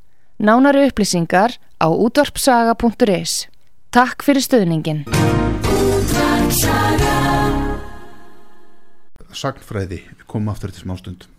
Nánari 0.42 0.88
upplýsingar 0.90 1.62
á 1.78 1.88
útvarpsaga.is. 1.88 3.46
Takk 3.94 4.26
fyrir 4.26 4.42
stöðningin. 4.42 5.06
sagnfræði, 9.32 10.02
við 10.18 10.26
komum 10.28 10.52
aftur 10.52 10.74
til 10.74 10.84
smástund 10.84 11.30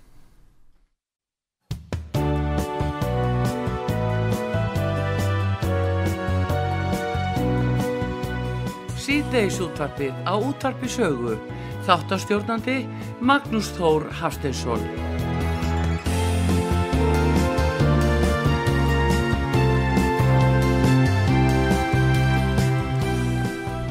Síðdeis 9.03 9.59
útvarpið 9.59 10.15
á 10.23 10.35
útvarpi 10.38 10.88
sögu. 10.88 11.35
Þáttastjórnandi 11.88 12.85
Magnús 13.19 13.73
Þór 13.75 14.07
Hafsteinsson. 14.21 15.12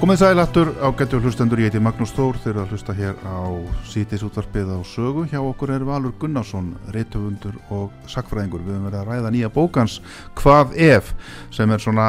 Komið 0.01 0.17
sælættur 0.17 0.69
á 0.81 0.89
getur 0.97 1.21
hlustendur, 1.21 1.59
ég 1.61 1.69
heiti 1.69 1.77
Magnús 1.77 2.09
Þór 2.17 2.39
þeir 2.41 2.55
eru 2.55 2.61
að 2.63 2.71
hlusta 2.73 2.93
hér 2.97 3.19
á 3.21 3.53
sítis 3.85 4.23
útvarpið 4.25 4.71
á 4.73 4.81
sögu. 4.81 5.27
Hjá 5.29 5.37
okkur 5.37 5.75
er 5.75 5.85
Valur 5.85 6.15
Gunnarsson, 6.17 6.71
reytöfundur 6.89 7.59
og 7.69 7.93
sakfræðingur. 8.09 8.63
Við 8.65 8.79
höfum 8.79 8.87
verið 8.87 8.97
að 8.97 9.11
ræða 9.11 9.33
nýja 9.35 9.51
bókans 9.53 9.99
Hvað 10.41 10.73
ef, 10.87 11.13
sem 11.53 11.69
er 11.69 11.85
svona 11.85 12.07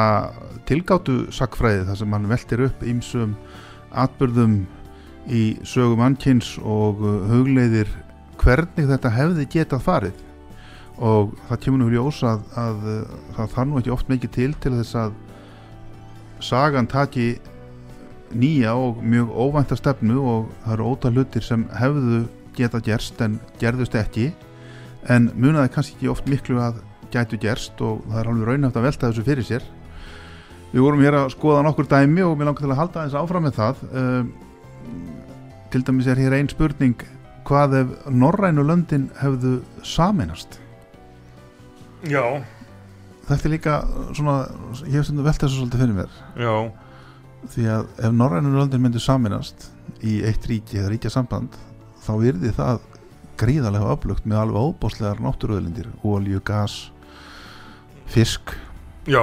tilgáttu 0.65 1.19
sakfræði 1.29 1.85
þar 1.91 2.01
sem 2.01 2.17
hann 2.17 2.27
veltir 2.33 2.65
upp 2.65 2.81
ímsum 2.81 3.37
atbyrðum 3.93 4.57
í 5.29 5.43
sögum 5.61 6.01
annkins 6.01 6.55
og 6.65 7.05
uh, 7.05 7.29
hugleiðir 7.29 7.93
hvernig 8.41 8.89
þetta 8.89 9.15
hefði 9.19 9.49
getað 9.59 9.85
farið. 9.85 10.27
Og 10.97 11.37
það 11.45 11.65
kemur 11.67 11.85
nú 11.85 11.93
ljós 11.93 12.25
að, 12.25 12.41
að 12.57 12.91
uh, 12.97 13.15
það 13.37 13.55
þarf 13.55 13.69
nú 13.69 13.81
ekki 13.83 13.97
oft 14.01 14.13
mikið 14.17 14.37
til 14.41 14.51
til 14.65 14.77
þess 14.81 15.01
að 15.05 15.17
sagan 16.41 16.89
taki 16.89 17.35
nýja 18.37 18.73
og 18.77 19.01
mjög 19.03 19.29
óvænta 19.31 19.77
stefnu 19.79 20.21
og 20.21 20.49
það 20.63 20.73
eru 20.75 20.89
ótal 20.93 21.17
hlutir 21.17 21.45
sem 21.45 21.65
hefðu 21.79 22.23
geta 22.57 22.81
gerst 22.83 23.21
en 23.21 23.39
gerðust 23.61 23.95
ekki. 23.97 24.31
En 25.09 25.31
munaði 25.35 25.73
kannski 25.73 25.97
ekki 25.97 26.11
oft 26.13 26.29
miklu 26.29 26.59
að 26.63 26.81
gætu 27.13 27.39
gerst 27.41 27.81
og 27.81 28.03
það 28.09 28.19
er 28.21 28.31
alveg 28.31 28.49
raunhæft 28.49 28.79
að 28.79 28.87
velta 28.87 29.09
þessu 29.09 29.27
fyrir 29.27 29.47
sér. 29.49 29.67
Við 30.73 30.81
vorum 30.81 31.03
hér 31.05 31.19
að 31.19 31.29
skoða 31.35 31.61
nokkur 31.67 31.89
dæmi 31.89 32.25
og 32.25 32.37
mér 32.37 32.49
langar 32.49 32.65
til 32.65 32.71
að 32.71 32.81
halda 32.81 33.05
þess 33.05 33.19
áfram 33.21 33.47
með 33.47 33.59
það. 33.59 33.85
Um, 33.93 34.33
til 35.73 35.85
dæmis 35.85 36.09
er 36.09 36.21
hér 36.21 36.37
ein 36.37 36.49
spurning 36.49 37.07
hvað 37.47 37.79
ef 37.81 37.95
norrænu 38.09 38.63
löndin 38.65 39.09
hefðu 39.19 39.57
saminast 39.83 40.59
já, 42.07 42.43
þetta 43.27 43.47
er 43.47 43.53
líka 43.53 43.75
svona 44.15 44.37
ég 44.85 44.97
hef 44.97 45.07
stundum 45.07 45.27
velt 45.27 45.43
þessu 45.43 45.59
svolítið 45.61 45.83
fyrir 45.83 45.97
mér. 45.97 46.17
Já, 46.39 46.55
því 47.51 47.67
að 47.69 47.87
ef 48.07 48.15
norrænu 48.15 48.53
löndin 48.55 48.83
myndu 48.83 49.01
saminast 49.03 49.69
í 50.03 50.19
eitt 50.27 50.45
ríki 50.49 50.79
eða 50.79 50.93
ríkja 50.93 51.11
samband 51.13 51.55
þá 52.03 52.13
yrði 52.29 52.53
það 52.55 52.83
gríðarlega 53.39 53.95
öflugt 53.95 54.27
með 54.29 54.41
alveg 54.43 54.69
óbáslegar 54.69 55.21
náttúruöðlindir 55.23 55.89
ólju, 56.05 56.39
gas 56.45 56.77
fisk, 58.13 58.53
já. 59.09 59.21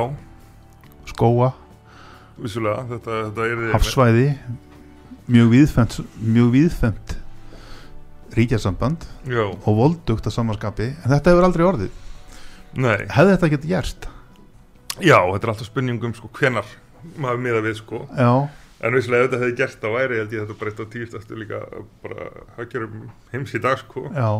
skóa 1.09 1.53
vissulega, 2.41 2.85
þetta, 2.91 3.23
þetta 3.29 3.49
er 3.49 3.65
hafsvæði 3.77 4.29
mjög 5.31 5.51
viðfemt 5.55 5.99
mjög 6.21 6.55
viðfemt 6.57 7.17
ríkjasamband 8.35 9.05
já, 9.27 9.43
og 9.49 9.75
voldugt 9.75 10.27
að 10.29 10.37
samanskapi. 10.37 10.93
En 11.03 11.11
þetta 11.11 11.33
hefur 11.33 11.47
aldrei 11.49 11.65
orðið. 11.67 11.97
Nei, 12.79 12.99
hefði 13.11 13.33
þetta 13.35 13.49
getið 13.57 13.73
gerst? 13.73 14.07
já, 15.01 15.17
þetta 15.17 15.47
er 15.47 15.53
alltaf 15.55 15.69
spurningum 15.69 16.15
sko 16.17 16.31
hvenar 16.37 16.69
maður 17.21 17.43
miða 17.45 17.63
við 17.65 17.79
sko. 17.81 18.03
Já, 18.17 18.33
en 18.81 18.97
vissulega 18.97 19.25
ef 19.25 19.31
þetta 19.31 19.41
hefði 19.43 19.57
gert 19.61 19.87
á 19.87 19.91
væri 19.95 20.21
held 20.21 20.35
ég 20.35 20.45
þetta 20.45 20.59
bara 20.61 20.73
eitt 20.73 20.83
á 20.83 20.93
tíustastu 20.95 21.39
líka 21.41 21.63
bara 22.05 22.29
hagjörum 22.59 23.09
heims 23.33 23.57
í 23.57 23.63
dag 23.63 23.81
sko. 23.81 24.07
Já, 24.15 24.31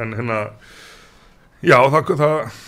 en 0.00 0.14
hérna 0.18 0.38
já 1.64 1.78
það, 1.90 2.14
það, 2.20 2.62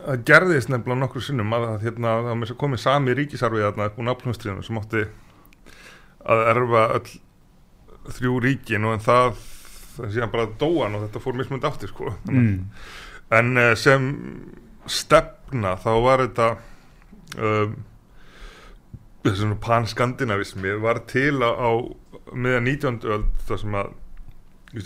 það 0.00 0.24
gerðist 0.30 0.72
nefnilega 0.72 1.00
nokkur 1.04 1.24
sinnum 1.24 1.56
að, 1.56 1.66
að 1.74 1.88
hérna, 1.88 2.14
það 2.26 2.44
var 2.44 2.54
komið 2.64 2.84
sami 2.84 3.16
ríkisarfið 3.18 3.66
þarna 3.68 3.90
upp 3.90 3.98
úr 3.98 4.08
náplumstríðinu 4.10 4.66
sem 4.66 4.80
átti 4.80 5.06
að 6.30 6.44
erfa 6.52 6.84
öll 6.98 7.16
þrjú 8.10 8.38
ríkin 8.44 8.86
og 8.88 8.96
en 8.96 9.04
það 9.04 9.40
það 10.00 10.14
síðan 10.14 10.32
bara 10.32 10.48
dóan 10.60 10.96
og 10.96 11.04
þetta 11.06 11.22
fór 11.22 11.38
mismund 11.38 11.66
aftur 11.68 11.92
sko. 11.92 12.14
Mm. 12.30 12.66
en 13.36 13.60
uh, 13.60 13.72
sem 13.78 14.10
stefna 14.90 15.76
þá 15.80 15.90
var 16.02 16.24
þetta 16.24 16.48
um, 17.38 17.76
þessi 19.24 19.42
svona 19.42 19.58
pan-skandinavismi 19.60 20.76
var 20.82 21.02
til 21.10 21.36
á, 21.44 21.50
á 21.52 21.70
meðan 22.32 22.68
19. 22.70 23.00
öld 23.10 23.46
þar 23.48 23.62
sem 23.62 23.78
að 23.80 23.94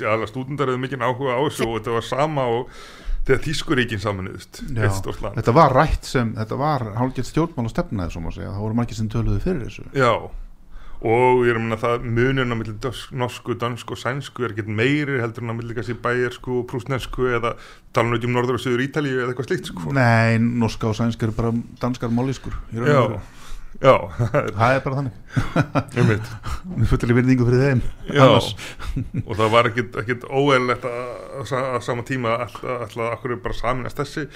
aðla 0.08 0.28
stúdendar 0.30 0.72
hefur 0.72 0.82
mikinn 0.82 1.04
áhuga 1.04 1.36
á 1.36 1.40
þessu 1.44 1.68
og 1.68 1.78
þetta 1.78 1.96
var 1.98 2.06
sama 2.08 2.46
og 2.50 2.70
þegar 3.24 3.40
stórt 4.98 5.22
land. 5.24 5.36
Þetta 5.38 5.54
var 5.56 5.76
rætt 5.76 6.08
sem, 6.08 6.32
þetta 6.36 6.58
var 6.60 6.86
hálfgett 6.98 7.28
stjórnmál 7.28 7.68
og 7.68 7.72
stefnaði 7.72 8.14
svo 8.14 8.24
má 8.24 8.32
segja, 8.34 8.52
það 8.52 8.64
voru 8.66 8.78
margir 8.80 8.98
sem 8.98 9.10
töluðu 9.12 9.40
fyrir 9.44 9.62
þessu. 9.68 9.84
Já, 9.96 10.10
og 11.02 11.42
ég 11.44 11.50
er 11.52 11.58
að 11.58 11.64
minna 11.64 11.78
það 11.80 12.04
munin 12.06 12.54
á 12.54 12.56
milli 12.56 12.74
dösk, 12.80 13.10
norsku, 13.12 13.56
dansku 13.60 13.96
og 13.96 14.00
sænsku 14.00 14.44
er 14.46 14.54
ekkert 14.54 14.70
meiri 14.72 15.18
heldur 15.20 15.44
en 15.44 15.52
á 15.52 15.56
milli 15.58 15.76
kannski 15.76 15.96
bæjarsku 16.04 16.60
og 16.62 16.66
prúsnesku 16.70 17.26
eða 17.34 17.54
tala 17.92 18.16
ekki 18.16 18.30
um 18.30 18.36
norður 18.38 18.58
og 18.60 18.64
söður 18.64 18.84
Ítalíu 18.86 19.20
eða 19.20 19.32
eitthvað 19.34 19.50
slíkt 19.50 19.70
sko. 19.72 19.92
Nei, 19.96 20.38
norska 20.40 20.88
og 20.88 20.96
sænsk 20.98 21.26
eru 21.26 21.36
bara 21.36 21.54
danskar 21.82 22.12
í 22.14 22.80
og 22.80 23.18
Já, 23.82 23.90
já, 23.90 24.50
það 24.54 24.72
er 24.76 24.82
bara 24.84 24.98
þannig. 25.00 25.14
Einmitt. 25.98 26.28
Við 26.78 26.90
fullir 26.92 27.16
virðingu 27.18 27.46
fyrir 27.48 27.64
þeim 27.64 27.80
Já, 28.14 28.26
og 29.24 29.32
það 29.34 29.50
var 29.50 29.68
ekkit 29.72 30.28
óeðlegt 30.30 30.86
að 30.86 31.00
að 31.40 31.48
sa- 31.50 31.64
að 31.74 31.82
sama 31.82 32.04
tíma 32.06 32.36
alltaf, 32.44 32.62
alltaf 32.86 33.16
akkur 33.16 33.34
er 33.34 33.40
bara 33.42 33.58
saminast 33.58 33.98
þessi 33.98 34.28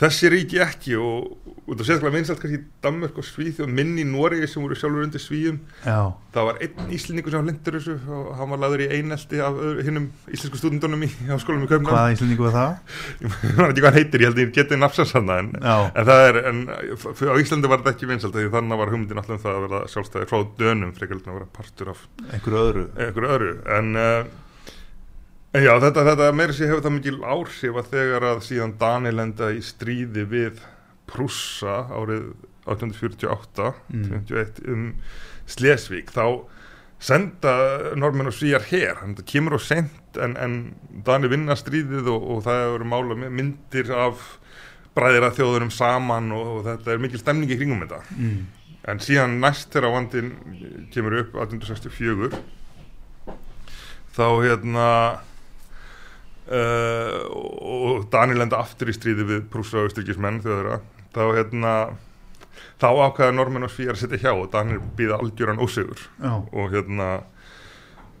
þessi 0.00 0.30
ríki 0.32 0.60
ekki 0.62 0.96
og, 0.98 1.32
og 1.62 1.76
það 1.76 1.86
sérstaklega 1.86 2.16
vinsalt 2.16 2.40
kannski 2.42 2.58
í 2.58 2.64
Danmörk 2.82 3.18
og 3.20 3.26
og 3.62 3.70
minn 3.70 3.92
í 4.00 4.04
Noregi 4.08 4.48
sem 4.50 4.64
voru 4.64 4.76
sjálfur 4.78 5.04
undir 5.04 5.22
Svíum. 5.22 5.60
Já, 5.84 6.12
það 6.34 6.48
var 6.48 6.60
einn 6.64 6.92
íslendingur 6.96 7.34
sem 7.36 7.46
lindur 7.46 7.76
þessu 7.78 7.96
og 8.16 8.32
hann 8.38 8.52
var 8.54 8.62
laður 8.64 8.84
í 8.84 8.88
einelti 8.96 9.42
af 9.44 9.60
hinnum 9.86 10.08
íslensku 10.32 10.58
stúdendunum 10.58 11.06
í 11.06 11.10
háskólanum 11.28 11.68
í 11.68 11.70
Kaupnám 11.70 11.92
hvaða 11.92 12.16
íslendingu 12.16 12.48
er 12.48 12.56
það? 12.56 12.76
ég 13.22 13.60
man 13.60 13.70
ekki 13.70 13.84
hvað 13.84 13.90
hann 13.90 14.00
heitir, 14.00 14.24
ég 14.24 14.32
held 14.32 14.42
ég 14.42 14.54
geti 14.58 14.80
nafnsansanna 14.80 15.40
en, 15.42 15.52
Já, 15.60 15.76
en 15.92 16.10
það 16.10 16.26
er, 16.28 16.40
en 16.50 16.62
á 16.72 17.34
Íslandi 17.42 17.70
var 17.70 17.82
þetta 17.82 17.96
ekki 17.96 18.10
vinsalt 18.10 18.36
því 18.36 18.48
þannig 18.56 18.82
var 18.82 18.94
hugmyndin 18.94 19.22
alltaf 19.22 19.36
um 19.38 19.42
það 19.44 19.58
að 19.58 19.66
verða 19.66 19.82
sjálfstæði 19.92 20.30
frá 20.32 20.46
dönum 20.58 20.94
frekar 20.96 21.20
en 21.20 21.32
að 21.32 21.38
vera 21.38 21.50
partur 21.58 21.92
af 21.92 22.06
einhverju 22.32 22.62
öðru. 22.62 22.86
einhverju 22.96 23.34
öðru. 23.36 23.52
En, 23.76 23.92
uh, 23.96 24.02
en 24.22 24.51
já, 25.52 25.72
þetta, 25.82 26.06
þetta 26.08 26.30
meiri 26.36 26.56
sér 26.56 26.72
hefur 26.72 26.86
það 26.86 26.96
mikil 26.96 27.18
áhrif 27.20 27.80
að 27.82 27.90
þegar 27.92 28.28
að 28.30 28.40
síðan 28.48 28.76
Dani 28.80 29.12
lenda 29.12 29.50
í 29.52 29.60
stríði 29.64 30.24
við 30.30 30.62
Prússa 31.10 31.82
árið 31.92 32.32
1848 32.62 33.72
Mm. 33.92 34.22
51 34.22 34.62
um 34.70 34.84
Slesvík 35.50 36.12
þá 36.14 36.46
senda 37.02 37.52
normenn 37.98 38.30
og 38.30 38.36
svíjar 38.36 38.62
hér, 38.68 39.00
það 39.02 39.24
kemur 39.26 39.56
og 39.58 39.64
sent 39.64 40.18
en, 40.22 40.36
en 40.38 40.54
Dani 41.04 41.30
vinna 41.32 41.56
stríðið 41.58 42.08
og, 42.12 42.28
og 42.36 42.44
það 42.46 42.62
eru 42.76 42.88
mála 42.88 43.16
myndir 43.18 43.90
af 43.90 44.22
bræðir 44.94 45.26
að 45.26 45.38
þjóðurum 45.40 45.72
saman 45.74 46.30
og, 46.36 46.50
og 46.56 46.64
þetta 46.68 46.94
er 46.94 47.02
mikil 47.02 47.20
stemning 47.20 47.50
í 47.50 47.58
kringum 47.58 47.82
þetta 47.82 48.00
mm. 48.14 48.38
en 48.92 49.02
síðan 49.02 49.38
næst 49.42 49.72
þegar 49.74 49.96
vandin 49.96 50.32
kemur 50.94 51.18
upp 51.24 51.36
1864 51.42 52.30
þá 54.12 54.26
hérna 54.44 54.88
uh, 56.50 57.18
og 57.32 58.08
Daniel 58.12 58.46
enda 58.46 58.62
aftur 58.62 58.90
í 58.90 58.96
stríði 58.96 59.28
við 59.28 59.44
prúsa 59.52 59.80
og 59.80 59.90
austrikismenn 59.90 60.42
þjóðura 60.44 60.80
þá 61.12 61.22
hérna 61.36 61.74
þá 62.80 62.88
ákvaða 62.90 63.34
normenn 63.36 63.66
og 63.66 63.72
svíjar 63.72 63.96
að 63.96 64.04
setja 64.04 64.22
hjá 64.24 64.32
og 64.32 64.50
Daniel 64.52 64.82
býða 64.96 65.20
algjöran 65.22 65.62
ósigur. 65.62 66.00
Já, 66.18 66.34
og 66.40 66.72
hérna 66.72 67.08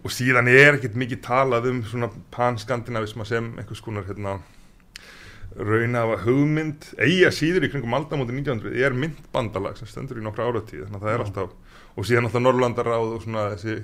og 0.02 0.10
síðan 0.10 0.50
er 0.50 0.76
ekkert 0.76 0.98
mikið 0.98 1.22
talað 1.22 1.68
um 1.70 1.82
svona 1.86 2.10
pan-skandinavisma 2.34 3.26
sem 3.28 3.52
einhvers 3.60 3.82
konar 3.84 4.06
hérna 4.08 4.40
raunafa 5.52 6.16
hugmynd 6.24 6.88
eiga 6.96 7.30
síður 7.34 7.66
í 7.66 7.72
kringum 7.72 7.94
aldamóti 7.96 8.34
1900 8.34 8.78
er 8.82 8.96
myndbandalag 8.96 9.76
sem 9.78 9.90
stendur 9.90 10.18
í 10.18 10.24
nokkra 10.24 10.48
áratíð 10.48 10.86
þannig 10.86 10.98
að 10.98 11.04
það 11.04 11.12
er 11.12 11.20
Já. 11.20 11.24
alltaf 11.26 11.82
og 11.92 12.08
síðan 12.08 12.28
alltaf 12.28 12.44
Norrlandaráð 12.46 13.10
og 13.16 13.26
svona 13.26 13.44
þessi 13.52 13.76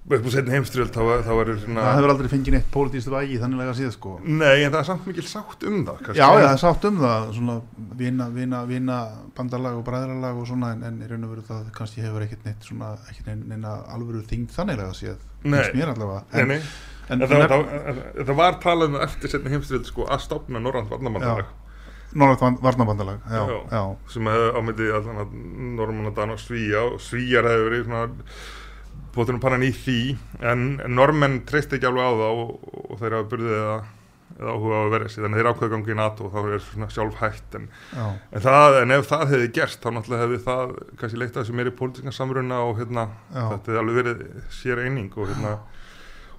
upp 0.00 0.26
úr 0.26 0.32
setni 0.32 0.54
heimstyrjöld 0.54 0.94
þá, 0.94 1.02
þá 1.26 1.32
er 1.42 1.50
svona 1.60 1.82
það 1.84 1.96
hefur 1.98 2.12
aldrei 2.14 2.28
fengið 2.32 2.54
neitt 2.56 2.68
pólitískt 2.72 3.10
vægi 3.12 3.36
þannig 3.42 3.60
að 3.68 3.76
síða 3.78 3.92
sko 3.94 4.12
nei 4.24 4.62
en 4.64 4.72
það 4.72 4.78
er 4.80 4.86
samt 4.88 5.08
mikil 5.10 5.24
sátt 5.28 5.66
um 5.68 5.76
það 5.86 5.98
kannski. 6.06 6.18
Já, 6.18 6.26
já, 6.26 6.40
það 6.40 6.54
er 6.54 6.62
sátt 6.64 6.86
um 6.88 7.00
það 7.02 7.26
svona 7.36 7.56
vina, 8.00 8.28
vina, 8.34 8.62
vina 8.70 8.98
bandalag 9.36 9.76
og 9.78 9.84
bræðralag 9.86 10.40
og 10.40 10.48
svona 10.48 10.72
en, 10.74 10.86
en 10.88 10.98
í 11.04 11.10
raun 11.10 11.26
og 11.28 11.34
veru 11.34 11.44
það 11.50 11.68
kannski 11.76 12.04
hefur 12.06 12.24
ekkert 12.26 12.48
neitt 12.48 12.66
svona 12.66 12.94
ekkert 13.12 13.30
neina, 13.44 13.76
alvöru 13.94 14.24
þingd 14.30 14.54
þannig 14.56 14.82
að 14.86 14.94
séð 15.02 15.26
Nei. 15.44 16.60
það, 17.10 18.34
var 18.38 18.58
talað 18.62 18.90
um 18.92 19.00
eftir 19.04 19.32
setni 19.32 19.52
heimstyrjöld 19.54 19.88
sko, 19.88 20.04
að 20.10 20.24
stopna 20.26 20.62
Norrland 20.62 20.90
varnamandalag 20.92 21.48
Norrænt 22.10 22.58
varnabandalag 22.64 23.20
já, 23.30 23.42
Já. 23.46 23.58
já, 23.70 23.82
sem 24.10 24.26
hefði 24.26 24.48
ámyndið 24.58 24.94
að 24.98 25.10
Normanna, 25.78 26.10
Dan 26.16 26.32
og 26.34 26.40
Svíja 26.42 26.80
og 26.88 26.96
Svíjar 27.02 27.46
hefði 27.46 27.68
verið 27.68 27.84
svona 27.86 28.00
bóttunum 29.14 29.40
pannan 29.42 29.64
í 29.66 29.70
því 29.74 30.00
en 30.52 30.66
normenn 30.92 31.40
treyst 31.48 31.72
ekki 31.74 31.88
alveg 31.88 32.06
á 32.06 32.12
það 32.20 32.42
og, 32.44 32.52
og 32.86 33.00
þeir 33.00 33.16
hafa 33.16 33.28
burðið 33.32 33.56
eða, 33.56 33.74
eða 34.36 34.54
áhuga 34.54 34.78
á 34.78 34.82
að 34.82 34.94
vera 34.94 35.10
sér 35.10 35.26
þannig 35.26 35.36
að 35.36 35.42
þeir 35.42 35.50
ákveða 35.50 35.72
gangi 35.74 35.94
í 35.94 35.98
NATO 36.00 36.28
og 36.28 36.36
þá 36.36 36.40
er 36.54 36.64
svona 36.68 36.90
sjálf 36.94 37.18
hægt 37.24 37.58
en, 37.58 37.66
en, 37.96 38.44
það, 38.46 38.78
en 38.82 38.96
ef 38.96 39.10
það 39.10 39.26
hefði 39.34 39.50
gerst 39.58 39.82
þá 39.82 39.90
náttúrulega 39.96 40.24
hefði 40.26 40.40
það 40.46 40.78
kannski 41.02 41.20
leitt 41.20 41.34
að 41.36 41.42
þessu 41.42 41.58
meiri 41.58 41.76
pólitíska 41.80 42.16
samruna 42.16 42.62
og 42.68 42.80
hérna 42.80 43.06
þetta 43.34 43.60
hefði 43.60 43.82
alveg 43.82 44.00
verið 44.00 44.24
sér 44.60 44.84
eining 44.86 45.12
og 45.16 45.32
hérna 45.32 45.56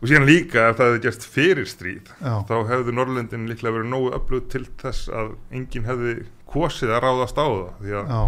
og 0.01 0.09
síðan 0.09 0.25
líka 0.25 0.69
ef 0.71 0.79
það 0.79 0.87
hefði 0.89 1.01
gerst 1.03 1.25
fyrir 1.29 1.67
stríð 1.69 2.07
já, 2.17 2.33
þá 2.49 2.55
hefðu 2.71 2.93
Norrlöndin 2.97 3.43
líklega 3.51 3.75
verið 3.75 3.91
nógu 3.91 4.13
öflug 4.17 4.47
til 4.49 4.63
þess 4.81 5.11
að 5.13 5.35
enginn 5.53 5.85
hefði 5.85 6.15
kosið 6.51 6.95
að 6.95 7.03
ráðast 7.05 7.37
á 7.37 7.45
það. 7.45 7.67
Því 7.81 7.93
að 7.99 8.09
já, 8.15 8.21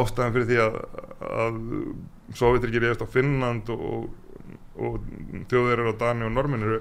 ástæðan 0.00 0.34
fyrir 0.36 0.48
því 0.48 0.58
að, 0.64 0.78
að 1.44 1.60
Sovjetrikir 2.38 2.88
eðast 2.88 3.04
á 3.04 3.08
Finnland 3.10 3.70
og, 3.74 4.10
og 4.78 5.00
þjóðverðar 5.50 5.94
á 5.96 6.00
Dani 6.04 6.28
og 6.28 6.34
Normin 6.36 6.66
eru 6.66 6.80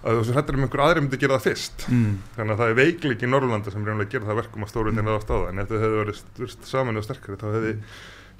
að 0.00 0.22
þessu 0.22 0.34
hættir 0.36 0.56
um 0.56 0.64
einhver 0.64 0.82
aðri 0.84 1.02
myndi 1.04 1.18
gera 1.20 1.36
það 1.36 1.46
fyrst. 1.50 1.82
Mm, 1.92 2.14
þannig 2.36 2.54
að 2.54 2.62
það 2.62 2.70
er 2.70 2.78
veikleik 2.78 3.24
í 3.24 3.28
Norrlanda 3.28 3.72
sem 3.72 3.84
reynilega 3.84 4.14
gera 4.14 4.30
það 4.30 4.40
verkum 4.40 4.64
að 4.64 4.78
mm. 4.80 5.02
ráðast 5.10 5.28
á 5.28 5.34
það. 5.34 5.48
En 5.50 5.60
ef 5.60 5.68
þau 5.68 5.80
hefðu 5.82 6.00
verið 6.00 6.54
saman 6.70 7.00
og 7.00 7.04
sterkari 7.04 7.40
þá 7.40 7.48
hefði 7.50 7.74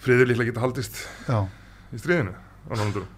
friður 0.01 0.31
líklega 0.31 0.51
geta 0.51 0.65
haldist 0.65 1.01
já. 1.29 1.41
í 1.93 2.01
stríðinu 2.01 2.33
á 2.33 2.73
Norrlandurum 2.73 3.17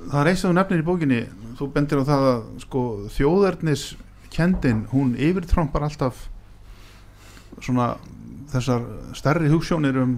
Það 0.00 0.20
er 0.20 0.30
eins 0.30 0.42
og 0.42 0.48
þú 0.48 0.56
nefnir 0.56 0.80
í 0.80 0.86
bókinni 0.86 1.20
þú 1.58 1.68
bendir 1.74 2.00
á 2.00 2.08
það 2.08 2.26
að 2.30 2.44
sko 2.64 2.84
þjóðernis 3.14 3.84
kendin, 4.32 4.84
hún 4.94 5.12
yfirtrompar 5.18 5.84
alltaf 5.86 6.24
svona 7.60 7.92
þessar 8.50 8.86
stærri 9.18 9.50
hugssjónir 9.52 9.98
um 10.00 10.16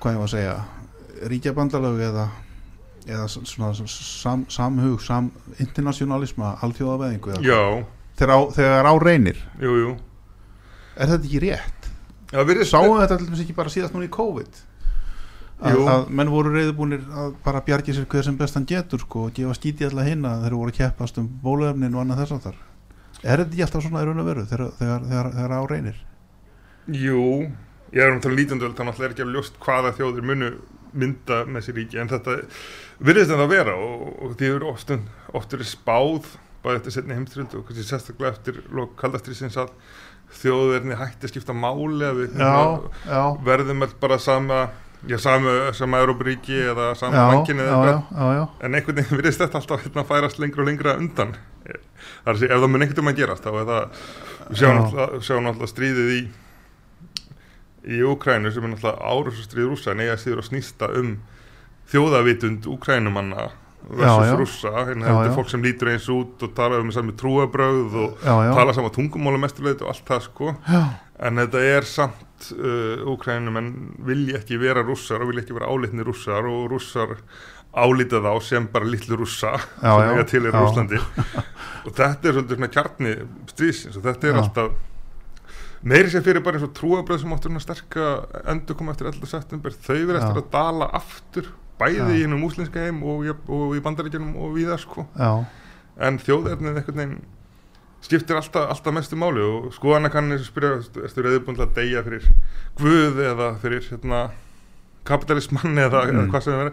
hvað 0.00 0.14
ég 0.14 0.20
var 0.22 0.28
að 0.28 0.34
segja 0.36 0.56
ríkjabandalög 1.32 2.00
eða 2.08 2.28
eða 3.06 3.24
s- 3.28 3.40
svona 3.50 3.72
sam, 3.90 4.44
samhug 4.48 5.00
sam, 5.02 5.30
internationalisma, 5.58 6.56
alþjóðaveðingu 6.62 7.38
þegar 8.16 8.52
þegar 8.54 8.86
á 8.86 8.94
reynir. 9.02 9.38
Jú, 9.60 9.72
jú. 9.82 9.94
Er 10.96 11.08
þetta 11.08 11.24
ekki 11.26 11.40
rétt? 11.42 11.88
Já, 12.32 12.44
virðist- 12.46 12.70
Sáum 12.72 12.92
við 12.94 13.02
þetta 13.08 13.18
dæmis 13.24 13.40
ekki 13.42 13.54
bara 13.56 13.68
síðast 13.72 13.92
núna 13.96 14.06
í 14.06 14.12
COVID? 14.12 14.60
Að, 15.62 15.76
að 15.86 16.08
menn 16.10 16.30
voru 16.30 16.50
reyðubúnir 16.54 17.02
að 17.14 17.34
bara 17.44 17.60
bjargi 17.62 17.92
sér 17.94 18.06
hver 18.10 18.24
sem 18.24 18.36
bestan 18.36 18.64
getur 18.66 18.98
sko, 18.98 19.26
og 19.28 19.34
gefa 19.34 19.54
skíti 19.54 19.84
alla 19.86 20.02
hinna 20.02 20.36
þegar 20.42 20.56
voru 20.58 20.72
að 20.72 20.78
keppast 20.80 21.18
um 21.22 21.28
bólöfnin 21.42 21.94
og 21.94 22.00
annað 22.02 22.22
þess 22.24 22.32
að 22.32 22.40
þar 22.48 22.56
er 23.22 23.38
þetta 23.38 23.52
ekki 23.52 23.62
alltaf 23.62 23.82
svona 23.84 24.02
í 24.02 24.06
raun 24.08 24.18
og 24.18 24.26
veru 24.26 24.42
þegar, 24.50 24.72
þegar, 24.80 25.04
þegar, 25.10 25.28
þegar 25.36 25.52
á 25.54 25.60
reynir? 25.70 26.00
Jú, 26.90 27.22
ég 27.92 28.02
er 28.02 28.12
um 28.12 28.20
að 28.20 28.26
tala 28.26 28.38
lítandu 28.38 28.70
þá 28.70 28.84
náttúrulega 28.86 29.08
er 29.08 29.16
ekki 29.16 29.26
alveg 29.26 29.38
ljóst 29.38 29.58
hvaða 29.62 29.96
þjóðir 29.98 30.28
munu 30.30 30.52
mynda 30.92 31.42
með 31.48 31.66
sér 31.66 31.78
ríki 31.80 32.00
en 32.00 32.10
þetta 32.10 32.38
virðist 33.00 33.32
þetta 33.32 33.46
að 33.46 33.52
vera 33.54 33.74
og, 33.80 34.06
og 34.22 34.34
því 34.38 34.50
eru 34.56 34.70
oft, 34.72 34.92
oft 35.32 35.54
verið 35.56 35.70
spáð 35.70 36.32
bæði 36.62 36.78
eftir 36.78 36.96
setni 36.96 37.16
heimstyrjöld 37.16 37.56
og 37.58 37.66
kannski 37.68 37.86
sérstaklega 37.88 38.36
eftir 38.36 38.60
kaldastriðsins 39.00 39.58
að 39.60 39.72
þjóðverðinni 40.42 40.98
hætti 41.00 41.28
að 41.28 41.32
skipta 41.34 41.56
máli 41.56 42.06
að 42.06 42.22
við 42.22 42.38
já, 42.40 43.22
verðum 43.44 43.84
bara 44.00 44.18
sama 44.22 44.60
já, 45.08 45.18
sama, 45.20 45.72
sama 45.76 46.00
Európaríki 46.04 46.60
eða 46.70 46.92
sama 46.98 47.16
já, 47.18 48.44
en 48.62 48.78
einhvern 48.78 49.00
veginn 49.00 49.18
virðist 49.18 49.42
þetta 49.42 49.60
alltaf 49.60 49.84
hérna 49.84 50.06
færast 50.08 50.40
lengra 50.40 50.64
og 50.64 50.70
lengra 50.70 50.96
undan. 51.00 51.34
Það 51.62 51.74
er 51.74 52.32
að 52.32 52.40
segja, 52.40 52.54
ef 52.54 52.62
það 52.62 52.72
mun 52.72 52.86
einhvern 52.86 53.08
veginn 53.08 53.12
að 53.12 53.20
gerast 53.20 53.44
þá 53.44 53.50
er 53.52 53.68
það, 53.72 54.00
við 54.48 54.62
sjáum 54.62 55.44
náttúrulega 55.48 55.72
stríðið 55.74 56.14
í 56.14 56.22
í 57.88 58.02
Úkrænu 58.06 58.52
sem 58.52 58.64
er 58.66 58.74
náttúrulega 58.74 59.12
árusstríð 59.12 59.72
rússa 59.72 59.94
en 59.94 60.04
eiga 60.04 60.18
síður 60.20 60.42
að 60.42 60.48
snýsta 60.50 60.90
um 60.98 61.16
þjóðavitund 61.92 62.68
Úkrænumanna 62.70 63.48
versus 63.90 64.28
já. 64.28 64.36
rússa 64.38 64.72
hérna 64.86 65.08
þetta 65.08 65.30
er 65.30 65.36
fólk 65.36 65.48
sem 65.50 65.64
lítur 65.64 65.90
eins 65.92 66.08
út 66.12 66.44
og 66.46 66.52
tala 66.56 66.78
um 66.82 66.92
sami 66.94 67.14
trúabrögð 67.18 67.96
og 68.04 68.20
já, 68.22 68.34
já, 68.46 68.52
tala 68.54 68.74
sama 68.76 68.92
tungumála 68.94 69.40
mesturleit 69.42 69.82
og 69.82 69.90
allt 69.92 70.04
það 70.06 70.28
sko. 70.28 70.52
Já, 70.68 70.82
en 71.26 71.42
þetta 71.42 71.64
er 71.72 71.88
samt 71.88 72.52
uh, 72.54 73.02
Úkrænum 73.12 73.58
en 73.58 73.72
vilja 74.06 74.38
ekki 74.38 74.60
vera 74.62 74.84
rússar 74.86 75.24
og 75.24 75.32
vilja 75.32 75.44
ekki 75.44 75.58
vera 75.58 75.72
álitni 75.72 76.06
rússar 76.06 76.46
og 76.46 76.70
rússar 76.72 77.18
álítið 77.72 78.28
þá 78.28 78.32
sem 78.44 78.68
bara 78.70 78.88
litlu 78.88 79.18
rússa 79.22 79.56
sem 79.80 80.06
eiga 80.06 80.24
til 80.28 80.44
í. 80.44 80.54
Rúslandi 80.54 81.02
og 81.86 81.90
þetta 81.90 82.28
er 82.28 82.36
svolítið 82.36 82.58
svona 82.58 82.72
kjarni 82.72 83.14
stríðsins 83.50 83.98
og 83.98 84.06
þetta 84.06 84.28
er 84.28 84.40
alltaf 84.42 84.80
meiri 85.82 86.10
sér 86.12 86.22
fyrir 86.22 86.42
bara 86.44 86.58
eins 86.60 86.66
og 86.68 86.74
trúabröð 86.78 87.20
sem 87.24 87.32
áttur 87.34 87.50
svona 87.50 87.62
sterka 87.64 88.06
endur 88.52 88.76
koma 88.78 88.92
eftir 88.94 89.08
11. 89.10 89.26
september. 89.26 89.74
Þau 89.74 89.96
verið 89.98 90.20
eftir 90.22 90.42
að 90.44 90.50
dala 90.54 90.88
aftur 90.94 91.48
bæði 91.80 92.18
í 92.18 92.22
hennum 92.24 92.42
múslinska 92.44 92.84
heim 92.84 93.00
og, 93.02 93.24
og 93.50 93.72
í 93.76 93.80
bandaríkjunum 93.82 94.36
og 94.38 94.52
víðar 94.54 94.78
sko. 94.82 95.06
Já, 95.18 95.32
en 96.06 96.18
þjóðernið 96.22 96.78
einhvern 96.82 97.00
veginn 97.02 97.16
skiptir 98.02 98.34
alltaf, 98.38 98.68
alltaf 98.70 98.94
mestu 98.94 99.14
máli 99.18 99.42
og 99.46 99.68
skoðana 99.76 100.10
kann 100.10 100.30
eins 100.34 100.42
og 100.42 100.48
spyrja 100.50 100.76
erstu 101.06 101.22
reyðbúin 101.22 101.58
til 101.58 101.64
að 101.66 101.74
deyja 101.76 102.02
fyrir 102.06 102.24
guð 102.80 103.20
eða 103.22 103.48
fyrir 103.62 103.84
hérna, 103.90 104.22
kapitalismann 105.06 105.78
eða, 105.78 106.04
Mm. 106.06 106.18
eða 106.18 106.30
hvað 106.32 106.42
sem 106.46 106.60
er? 106.66 106.72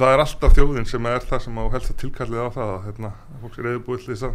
Það 0.00 0.12
er 0.14 0.20
alltaf 0.24 0.52
þjóðin 0.56 0.86
sem 0.86 1.06
er 1.10 1.24
það 1.26 1.40
sem 1.44 1.56
á 1.60 1.64
helst 1.72 1.90
að 1.90 1.96
tilkallið 2.04 2.44
á 2.44 2.48
það 2.56 2.68
að 2.76 2.84
hérna, 2.88 3.12
að 3.34 3.40
fólk 3.44 3.58
er 3.58 3.64
reyðbúin 3.70 4.02
til 4.04 4.12
þess 4.14 4.26
að, 4.28 4.34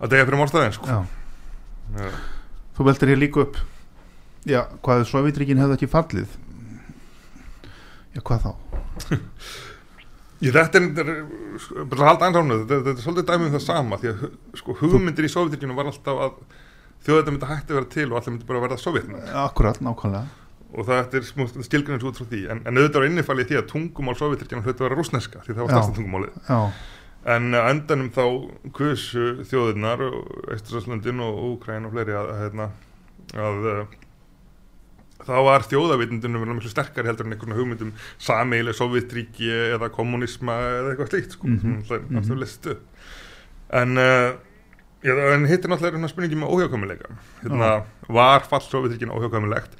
að 0.00 0.12
deyja 0.12 0.26
fyrir 0.28 0.40
málstæðin 0.42 0.76
sko. 0.76 1.00
Þú 2.76 2.86
veldur 2.90 3.12
hér 3.12 3.20
líka 3.20 3.44
upp. 3.46 3.60
Já, 4.46 4.60
hvað 4.84 5.06
Sovjetríkin 5.10 5.58
hefði 5.58 5.78
ekki 5.78 5.88
fallið? 5.90 6.34
Já, 8.14 8.20
hvað 8.22 8.44
þá? 8.46 8.52
Ég, 10.44 10.52
þetta 10.52 10.80
er, 10.82 10.86
er 11.00 11.60
sko, 11.64 11.84
bara 11.88 12.02
að 12.02 12.08
halda 12.10 12.26
ennránu, 12.28 12.56
þetta, 12.68 12.92
er 12.92 12.98
svolítið 13.00 13.28
dæmið 13.30 13.46
um 13.46 13.54
það 13.54 13.62
sama 13.64 13.98
því 14.02 14.10
að 14.10 14.24
sko, 14.60 14.74
hugmyndir 14.82 15.24
í 15.24 15.30
Sovjetíkinu 15.32 15.76
var 15.78 15.88
alltaf 15.88 16.18
að 16.26 16.34
þjóðþetta 17.06 17.32
myndi 17.32 17.48
hætti 17.48 17.72
að 17.72 17.78
vera 17.78 17.88
til 17.94 18.04
og 18.10 18.18
allir 18.18 18.34
myndi 18.34 18.48
bara 18.50 18.60
verða 18.66 18.78
Sovjetna 18.82 19.22
Akkurat, 19.46 19.80
nákvæmlega. 19.80 20.42
Og 20.76 20.88
það 20.90 21.16
er 21.16 21.26
skilgrunins 21.64 22.04
út 22.04 22.20
frá 22.20 22.26
því. 22.28 22.42
En, 22.52 22.60
en 22.68 22.80
auðvitað 22.82 23.00
var 23.00 23.08
innifalið 23.08 23.48
því 23.48 23.58
að 23.62 23.68
tungumál 23.70 24.16
Sovjetirkjana 24.20 24.66
hluti 24.66 24.76
að 24.76 24.86
vera 24.88 24.98
rúsneska 25.00 25.40
því 25.46 25.56
það 25.56 25.62
var 25.62 25.76
Já. 26.50 26.60
En 27.26 27.54
endanum 27.58 28.10
þá 28.14 28.24
kusu 28.76 29.44
þjóðirnar 29.50 30.02
Eistursalundin 30.54 31.22
og 31.24 31.40
Úkræn 31.52 31.88
og 31.88 31.94
fleiri 31.96 32.14
að, 32.14 32.28
að, 32.30 32.42
hérna, 32.44 32.66
að 33.34 33.70
uh, 33.72 33.96
þá 35.26 35.36
var 35.48 35.66
þjóðavitundunum 35.66 36.44
vel 36.44 36.54
miklu 36.54 36.70
sterkari 36.70 37.10
heldur 37.10 37.26
en 37.26 37.34
einhvern 37.34 37.56
hugmyndum 37.58 37.94
sameigileg 38.22 38.78
Sovjetríki 38.78 39.50
eða 39.72 39.90
kommunisma 39.94 40.58
eða 40.68 40.92
eitthvað 40.92 41.12
slíkt 41.12 41.36
sko, 41.36 41.50
Mhm, 41.50 41.58
sem 41.58 41.74
náttúrulega 41.80 42.04
mhm. 42.04 42.18
náttúrulega 42.20 42.44
listu 42.44 42.76
en 43.82 43.98
uh, 44.02 44.28
Já, 45.06 45.12
en 45.34 45.44
hitt 45.46 45.62
er 45.62 45.70
náttúrulega 45.70 46.08
spurningi 46.10 46.38
með 46.40 46.54
óhjákvæmuleika 46.54 47.10
hérna, 47.42 47.74
var 48.08 48.46
fall 48.48 48.64
Sovjetríkina 48.64 49.14
óhjákvæmulegt 49.14 49.76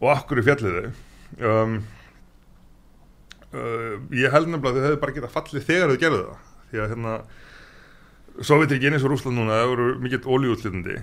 og 0.00 0.10
akkur 0.12 0.40
í 0.40 0.44
fjalliðu 0.44 0.90
um, 1.38 1.78
uh, 3.52 3.94
ég 4.12 4.32
held 4.34 4.50
nefnilega 4.50 4.72
að 4.72 4.76
þau 4.76 4.86
hefðu 4.88 5.00
bara 5.04 5.16
getað 5.16 5.34
fallið 5.36 5.68
þegar 5.68 5.92
þau 5.92 6.02
gerðu 6.02 6.20
það 6.26 6.47
því 6.70 6.82
að 6.84 6.90
hérna 6.94 7.14
Sovjetrikinn 8.38 8.94
eins 8.94 9.02
og 9.02 9.10
Rúsland 9.10 9.34
núna, 9.40 9.56
það 9.58 9.70
voru 9.72 9.86
mikill 9.98 10.28
ólíutlitandi 10.30 10.98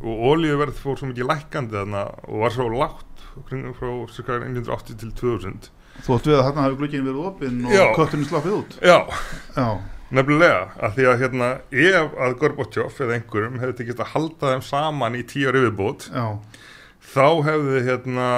og 0.00 0.22
ólíuverð 0.30 0.78
fór 0.80 0.96
svo 0.96 1.10
mikið 1.10 1.26
lækkandi 1.28 1.76
þarna 1.76 2.04
og 2.24 2.38
var 2.40 2.54
svo 2.54 2.68
lágt 2.72 3.24
kring- 3.50 3.74
frá 3.76 3.90
cirka 4.14 4.38
1980 4.40 4.96
til 5.02 5.12
2000 5.18 5.68
þú 6.06 6.14
átt 6.16 6.28
við 6.30 6.38
að 6.38 6.44
þarna 6.48 6.64
hafi 6.64 6.78
glugginn 6.80 7.04
verið 7.04 7.26
opinn 7.28 7.58
og 7.68 7.74
Já. 7.76 7.84
kötturinn 7.98 8.28
slappið 8.30 8.56
út? 8.62 8.78
Já, 8.80 8.96
já, 9.58 9.66
nefnilega, 10.10 10.62
að 10.80 10.94
því 10.96 11.04
að 11.10 11.20
hérna 11.20 11.48
ef 11.70 12.16
að 12.26 12.38
Gorbachev 12.40 13.00
eða 13.04 13.18
einhverjum 13.18 13.60
hefði 13.60 13.76
tekist 13.82 14.00
að 14.00 14.12
halda 14.14 14.54
þeim 14.54 14.64
saman 14.70 15.18
í 15.20 15.22
tíu 15.28 15.50
ári 15.52 15.66
viðbót 15.66 16.08
já, 16.08 16.24
þá 17.12 17.26
hefði 17.50 17.84
hérna 17.90 18.30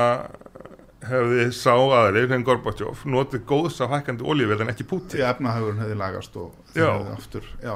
hefði 1.09 1.47
sá 1.57 1.73
aðri 1.75 2.27
sem 2.31 2.45
Gorbachev 2.47 3.03
notið 3.11 3.43
góðs 3.49 3.81
af 3.85 3.91
hækkandi 3.97 4.27
ólíuverð 4.29 4.65
en 4.67 4.73
ekki 4.73 4.87
Putin 4.91 5.17
því 5.17 5.25
efnahagurinn 5.31 5.83
hefði 5.83 5.99
lagast 5.99 6.37
og 6.39 6.53
það 6.73 6.83
Já. 6.83 6.91
hefði 6.93 7.17
aftur, 7.17 7.49
já, 7.63 7.75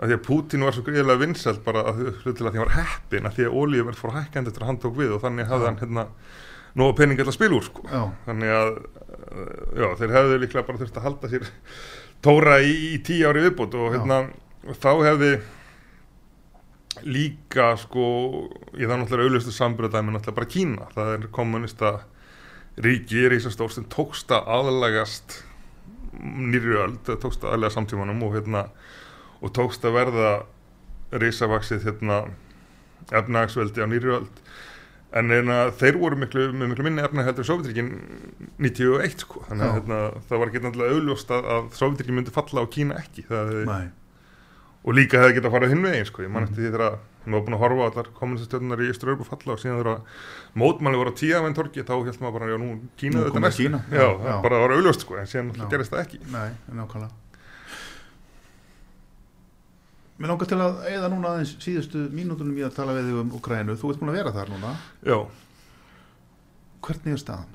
að 0.00 0.10
því 0.12 0.16
að 0.18 0.22
Putin 0.28 0.66
var 0.66 0.76
svo 0.76 0.84
greiðilega 0.86 1.22
vinsælt 1.24 1.64
bara 1.66 1.82
að 1.90 2.02
hlutilega 2.22 2.52
því 2.54 2.60
hann 2.62 2.68
var 2.68 2.76
heppin 2.78 3.26
að 3.30 3.36
því 3.38 3.48
að 3.48 3.56
ólíuverð 3.60 4.00
fór 4.00 4.14
hækkandi 4.16 4.52
eftir 4.52 4.64
að 4.66 4.70
hann 4.70 4.80
tók 4.84 4.96
við 5.00 5.16
og 5.16 5.22
þannig 5.24 5.50
hafði 5.50 5.66
Já. 5.66 5.70
hann 5.72 5.80
hérna 5.84 6.06
nóga 6.80 6.96
peningi 7.00 7.24
til 7.24 7.32
að 7.32 7.36
spila 7.40 7.56
úr 7.58 7.66
sko 7.66 7.86
já, 7.90 8.02
þannig 8.28 8.52
að 8.54 8.68
já, 9.80 9.88
þeir 10.00 10.14
hefðu 10.14 10.36
líklega 10.44 10.66
bara 10.68 10.80
þurft 10.84 11.00
að 11.00 11.06
halda 11.08 11.30
sér 11.32 11.48
tóra 12.22 12.60
í, 12.62 12.74
í 12.94 12.98
tíu 13.02 13.26
ári 13.26 13.42
viðbútt 13.48 13.74
og 13.74 13.88
Já. 13.90 13.96
hérna 13.98 14.20
og 14.70 14.76
þá 14.78 14.90
hefði 15.08 15.32
líka 17.06 17.70
sko 17.80 18.04
ég 18.76 18.88
það 18.90 18.98
náttúrulega 19.02 19.28
auðlustu 19.30 19.52
sambröðdæmi 19.54 20.12
náttúrulega 20.14 20.36
bara 20.38 20.50
Kína, 20.50 20.88
það 20.94 21.12
er 21.14 21.28
kommunista 21.34 21.92
ríki, 22.78 23.26
rísastór 23.32 23.72
sem 23.74 23.84
tókst 23.92 24.30
að 24.30 24.46
aðlagast 24.58 25.40
nýri 26.20 26.76
öld, 26.76 27.02
tókst 27.22 27.44
að 27.44 27.54
aðlega 27.54 27.74
samtímanum 27.76 28.22
og 28.26 28.34
hérna 28.36 28.66
og 29.40 29.52
tókst 29.56 29.84
að 29.88 29.94
verða 29.96 30.30
risavaksið 31.12 31.84
hérna 31.88 32.20
efnagsveldi 33.10 33.82
á 33.82 33.86
nýri 33.90 34.12
öld. 34.20 34.42
En 35.10 35.26
hérna, 35.32 35.72
þeir 35.74 35.96
voru 35.98 36.16
miklu, 36.20 36.44
miklu 36.54 36.84
minni 36.86 37.02
efna 37.02 37.24
heldur 37.26 37.42
Sovjetrikinn 37.48 37.88
91 38.62 39.24
sko, 39.24 39.40
þannig 39.48 39.66
að 39.66 39.72
hérna, 39.80 39.96
það 40.28 40.38
var 40.42 40.50
ekki 40.52 40.60
náttúrulega 40.62 40.94
auðljóst 40.94 41.32
að, 41.34 41.48
að 41.56 41.64
Sovjetrikinn 41.80 42.14
myndi 42.20 42.34
falla 42.34 42.62
á 42.62 42.66
Kína 42.70 42.98
ekki. 43.00 43.24
Það 43.26 43.50
hefði, 43.50 43.64
og 44.86 44.94
líka 44.94 45.18
hefði 45.24 45.34
getað 45.40 45.56
farið 45.56 45.72
hinn 45.74 45.82
veginn 45.88 46.06
sko, 46.06 46.22
ég 46.22 46.30
man 46.30 46.44
Mhm. 46.46 46.52
eftir 46.52 46.62
því 46.62 46.70
þegar 46.70 46.84
að 46.86 47.00
maður 47.24 47.36
var 47.36 47.44
búin 47.46 47.56
að 47.56 47.62
horfa 47.64 47.80
á 47.84 47.88
allar 47.90 48.10
kommunistastjörnunar 48.16 48.80
í 48.80 48.90
Ístur-Örbu 48.94 49.26
falla 49.28 49.52
og 49.54 49.60
síðan 49.60 49.76
þegar 49.80 49.90
að 49.92 50.60
mótmæli 50.62 51.00
voru 51.00 51.12
á 51.12 51.18
tíavenn 51.20 51.56
torki 51.58 51.84
þá 51.84 51.92
held 51.98 52.20
maður 52.22 52.36
bara, 52.38 52.48
já 52.52 52.56
nú 52.62 52.68
Kína 53.00 53.18
Nú 53.18 53.24
þetta 53.26 53.42
næst 53.44 53.60
Kína, 53.60 53.80
já, 53.92 54.00
já, 54.00 54.14
það 54.24 54.40
bara 54.46 54.60
var 54.62 54.74
auðljóst 54.76 55.04
sko, 55.04 55.18
en 55.20 55.28
síðan 55.28 55.50
Já. 55.58 55.66
gerist 55.74 55.92
það 55.92 56.02
ekki. 56.06 56.20
Nei, 56.32 56.48
nákvæmlega. 56.80 57.12
Mér 60.20 60.28
langar 60.34 60.48
til 60.50 60.58
að 60.60 60.80
eða 60.90 61.08
núna 61.12 61.30
aðeins 61.34 61.52
síðustu 61.64 62.02
mínútunum 62.12 62.56
í 62.60 62.64
að 62.66 62.74
tala 62.76 62.96
við 62.96 63.06
þig 63.08 63.20
um 63.22 63.30
Ukrænu, 63.38 63.76
þú 63.80 63.92
ert 63.92 64.02
búin 64.02 64.12
að 64.12 64.18
vera 64.18 64.32
þar 64.36 64.50
núna. 64.52 64.72
Já, 65.08 65.16
hvernig 66.84 67.14
er 67.16 67.22
staðan? 67.22 67.54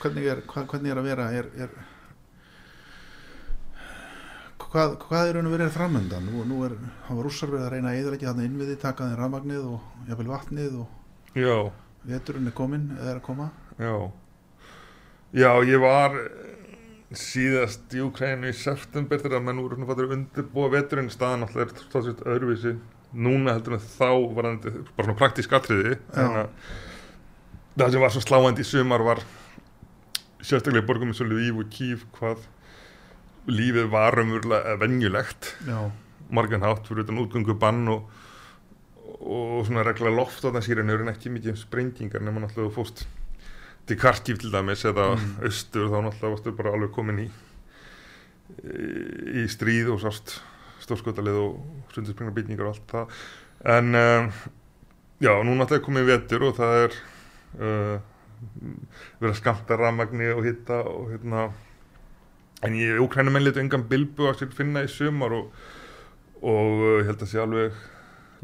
Hvernig 0.00 0.26
er, 0.32 0.40
hvernig 0.46 0.90
er 0.90 0.98
að 1.02 1.06
vera 1.06 1.28
er, 1.38 1.50
er 1.66 1.76
hvað, 4.76 4.96
hvað 5.06 5.28
er 5.30 5.38
raun 5.38 5.48
og 5.48 5.54
verið 5.54 5.72
framöndan? 5.72 6.28
Nú, 6.28 6.44
nú 6.48 6.60
er, 6.66 6.74
rússar 7.08 7.50
verið 7.52 7.66
að 7.66 7.72
reyna 7.72 7.92
að 7.92 8.00
eðalegja 8.02 8.32
þarna 8.32 8.46
innviði, 8.48 8.78
taka 8.82 9.08
þeim 9.08 9.20
rafmagnið 9.20 9.68
og 9.70 10.08
jafnvel 10.10 10.32
vatnið 10.34 10.74
og 10.82 11.38
já. 11.38 11.54
veturinn 12.10 12.50
er 12.50 12.56
kominn 12.56 12.90
eða 12.98 13.14
er 13.14 13.20
að 13.20 13.24
koma. 13.24 13.46
Já, 13.80 13.94
já 15.36 15.50
ég 15.70 15.80
var 15.84 16.18
síðast 17.16 17.94
í 17.96 18.02
Ukraínu 18.04 18.50
í 18.50 18.56
september 18.56 19.22
þegar 19.22 19.44
menn 19.46 19.62
voru 19.62 19.78
undirbúa 20.18 20.72
veturinn. 20.74 21.12
Staðan 21.12 21.46
alltaf 21.46 21.62
er 21.64 21.86
stóðsett 21.86 22.26
öðruvísi 22.26 22.74
núna 23.16 23.54
heldur 23.56 23.78
en 23.78 23.86
þá 23.86 24.10
var 24.36 24.50
þetta 24.50 24.84
bara 24.90 25.06
svona 25.06 25.20
praktísk 25.22 25.56
atriði. 25.56 25.96
Að 26.12 26.50
það 27.76 27.94
sem 27.94 28.04
var 28.04 28.12
svo 28.12 28.24
sláandi 28.24 28.66
í 28.66 28.68
sumar 28.68 29.04
var 29.06 29.24
sérstaklega 30.42 30.84
í 30.84 30.88
borgum 30.88 31.12
eins 31.12 31.22
og 31.24 31.30
Lviv 31.30 31.62
og 31.62 31.72
Kív 31.72 32.04
hvað 32.18 32.44
lífið 33.46 33.90
var 33.92 34.18
umverulega 34.22 34.76
venjulegt. 34.80 35.52
Já, 35.66 35.90
margan 36.30 36.64
hátt 36.66 36.88
fyrir 36.88 37.04
utan 37.04 37.20
útgöngu 37.22 37.54
bann 37.58 37.86
og, 37.92 38.08
og 39.20 39.66
svona 39.68 39.84
regla 39.86 40.10
loft 40.10 40.42
á 40.42 40.50
það 40.50 40.64
sýrinu 40.66 40.96
er 40.96 41.12
ekki 41.12 41.30
mikið 41.30 41.54
um 41.54 41.60
sprengingar 41.60 42.24
nema 42.26 42.42
náttúrulega 42.42 42.74
fóst 42.74 43.06
til 43.86 43.98
Karkív 44.00 44.40
til 44.42 44.50
dæmis 44.50 44.82
eða 44.84 45.14
Mm. 45.14 45.36
austur 45.46 45.86
þá 45.92 45.98
náttúrulega 46.02 46.34
varstu 46.34 46.56
bara 46.58 46.72
alveg 46.74 46.90
komin 46.90 47.22
í 47.22 47.28
í 49.36 49.46
stríð 49.50 49.92
og 49.94 50.00
sást 50.02 50.40
stórskotalið 50.82 51.38
og 51.40 51.92
sundurspringar 51.94 52.34
byggingar 52.34 52.68
og 52.68 52.74
allt 52.74 52.90
það. 52.92 53.14
En 53.76 53.94
um, 53.94 54.28
já, 55.22 55.32
nú 55.42 55.54
náttúrulega 55.56 55.86
komið 55.86 56.10
vetur 56.10 56.44
og 56.46 56.58
það 56.58 56.82
er 56.84 56.98
uh, 57.60 57.96
verið 59.20 59.32
að 59.32 59.38
skamta 59.40 59.78
rafmagni 59.80 60.30
og 60.34 60.44
hitta 60.46 60.82
og 60.90 61.10
hérna 61.14 61.48
en 62.64 62.78
ég 62.78 63.02
úkrænum 63.02 63.36
enn 63.36 63.44
litu 63.44 63.60
engan 63.60 63.84
bilbu 63.90 64.30
að 64.30 64.46
finna 64.56 64.84
í 64.86 64.90
sumar 64.90 65.34
og, 65.36 65.52
og 66.40 66.72
uh, 66.80 66.96
ég 67.02 67.10
held 67.10 67.24
að 67.26 67.32
sé 67.32 67.42
alveg 67.42 67.84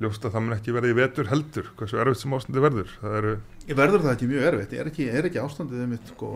ljóst 0.03 0.25
að 0.25 0.35
það 0.35 0.45
mun 0.45 0.57
ekki 0.57 0.75
verða 0.75 0.91
í 0.91 0.97
vetur 0.97 1.29
heldur 1.31 1.69
hversu 1.79 2.01
erfitt 2.01 2.23
sem 2.23 2.35
ástandi 2.35 2.63
verður. 2.65 2.95
Það 3.03 3.19
eru, 3.21 3.35
ég 3.69 3.79
verður 3.79 4.07
það 4.07 4.15
ekki 4.17 4.31
mjög 4.31 4.49
erfitt. 4.49 4.73
Er 4.73 4.91
ekki, 4.91 5.09
er 5.13 5.29
ekki 5.29 5.43
ástandið 5.43 5.85
þeim 5.85 5.95
sko, 6.09 6.33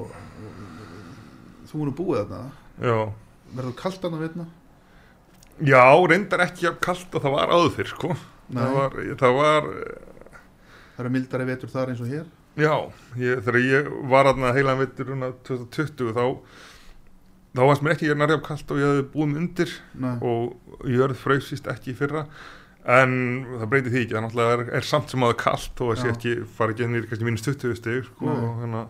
þú 1.71 1.83
erum 1.83 1.97
búið 1.97 2.23
þarna 2.23 2.87
já. 2.87 2.99
Verður 3.57 3.77
kalt 3.81 4.01
þarna 4.05 4.23
veitna 4.23 4.49
já, 5.65 5.83
reyndar 6.09 6.45
ekki 6.45 6.67
jafn 6.67 6.83
kalt 6.85 7.15
að 7.17 7.27
það 7.27 7.37
var 7.37 7.53
áður 7.55 7.75
fyrr 7.77 7.93
sko. 7.93 8.17
það 8.53 8.77
var, 8.77 8.97
það 9.23 9.37
var 9.41 9.69
það 10.97 11.05
er 11.05 11.13
mildari 11.17 11.49
vetur 11.49 11.73
þar 11.73 11.93
eins 11.93 12.03
og 12.05 12.11
hér? 12.13 12.27
Já, 12.57 12.75
ég, 13.21 13.43
þegar 13.45 13.61
ég 13.61 13.89
var 14.13 14.31
aðna 14.31 14.53
heilan 14.57 14.81
vetur 14.81 15.11
runa 15.13 15.33
2020 15.49 16.13
þá 16.17 16.25
þá 17.57 17.63
varst 17.65 17.85
mér 17.85 17.97
ekki 17.97 18.13
nærjaf 18.13 18.45
kalt 18.45 18.71
og 18.73 18.81
ég 18.81 18.91
hefði 18.91 19.09
búið 19.15 19.29
mig 19.31 19.41
undir 19.43 19.75
Nei. 20.03 20.15
og 20.21 20.89
jörð 20.93 21.19
frausist 21.21 21.69
ekki 21.73 21.93
í 21.95 21.99
fyrra. 21.99 22.27
En 22.87 23.13
það 23.57 23.71
breytir 23.73 23.93
því 23.93 24.03
ekki, 24.05 24.15
það 24.15 24.25
náttúrulega 24.27 24.57
er, 24.57 24.65
er 24.79 24.87
samt 24.87 25.11
sem 25.11 25.25
aða 25.27 25.39
kallt 25.41 25.81
og 25.83 25.89
það 25.91 26.03
sé 26.03 26.11
ekki 26.13 26.35
fara 26.59 26.75
ekki 26.75 26.87
nýri 26.91 27.09
kannski 27.11 27.27
mínus 27.27 27.47
20 27.47 27.79
stig 27.81 28.05
sko, 28.07 28.29
og, 28.31 28.45
hana, 28.61 28.83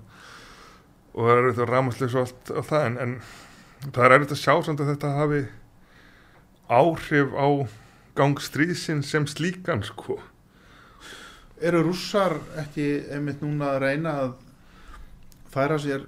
og 1.15 1.21
það 1.23 1.33
er 1.33 1.47
auðvitað 1.47 1.71
rámaslegs 1.73 2.17
og 2.17 2.27
allt, 2.27 2.51
allt 2.53 2.69
það 2.69 2.89
en, 2.91 2.99
en 3.07 3.93
það 3.95 4.03
er 4.05 4.17
erfitt 4.19 4.35
að 4.37 4.43
sjá 4.43 4.53
samt 4.67 4.83
að 4.85 4.91
þetta 4.93 5.13
hafi 5.17 5.41
áhrif 6.77 7.37
á 7.39 7.49
gang 8.17 8.43
stríðsinn 8.43 9.05
sem 9.07 9.29
slíkan 9.31 9.85
sko. 9.87 10.19
Eru 11.57 11.81
rússar 11.87 12.37
ekki 12.61 12.91
einmitt 13.15 13.41
núna 13.45 13.73
að 13.77 13.81
reyna 13.87 14.13
að 14.27 14.35
færa 15.55 15.79
sér 15.81 16.05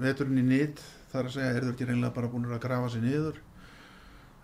veturinn 0.00 0.40
í 0.40 0.46
nýtt 0.46 0.80
þar 1.12 1.28
að 1.28 1.36
segja, 1.36 1.52
eru 1.54 1.68
þau 1.68 1.74
ekki 1.74 1.88
reynilega 1.88 2.16
bara 2.16 2.32
búin 2.32 2.50
að 2.50 2.62
grafa 2.64 2.90
sér 2.94 3.04
niður. 3.04 3.40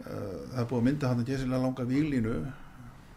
Eh, 0.05 0.39
það 0.53 0.63
er 0.63 0.71
búið 0.71 0.81
að 0.81 0.87
mynda 0.91 1.11
hann 1.11 1.23
að 1.23 1.31
gesilega 1.33 1.63
langa 1.63 1.85
výlínu 1.89 2.37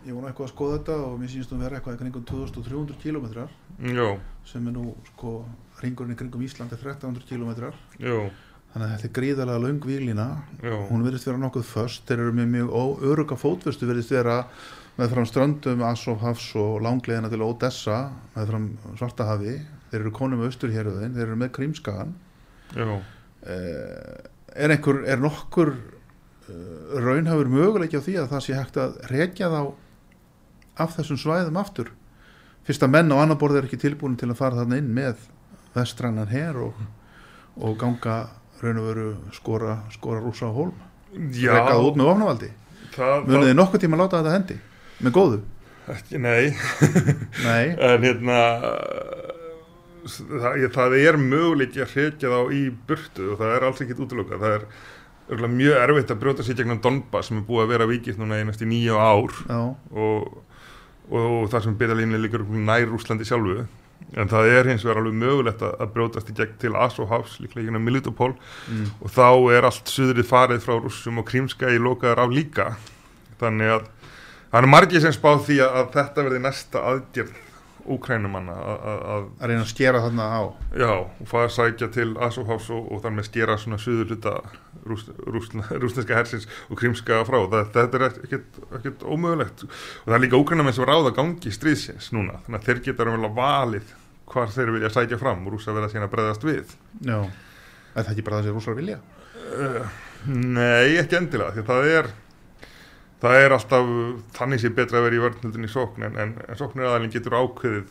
ég 0.08 0.16
vona 0.16 0.30
eitthvað 0.30 0.46
að 0.48 0.54
skoða 0.54 0.76
þetta 0.78 0.98
og 1.06 1.16
mér 1.20 1.32
sýnst 1.34 1.52
um 1.52 1.64
vera 1.64 1.80
eitthvað 1.80 1.98
í 1.98 2.00
kringum 2.00 2.28
2300 2.30 3.00
kilometrar 3.02 3.50
já, 3.84 4.06
sem 4.48 4.70
er 4.70 4.76
nú 4.78 4.94
sko 5.10 5.34
ringurinn 5.82 6.16
í 6.16 6.20
kringum 6.22 6.46
Ísland 6.46 6.72
er 6.72 6.80
1300 6.80 7.28
kilometrar 7.28 7.76
já, 8.00 8.16
þannig 8.72 8.86
að 8.86 8.94
þetta 8.94 9.10
er 9.10 9.14
gríðarlega 9.18 9.64
löng 9.66 9.90
výlína 9.90 10.30
hún 10.88 11.04
verðist 11.04 11.28
vera 11.28 11.42
nokkuð 11.42 11.68
föst. 11.68 12.06
Þeir 12.08 12.24
eru 12.24 12.38
með 12.40 12.50
mjög 12.56 13.04
öruga 13.12 13.40
fótvestu 13.40 13.90
verðist 13.90 14.16
vera 14.16 14.40
með 15.00 15.14
fram 15.18 15.28
ströndum 15.28 15.84
Asofhafs 15.88 16.48
og 16.60 16.80
langlegina 16.86 17.32
til 17.32 17.44
Odessa 17.44 18.02
með 18.38 18.54
fram 18.54 18.72
Svartahafi. 19.00 19.60
Þeir 19.92 20.02
eru 20.04 20.16
konum 20.16 20.40
með 20.40 20.52
austurhéröðin, 20.54 21.16
þeir 21.16 21.28
eru 21.28 21.40
með 21.40 21.56
Krímskagan 21.56 22.12
já, 22.72 23.00
er 23.46 24.74
einhver, 24.74 25.04
er 25.08 25.22
nokkur 25.22 25.74
eh, 26.50 27.00
raunhafur 27.00 27.52
möguleiki 27.52 28.00
á 28.00 28.04
því 28.04 28.18
að 28.24 28.32
það 28.34 28.46
sé 28.46 28.58
hægt 28.58 28.80
að 28.82 28.98
rekja 29.12 29.52
þá 29.54 29.62
af 30.80 30.96
þessum 30.98 31.22
svæðum 31.22 31.60
aftur? 31.62 31.92
Fyrst 32.68 32.84
að 32.86 32.94
menn 32.96 33.14
á 33.14 33.18
annar 33.20 33.40
borð 33.40 33.60
er 33.60 33.70
ekki 33.70 33.80
tilbúin 33.82 34.18
til 34.20 34.30
að 34.30 34.40
fara 34.42 34.62
þarna 34.62 34.80
inn 34.82 34.92
með 34.96 35.28
vestrannan 35.76 36.32
her 36.32 36.60
og, 36.60 36.82
og 37.60 37.78
ganga 37.80 38.20
raun 38.60 38.82
og 38.82 38.90
veru 38.90 39.10
skora, 39.34 39.80
skora 39.94 40.24
rúsa 40.24 40.50
á 40.50 40.54
hólm? 40.54 40.76
Rekað 41.16 41.86
út 41.88 41.96
með 41.98 42.12
ofnavaldi 42.12 42.52
það, 42.94 43.24
munið 43.26 43.48
þið 43.50 43.58
nokkuð 43.58 43.82
tíma 43.84 43.98
að 43.98 44.04
láta 44.04 44.20
þetta 44.20 44.36
hendi? 44.36 44.60
Með 45.00 45.16
góðu? 45.16 45.40
ekki, 45.90 46.20
nei. 46.22 46.52
Nei, 47.44 47.66
en 47.90 48.04
hérna 48.06 48.40
það, 50.06 50.64
það 50.76 50.96
er 51.00 51.20
möguleiki 51.22 51.84
að 51.84 51.96
hrekja 51.96 52.32
þá 52.32 52.56
í 52.56 52.62
burtu 52.88 53.34
og 53.34 53.42
það 53.42 53.56
er 53.56 53.68
alls 53.68 53.84
ekkit 53.84 54.04
útlokað 54.06 54.46
það 54.46 54.56
er 54.58 54.66
örugglega 55.30 55.56
mjög 55.56 55.82
erfitt 55.84 56.14
að 56.14 56.22
brjóta 56.24 56.46
sér 56.46 56.58
gegnum 56.58 56.80
Donbass 56.82 57.30
sem 57.30 57.40
er 57.40 57.46
búið 57.46 57.66
að 57.66 57.74
vera 57.74 57.90
vikist 57.90 58.22
núna 58.22 58.40
einast 58.40 58.64
í 58.66 58.70
nýja 58.70 58.98
ár 58.98 59.36
já, 59.46 59.60
og, 59.94 60.40
og 61.12 61.52
það 61.52 61.66
sem 61.66 61.76
betalínu 61.78 62.22
líkur 62.24 62.48
nær 62.50 62.96
Úslandi 62.96 63.28
sjálfu. 63.28 63.68
En 64.18 64.30
það 64.32 64.48
er 64.56 64.68
hins 64.72 64.82
vegar 64.86 65.02
alveg 65.04 65.18
mögulegt 65.22 65.60
að, 65.62 65.74
að 65.84 65.92
brjótast 65.94 66.30
í 66.32 66.34
gegn 66.38 66.56
til 66.58 66.72
Asóhavs, 66.82 67.36
líklega 67.44 67.68
ekki 67.68 67.82
Militopol. 67.84 68.32
Mm. 68.72 68.88
og 69.04 69.12
þá 69.14 69.28
er 69.54 69.68
allt 69.70 69.92
suðrið 69.92 70.26
farið 70.26 70.64
frá 70.64 70.80
rússum 70.80 71.20
og 71.22 71.28
krímska 71.30 71.70
í 71.70 71.78
lokaðar 71.84 72.24
af 72.24 72.34
líka. 72.34 72.72
Þannig 73.42 73.76
að 73.76 73.86
það 74.50 74.64
er 74.64 74.70
margir 74.74 75.04
sem 75.04 75.14
spáð 75.14 75.44
því 75.50 75.60
að, 75.66 75.78
að 75.82 75.94
þetta 76.00 76.26
verði 76.26 76.42
næsta 76.48 76.86
aðgerð 76.94 77.38
úkrænumanna 77.96 78.56
að, 78.56 78.80
að, 78.92 79.00
að 79.14 79.28
að 79.40 79.52
reyna 79.52 79.64
að 79.64 79.72
skera 79.72 80.02
þarna 80.06 80.28
á. 80.30 80.42
Já, 80.82 80.92
og 81.06 81.30
fara 81.30 81.48
að 81.50 81.56
sækja 81.56 81.90
til 81.96 82.10
Asóhavs 82.28 82.70
og, 82.76 82.90
og 82.94 83.02
þar 83.04 83.16
með 83.18 83.28
skera 83.30 83.58
svona 83.62 83.80
suður 83.82 84.14
hluta 84.14 84.36
rúsneska 84.90 86.18
hersins 86.18 86.48
og 86.70 86.80
krímska 86.80 87.22
frá. 87.28 87.40
Það, 87.52 87.72
þetta 87.76 88.00
er 88.00 88.06
ekkert, 88.10 88.60
ekkert 88.80 89.06
ómögulegt. 89.06 89.66
Og 89.68 90.08
það 90.08 90.18
er 90.20 90.24
líka 90.26 90.40
úkrænamenn 90.40 90.78
sem 90.78 90.88
ráða 90.90 91.14
gangi 91.18 91.54
stríðsins 91.54 92.12
núna, 92.16 92.40
þannig 92.46 92.62
að 92.62 92.70
þeir 92.70 92.84
geta 92.90 93.08
raunverulega 93.08 93.40
valið 93.40 93.94
hvar 94.30 94.52
þeir 94.54 94.74
vilja 94.76 94.94
sækja 94.94 95.18
fram 95.22 95.46
og 95.48 95.56
rúsa 95.56 95.74
verða 95.74 95.90
síðan 95.92 96.08
að 96.08 96.14
breðast 96.16 96.46
við. 96.46 96.74
Já, 97.06 97.20
er 97.96 98.04
það 98.06 98.14
ekki 98.14 98.26
bara 98.28 98.40
það 98.40 98.50
sem 98.50 98.60
rússar 98.60 98.78
vilja? 98.78 99.00
uh, 99.50 99.94
Nei, 100.30 100.98
ekki 101.00 101.18
endilega 101.20 101.56
því 101.56 101.64
að 101.64 101.70
það 101.72 101.92
er 101.98 102.12
það 103.20 103.44
er 103.44 103.56
alltaf, 103.56 103.90
þannig 104.38 104.62
sé 104.64 104.72
betra 104.76 105.00
að 105.00 105.08
vera 105.08 105.18
í 105.18 105.24
vörnhildin 105.26 105.68
í 105.68 105.72
sókn 105.72 106.06
en, 106.08 106.20
en, 106.24 106.36
en 106.48 106.60
sókniraðalinn 106.60 107.14
getur 107.14 107.36
ákveðið 107.40 107.90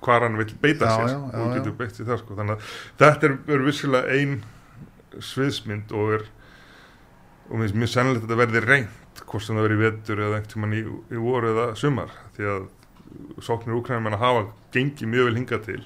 hvar 0.00 0.24
hann 0.24 0.38
vil 0.40 0.48
beita 0.62 0.88
Já, 0.88 0.94
sér 0.96 1.10
já, 1.12 1.18
og 1.20 1.46
já, 1.46 1.54
getur 1.58 1.74
já. 1.74 1.78
beitt 1.82 1.98
sér 1.98 2.08
það 2.08 2.20
sko. 2.22 2.36
þannig 2.38 2.56
að 2.56 2.74
þetta 3.02 3.28
er, 3.28 3.36
er 3.52 3.64
vissilega 3.66 4.16
ein 4.16 4.36
sviðsmynd 5.20 5.92
og 5.92 6.14
er 6.16 6.26
og 7.50 7.58
mér 7.58 7.66
finnst 7.66 7.80
mjög 7.82 7.92
sennilegt 7.92 8.24
að 8.24 8.28
þetta 8.30 8.40
verði 8.40 8.64
reynd 8.64 9.22
hvort 9.26 9.44
sem 9.44 9.58
það 9.58 9.66
verði 9.66 9.76
í 9.76 9.84
vetur 9.84 10.20
eða 10.24 10.38
einhvern 10.38 10.52
tímann 10.54 10.76
í, 10.76 10.82
í 11.10 11.20
voru 11.20 11.50
eða 11.50 11.64
sumar 11.78 12.12
því 12.36 12.50
að 12.54 12.68
sóknir 13.42 13.76
úkrænum 13.76 14.12
að 14.12 14.22
hafa 14.22 14.44
gengið 14.74 15.10
mjög 15.10 15.28
vel 15.28 15.38
hingað 15.40 15.64
til 15.66 15.80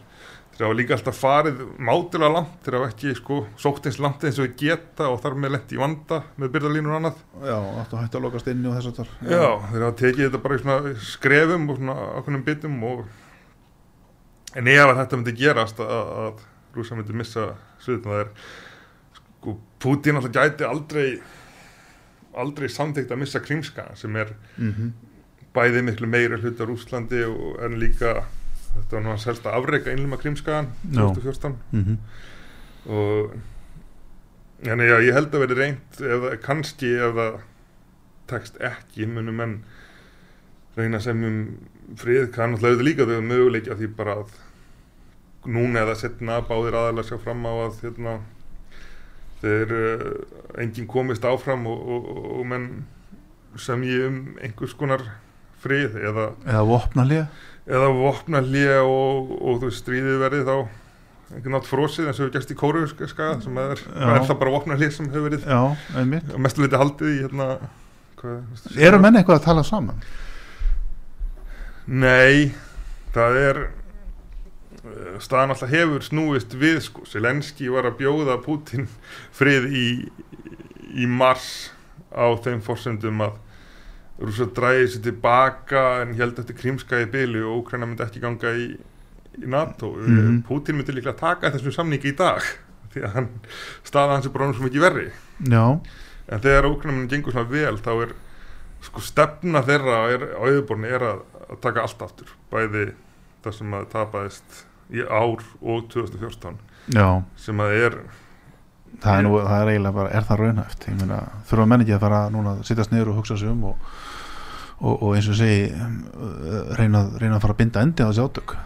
þeir 0.54 0.64
hafa 0.66 0.76
líka 0.78 0.94
alltaf 0.96 1.18
farið 1.18 1.60
mátilega 1.82 2.30
langt 2.34 2.64
þeir 2.66 2.76
hafa 2.78 2.90
ekki 2.92 3.14
sko 3.18 3.38
sókt 3.60 3.88
eins 3.88 3.98
langt 4.02 4.24
eins 4.24 4.38
og 4.38 4.46
þeir 4.46 4.56
geta 4.60 5.08
og 5.10 5.20
þar 5.24 5.36
með 5.42 5.54
lent 5.56 5.74
í 5.74 5.80
vanda 5.80 6.20
með 6.40 6.52
byrðalínur 6.54 6.94
og 6.94 6.98
annað. 7.00 7.20
Já, 7.42 7.56
að 7.58 7.94
hætta 8.00 8.18
að 8.20 8.26
lokast 8.26 8.50
inni 8.52 8.70
og 8.70 8.76
þess 8.78 8.90
að 8.90 9.00
þar 9.00 9.12
Já, 9.34 9.46
þeir 9.72 9.86
hafa 9.86 9.98
tekið 10.02 10.24
þetta 10.26 10.42
bara 10.46 10.58
í 10.58 10.62
svona 10.64 10.96
skrefum 11.10 11.68
og 11.68 11.80
svona 11.80 11.96
ákveðnum 12.18 12.44
bitum 12.48 12.76
og 12.90 13.04
en 14.54 14.70
ef 14.74 14.84
að 14.88 15.00
þetta 15.02 15.20
myndi 15.20 15.36
gerast 15.40 15.80
að, 15.82 16.12
að 16.24 16.44
rúsa 16.74 16.98
myndi 16.98 17.18
missa 17.22 17.48
sviðin 17.82 18.04
það 18.06 18.20
er 18.24 18.34
sko 19.18 19.56
Putin 19.84 20.20
alltaf 20.20 20.36
gæti 20.38 20.68
aldrei 20.68 21.08
aldrei 22.34 22.70
samþykkt 22.70 23.12
að 23.14 23.20
missa 23.20 23.42
krímska 23.42 23.90
sem 23.98 24.14
er 24.18 24.30
mm 24.58 24.94
bæði 25.54 25.84
miklu 25.86 26.08
meira 26.10 26.38
hluta 26.42 26.66
Rúslandi 26.66 27.20
og 27.28 27.60
en 27.62 27.76
líka 27.78 28.24
þetta 28.76 28.96
var 28.96 29.04
nú 29.04 29.12
hans 29.14 29.26
helst 29.28 29.46
að 29.46 29.58
afreika 29.58 29.92
einluma 29.92 30.20
krímskaðan 30.20 30.70
Já. 30.90 31.02
2014 31.14 31.56
-hmm. 31.72 31.96
og 32.98 33.34
þannig 34.64 34.94
að 34.94 35.06
ég 35.08 35.18
held 35.18 35.34
að 35.34 35.44
verði 35.44 35.60
reynd 35.60 35.98
það, 35.98 36.28
kannski 36.42 36.94
ef 36.96 37.14
það 37.18 37.40
tekst 38.30 38.60
ekki 38.64 39.06
munum 39.06 39.36
menn 39.36 39.56
reyna 40.76 41.00
sem 41.00 41.24
um 41.24 41.40
frið 42.00 42.30
kann 42.34 42.54
alltaf 42.54 42.70
auðvitað 42.70 42.88
líka 42.88 43.06
þau 43.08 43.20
möguleikja 43.22 43.76
því 43.78 43.90
bara 43.98 44.16
að 44.22 44.32
núna 45.44 45.84
eða 45.84 45.96
setna 46.00 46.40
báðir 46.48 46.78
aðalega 46.78 47.10
sjá 47.10 47.18
fram 47.20 47.44
á 47.44 47.52
að 47.52 47.82
hérna, 47.82 48.14
þeir 49.42 49.74
uh, 49.76 50.06
enginn 50.62 50.88
komist 50.88 51.26
áfram 51.28 51.66
og, 51.68 51.82
og, 51.84 52.08
og, 52.14 52.30
og 52.38 52.46
menn 52.48 52.68
sem 53.60 53.84
ég 53.86 54.06
um 54.08 54.20
einhvers 54.42 54.74
konar 54.78 55.04
frið 55.62 55.98
eða 56.00 56.30
Eða 56.46 56.64
vopnalið 56.68 57.26
eða 57.64 57.92
vopna 57.96 58.42
hlýja 58.44 58.80
og, 58.84 59.30
og 59.40 59.62
þú 59.62 59.70
stríðið 59.72 60.18
verið 60.24 60.48
þá 60.48 60.56
einhvern 61.34 61.56
nátt 61.56 61.68
frosið 61.68 62.08
eins 62.10 62.18
og 62.18 62.26
hefur 62.26 62.34
gerst 62.34 62.52
í 62.52 62.58
kóruðuska 62.58 63.08
skaga 63.10 63.38
sem 63.42 63.56
er, 63.62 63.80
er 63.96 64.26
það 64.28 64.36
bara 64.42 64.52
vopna 64.54 64.76
hlýja 64.78 64.98
sem 64.98 65.08
hefur 65.08 65.30
verið 65.30 65.46
Já, 65.48 65.62
mestu 66.44 66.64
liti 66.64 66.80
haldið 66.80 67.14
í 67.14 67.22
hérna 67.22 67.48
Eru 68.80 69.00
menn 69.02 69.18
eitthvað 69.18 69.40
að 69.40 69.46
tala 69.48 69.64
saman? 69.66 70.04
Nei, 71.84 72.54
það 73.12 73.38
er 73.42 73.58
eh, 73.66 75.16
staðan 75.20 75.52
alltaf 75.52 75.72
hefur 75.72 76.04
snúist 76.04 76.56
við 76.56 76.78
sko, 76.86 77.04
Selenski 77.08 77.68
var 77.72 77.90
að 77.90 77.98
bjóða 78.00 78.38
Putin 78.44 78.88
frið 79.36 79.68
í, 79.68 79.86
í 80.96 81.08
mars 81.10 81.74
á 82.14 82.32
þeim 82.40 82.62
forsendum 82.64 83.20
að 83.26 83.36
Rúsa 84.22 84.46
dræði 84.54 84.90
sér 84.92 85.04
tilbaka 85.08 85.84
en 86.04 86.14
held 86.18 86.38
eftir 86.38 86.56
krímska 86.58 87.00
í 87.02 87.08
byli 87.10 87.42
og 87.42 87.64
Ukraina 87.64 87.88
myndi 87.88 88.04
ekki 88.04 88.22
ganga 88.22 88.52
í, 88.54 88.68
í 89.40 89.46
NATO. 89.50 89.94
Mhm. 89.98 90.44
Putin 90.46 90.78
myndi 90.78 90.94
líklega 90.94 91.18
taka 91.18 91.50
þessum 91.54 91.74
samningi 91.74 92.12
í 92.12 92.18
dag 92.18 92.44
því 92.94 93.06
að 93.08 93.16
hann 93.18 93.30
staða 93.82 94.16
hans 94.18 94.28
er 94.28 94.34
bara 94.36 94.52
svo 94.54 94.68
mikið 94.68 94.86
verri. 94.86 95.08
Já, 95.50 95.64
en 96.30 96.44
þegar 96.44 96.70
Ukraina 96.70 96.98
myndi 96.98 97.16
gengur 97.16 97.34
svona 97.34 97.50
vel 97.50 97.80
þá 97.82 97.92
er 97.96 98.14
sko 98.84 99.00
stefna 99.00 99.64
þeirra 99.64 99.98
er, 100.12 100.28
á 100.36 100.42
auðborni 100.44 100.92
er 100.92 101.06
að, 101.08 101.24
að 101.48 101.60
taka 101.64 101.86
allt 101.86 102.04
aftur. 102.04 102.30
Bæði 102.52 102.92
það 103.44 103.58
sem 103.58 103.76
að 103.76 103.90
tapaðist 103.92 104.64
í 104.94 105.02
ár 105.02 105.42
og 105.64 105.88
2014 105.92 106.58
já. 106.94 107.08
sem 107.40 107.60
að 107.64 107.76
er 107.80 107.96
Það 109.02 109.18
er, 109.18 109.24
nú, 109.26 109.32
það 109.42 109.60
er 109.60 109.70
eiginlega 109.72 109.96
bara, 109.98 110.10
er 110.14 110.26
það 110.28 110.40
raunhæft? 110.40 110.84
Ég 110.88 110.98
meina, 111.00 111.20
þurfa 111.48 111.66
menn 111.70 111.84
ekki 111.84 111.94
að 111.96 112.04
fara 112.04 112.20
núna 112.32 112.52
að 112.54 112.60
sittast 112.68 112.92
niður 112.92 113.10
og 113.12 113.18
hugsa 113.20 113.38
sig 113.40 113.50
um 113.50 113.64
og, 113.70 113.88
og, 114.78 114.94
og 114.94 115.16
eins 115.16 115.28
og 115.32 115.38
segi 115.38 115.66
uh, 115.72 116.70
reyna, 116.78 117.02
reyna 117.20 117.38
að 117.38 117.44
fara 117.44 117.56
að 117.56 117.60
binda 117.62 117.82
endi 117.84 118.06
á 118.06 118.08
þessi 118.08 118.24
átök. 118.24 118.56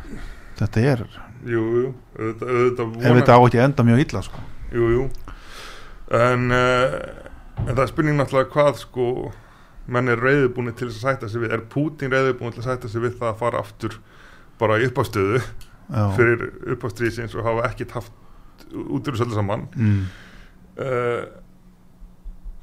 Þetta 0.58 0.84
er, 0.92 1.04
jú, 1.46 1.64
jú, 1.78 1.90
auðvitað, 2.18 2.52
auðvitað 2.52 3.08
ef 3.08 3.18
þetta 3.20 3.38
á 3.38 3.40
ekki 3.40 3.62
enda 3.64 3.86
mjög 3.88 4.04
illa 4.04 4.24
sko. 4.26 4.44
jú, 4.74 4.92
jú. 4.94 5.08
En, 6.18 6.46
uh, 6.52 6.98
en 7.64 7.72
það 7.72 7.84
er 7.84 7.92
spurning 7.92 8.20
náttúrulega 8.20 8.52
hvað 8.54 8.82
sko 8.82 9.08
menn 9.88 10.12
er 10.12 10.20
reyðubúni 10.20 10.74
til 10.76 10.90
að 10.90 10.98
sætta 11.00 11.30
sig 11.32 11.42
við. 11.42 11.54
Er 11.56 11.64
Putin 11.72 12.12
reyðubúni 12.12 12.54
til 12.54 12.64
að 12.64 12.70
sætta 12.72 12.92
sig 12.92 13.04
við 13.04 13.16
það 13.20 13.32
að 13.32 13.40
fara 13.40 13.62
aftur 13.64 13.96
bara 14.60 14.78
í 14.80 14.88
uppástöðu 14.88 15.40
fyrir 15.88 16.50
uppástríðsins 16.74 17.36
og 17.38 17.46
hafa 17.46 17.68
ekkit 17.70 17.94
haft 17.96 18.12
út 18.72 19.10
úr 19.10 19.18
þessu 19.18 19.36
saman. 19.36 19.66
Mm, 19.76 20.00
uh, 20.84 21.22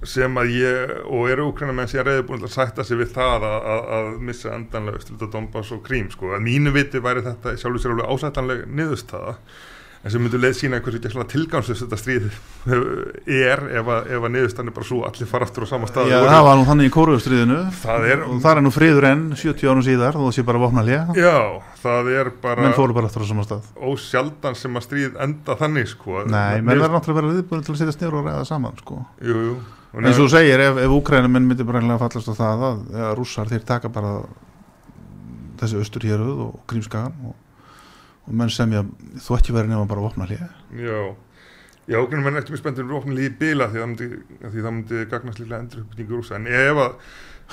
sem 0.05 0.37
að 0.37 0.51
ég 0.53 0.91
og 1.07 1.29
eru 1.31 1.47
úkræna 1.49 1.73
menn 1.73 1.89
sem 1.89 1.99
ég 1.99 2.05
reyði 2.05 2.25
búin 2.27 2.43
að 2.45 2.53
sætta 2.53 2.83
sig 2.85 2.99
við 2.99 3.13
það 3.15 3.45
að, 3.47 3.55
að, 3.73 3.85
að 3.97 4.09
missa 4.27 4.51
endanlega 4.53 4.99
Östurluta 4.99 5.29
Donbass 5.33 5.71
og 5.73 5.81
Krím 5.85 6.11
sko. 6.13 6.33
að 6.35 6.43
mínu 6.45 6.73
viti 6.75 7.01
væri 7.01 7.23
þetta 7.25 7.55
sjálfur 7.57 7.81
sér 7.81 7.95
alveg 7.95 8.11
ásættanleg 8.11 8.65
niðurstaða 8.69 9.37
en 10.05 10.11
sem 10.13 10.21
myndur 10.21 10.37
leið 10.43 10.53
sína 10.59 10.77
hversu 10.85 10.99
ekki 10.99 11.09
svona 11.15 11.25
tilgangslust 11.31 11.81
þetta 11.81 11.97
stríð 11.97 12.25
er 13.25 13.61
ef 13.79 13.87
að, 13.89 14.09
ef 14.13 14.25
að 14.27 14.31
niðurstaðan 14.35 14.69
er 14.69 14.75
bara 14.75 14.85
svo 14.85 14.99
allir 15.07 15.29
fara 15.31 15.47
aftur 15.47 15.65
á 15.65 15.67
sama 15.71 15.87
stað 15.89 16.11
Já, 16.11 16.17
það 16.29 16.43
var 16.45 16.59
nú 16.59 16.65
þannig 16.67 16.89
í 16.89 16.93
kóruðustriðinu 16.93 17.57
Það 17.81 18.05
er- 18.11 18.21
og 18.27 18.35
það 18.43 18.51
er 18.59 18.61
nú 18.67 18.71
friður 18.75 19.07
enn 19.09 19.23
70 19.33 19.71
árum 19.71 19.85
síðar 19.87 20.13
þó 20.17 20.21
það 20.27 20.35
sé 20.37 20.45
bara 20.45 20.61
vopnalið 20.61 21.17
Já, 21.17 21.35
það 21.81 22.11
er 22.19 22.29
bara 22.43 22.65
menn 22.67 22.77
fóru 22.77 22.97
bara 22.97 23.09
aftur 23.09 23.25
á 23.25 23.27
sama 23.31 23.45
stað. 23.47 23.65
ósjaldan 23.81 24.55
sem 24.59 24.77
að 24.77 24.85
stríð 24.85 25.17
enda 25.25 25.55
þannig 25.57 25.89
sko. 25.89 26.21
Nei, 26.29 26.61
menn 26.61 26.77
verður 26.77 26.99
náttúrulega 26.99 27.21
vera 27.21 27.33
viðbúin 27.39 27.65
til 27.65 27.73
að 27.73 27.79
setjast 27.81 28.01
niður 28.05 28.19
og 28.21 28.29
ræða 28.29 28.45
saman 28.45 28.77
sko. 28.81 28.99
Jú, 29.25 29.39
jú. 29.49 29.55
Og 29.95 30.03
eins 30.03 30.19
og 30.19 30.25
þú 30.27 30.31
segir, 30.35 30.59
ef, 30.59 30.77
ef 30.85 30.91
Úkrænum 30.91 31.31
myndi 31.39 31.63
bara 31.65 31.79
eiginlega 31.79 32.01
fallast 32.03 32.29
á 32.29 32.35
það 32.35 32.65
að, 32.69 32.79
að 32.99 33.13
rússar 33.17 33.47
þeir 33.49 33.63
taka 33.65 33.89
bara 33.89 34.13
þessi 35.61 35.79
austur 35.79 36.03
héruð 36.05 36.45
og 38.25 38.33
menn 38.33 38.51
semja 38.53 38.83
þú 39.21 39.37
ekki 39.37 39.55
verið 39.55 39.73
nefna 39.73 39.89
bara 39.89 40.05
vopnalið 40.05 40.41
Já, 40.81 40.99
já, 41.87 41.99
okkur 42.01 42.23
menn 42.23 42.33
er 42.35 42.41
ekki 42.41 42.55
mjög 42.55 42.63
spenntur 42.63 42.89
vopnum 42.89 43.17
líði 43.17 43.35
bila 43.39 43.69
því 43.71 43.81
það 43.81 43.89
myndi, 43.91 44.09
því 44.41 44.65
það 44.65 44.75
myndi 44.79 45.05
gagnast 45.13 45.41
líklega 45.41 45.61
endur 45.63 45.83
uppbyggingu 45.85 46.19
rúsa 46.19 46.39
en 46.39 46.49
ef 46.49 46.81
að 46.85 46.97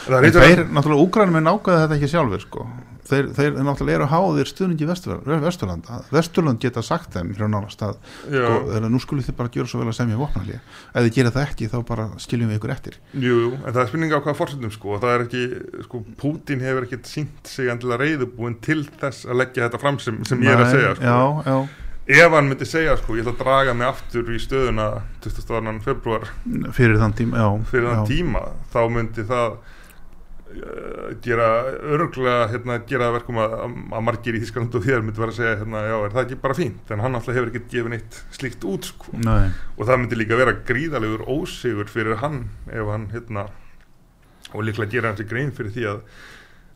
það 0.07 0.25
reytur 0.25 0.47
þeir, 0.47 0.65
náttúrulega, 0.73 1.07
Úkrænum 1.07 1.39
er 1.39 1.47
nákvæða 1.47 1.83
þetta 1.85 1.99
ekki 1.99 2.13
sjálfur 2.15 2.45
sko. 2.47 2.67
Þeir, 3.13 3.29
þeir 3.37 3.59
náttúrulega 3.67 3.99
eru 4.01 4.09
háðir 4.11 4.51
stuðningi 4.51 4.89
Vesturland, 4.89 5.91
Vesturland 6.13 6.63
geta 6.63 6.83
sagt 6.85 7.15
þeim 7.17 7.33
frá 7.37 7.47
nánast 7.51 7.85
að 7.85 7.99
já, 8.33 8.47
sko, 8.47 8.81
nú 8.89 9.03
skulle 9.03 9.27
þið 9.27 9.39
bara 9.39 9.53
gera 9.55 9.71
svo 9.71 9.83
vel 9.83 9.91
að 9.93 9.99
semja 10.01 10.21
vopnalið 10.21 10.59
ef 10.59 10.99
þið 10.99 11.13
gera 11.19 11.35
það 11.37 11.47
ekki 11.49 11.71
þá 11.73 11.79
bara 11.93 12.09
skiljum 12.25 12.53
við 12.53 12.61
ykkur 12.61 12.75
eftir 12.77 12.99
jú, 13.13 13.37
jú, 13.45 13.53
en 13.61 13.69
það 13.69 13.83
er 13.85 13.93
spurning 13.93 14.17
á 14.17 14.19
hvaða 14.19 14.39
fórsendum 14.41 14.75
sko 14.75 14.99
það 15.03 15.15
er 15.15 15.27
ekki, 15.27 15.45
sko, 15.87 16.03
Putin 16.23 16.65
hefur 16.65 16.89
ekkit 16.89 17.11
sínt 17.11 17.53
sig 17.53 17.71
endilega 17.73 18.03
reyðubúin 18.03 18.59
til 18.65 18.83
þess 19.01 19.29
að 19.29 19.43
leggja 19.43 19.69
þetta 19.69 19.83
fram 19.83 20.01
sem, 20.03 20.21
sem 20.29 20.45
ég 20.45 20.53
er 20.53 20.65
að 20.65 20.69
Nei, 20.69 20.75
segja 20.77 20.95
sko. 20.97 21.13
Já, 21.13 21.53
já, 21.53 21.83
ef 22.23 22.35
hann 22.37 22.49
myndi 22.51 22.67
segja, 22.69 22.97
sko, 22.99 23.19
ég 23.19 23.27
ætla 23.27 23.35
að 23.37 23.43
draga 23.45 23.77
mig 23.79 23.89
aftur 23.89 24.33
í 24.33 24.41
stöðuna 24.43 24.89
22. 25.23 25.77
februar 25.85 26.27
fyrir 26.75 26.99
þann 27.03 27.15
tíma 27.21 27.45
já, 27.45 27.49
fyrir 27.71 27.93
þann 27.93 28.03
já. 28.03 28.09
tíma 28.11 28.43
þá 28.73 28.81
myndi 28.97 29.27
það 29.29 29.61
gera 31.25 31.47
örglega 31.95 32.49
hérna, 32.51 32.77
gera 32.89 33.11
verkum 33.15 33.39
að, 33.41 33.55
að 33.65 34.05
margir 34.05 34.37
í 34.37 34.43
Þískland 34.43 34.75
og 34.77 34.85
þér 34.85 35.05
myndi 35.05 35.23
vera 35.23 35.33
að 35.33 35.39
segja 35.39 35.57
hérna, 35.61 35.83
já, 35.89 35.95
er 35.97 36.15
það 36.15 36.23
ekki 36.27 36.39
bara 36.45 36.57
fínt? 36.59 36.93
En 36.93 37.03
hann 37.05 37.19
alltaf 37.19 37.37
hefur 37.37 37.51
ekki 37.51 37.63
gefið 37.73 37.95
neitt 37.95 38.19
slíkt 38.37 38.67
út 38.69 38.89
sko. 38.91 39.17
Nei, 39.25 39.51
og 39.77 39.89
það 39.89 40.03
myndi 40.03 40.21
líka 40.21 40.39
vera 40.41 40.57
gríðalegur 40.69 41.27
ósigur 41.33 41.91
fyrir 41.93 42.21
hann 42.23 42.45
ef 42.71 42.93
hann 42.93 43.09
hérna, 43.15 43.47
og 44.53 44.67
líklega 44.69 44.97
gera 44.97 45.13
hans 45.13 45.25
í 45.25 45.29
grein 45.29 45.53
fyrir 45.57 45.75
því 45.77 45.87
að, 45.95 46.03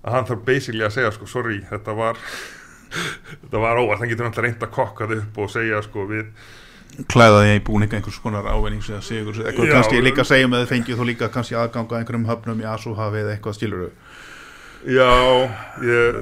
að 0.02 0.18
hann 0.18 0.30
þarf 0.30 0.46
basically 0.48 0.86
að 0.86 0.94
segja 0.98 1.16
sko, 1.16 1.30
sorry, 1.30 1.60
þetta 1.70 1.96
var 1.98 2.20
þetta 3.42 3.64
var 3.66 3.82
óvart, 3.82 4.00
hann 4.00 4.12
getur 4.12 4.28
náttúrulega 4.28 4.54
reynd 4.54 4.68
að 4.68 4.76
kokka 4.78 5.10
þau 5.10 5.18
upp 5.20 5.42
og 5.44 5.52
segja 5.52 5.82
sko 5.84 6.08
við 6.10 6.30
klæða 7.12 7.42
því 7.44 7.60
búning 7.66 7.96
einhvers 7.96 8.18
konar 8.22 8.48
ávinnings 8.48 8.88
eða 8.90 9.02
sigur, 9.04 9.38
eitthvað. 9.42 9.68
Já. 9.68 9.74
kannski 9.76 10.02
líka 10.04 10.24
segja 10.26 10.48
með 10.50 10.64
þið 10.64 10.72
fengið 10.72 11.00
þú 11.00 11.08
líka 11.10 11.30
kannski 11.34 11.58
aðganga 11.58 12.00
einhverjum 12.00 12.28
höfnum 12.30 12.62
í 12.62 12.68
Asuhafi 12.72 13.22
eða 13.22 13.34
eitthvað 13.36 13.58
skilur 13.58 13.86
já, 14.86 15.10
ég, 15.82 16.20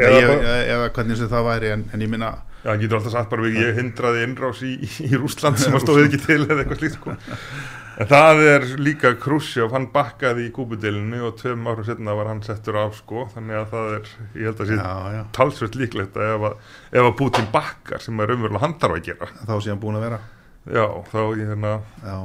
eða, 0.00 0.38
eða, 0.64 0.86
hvernig 0.96 1.20
sem 1.20 1.30
það 1.30 1.50
væri 1.50 1.74
en, 1.74 1.84
en 1.92 2.04
ég 2.04 2.10
minna 2.12 2.30
já, 2.62 2.70
hann 2.70 2.80
getur 2.82 3.00
alltaf 3.00 3.14
sagt 3.16 3.30
bara 3.32 3.44
við 3.46 3.60
ég 3.60 3.76
hindraði 3.80 4.24
innrás 4.26 4.62
í, 4.66 4.76
í 5.06 5.12
Rússland 5.16 5.60
sem 5.62 5.76
að 5.76 5.84
stóði 5.84 6.08
ekki 6.08 6.22
til 6.26 6.40
eða 6.46 6.62
eitthvað 6.62 6.82
slíkt 6.82 6.98
sko 6.98 7.16
en 8.00 8.10
það 8.10 8.42
er 8.48 8.66
líka 8.80 9.12
Khrushchev, 9.20 9.70
hann 9.74 9.90
bakkaði 9.94 10.48
í 10.48 10.52
kúbudelinu 10.56 11.22
og 11.28 11.38
tveim 11.40 11.68
árum 11.68 11.86
setna 11.86 12.16
var 12.16 12.30
hann 12.32 12.42
settur 12.46 12.80
af 12.80 12.98
sko, 12.98 13.26
þannig 13.34 13.60
að 13.60 13.72
það 13.74 13.94
er 13.98 14.12
ég 14.40 14.50
held 14.50 14.62
að 14.64 14.70
sé 14.70 14.78
já, 14.80 14.92
já, 15.16 15.22
talsvöld 15.36 15.80
líklegt 15.80 16.20
að 16.20 16.34
ef 16.34 16.46
að, 16.50 16.68
ef 16.96 17.08
að 17.08 17.16
Putin 17.20 17.50
bakkar 17.54 18.04
sem 18.04 18.22
er 18.24 18.36
umverulega 18.36 18.64
hann 18.64 18.78
þarf 18.80 19.00
að 19.00 19.10
gera. 19.10 19.32
Þá 19.42 19.56
sé 19.56 19.74
hann 19.74 19.82
búin 19.82 19.98
að 20.00 20.06
vera. 20.08 20.22
Já, 20.70 20.86
þá 21.12 21.20
ég 21.24 21.50
hérna 21.50 21.74
já, 22.04 22.16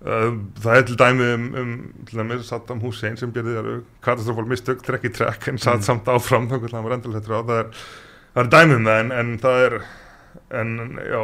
Uh, 0.00 0.38
það 0.64 0.78
er 0.78 0.84
til 0.88 0.94
dæmi 0.96 1.24
um, 1.28 1.42
um 1.60 1.72
til 2.08 2.16
dæmis 2.22 2.46
Saddam 2.48 2.78
Hussein 2.80 3.18
sem 3.20 3.34
gerði 3.34 3.58
þar 3.58 3.66
katastrofál 4.00 4.46
mistök, 4.48 4.78
trekk 4.80 5.02
í 5.04 5.10
trekk 5.12 5.50
en 5.50 5.60
satt 5.60 5.84
samt 5.84 6.08
áfram 6.08 6.46
þá 6.48 6.54
hvernig 6.54 6.76
hann 6.78 6.86
var 6.86 6.94
þetta 6.96 7.36
á. 7.36 7.44
Það 7.50 7.52
er, 7.58 7.82
það 8.30 8.40
er 8.40 8.48
dæmi 8.54 8.78
um 8.78 8.88
það 8.88 9.00
en, 9.02 9.12
en 9.18 9.34
það 9.42 9.64
er 9.66 9.76
en 10.62 10.72
já, 11.04 11.20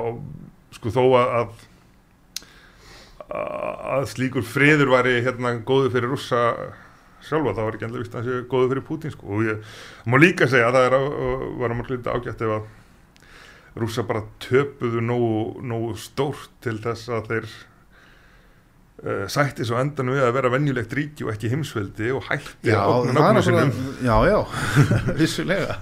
sko 0.76 0.92
þó 0.92 1.00
að 1.06 1.32
að, 1.38 1.64
að 3.96 4.08
slíkur 4.12 4.44
friður 4.46 4.92
væri 4.94 5.20
hérna 5.24 5.56
góðu 5.66 5.92
fyrir 5.94 6.12
rússa 6.12 6.42
sjálfa, 7.26 7.54
það 7.56 7.62
var 7.66 7.76
ekki 7.76 7.86
endilega 7.86 8.04
vist 8.04 8.16
að 8.16 8.26
það 8.26 8.32
sé 8.32 8.48
góðu 8.50 8.72
fyrir 8.72 8.84
Putin 8.86 9.14
sko. 9.14 9.28
Og 9.34 9.46
ég 9.46 9.78
má 10.06 10.18
líka 10.20 10.48
segja 10.50 10.68
að 10.70 10.76
það 10.78 10.88
er 10.88 10.98
var 11.60 11.72
að 11.72 11.78
margir 11.80 12.10
ágætt 12.12 12.44
ef 12.46 12.52
að 12.56 12.66
rússa 13.76 14.04
bara 14.08 14.24
töpuðu 14.40 15.02
nógu, 15.04 15.40
nógu 15.66 15.96
stórt 16.00 16.52
til 16.64 16.78
þess 16.84 17.10
að 17.12 17.32
þeir 17.32 17.48
uh, 19.04 19.24
sætti 19.32 19.66
svo 19.68 19.80
endan 19.80 20.14
við 20.14 20.24
að 20.24 20.36
vera 20.38 20.52
venjulegt 20.54 20.94
ríki 20.96 21.26
og 21.26 21.34
ekki 21.34 21.50
heimsveldi 21.52 22.12
og 22.16 22.24
hætti 22.30 22.72
já, 22.72 22.78
að 22.80 22.94
opna 23.02 23.18
nafnum 23.18 23.44
sinum 23.44 23.74
já, 24.06 24.16
já, 24.30 24.38
vissulega. 25.20 25.76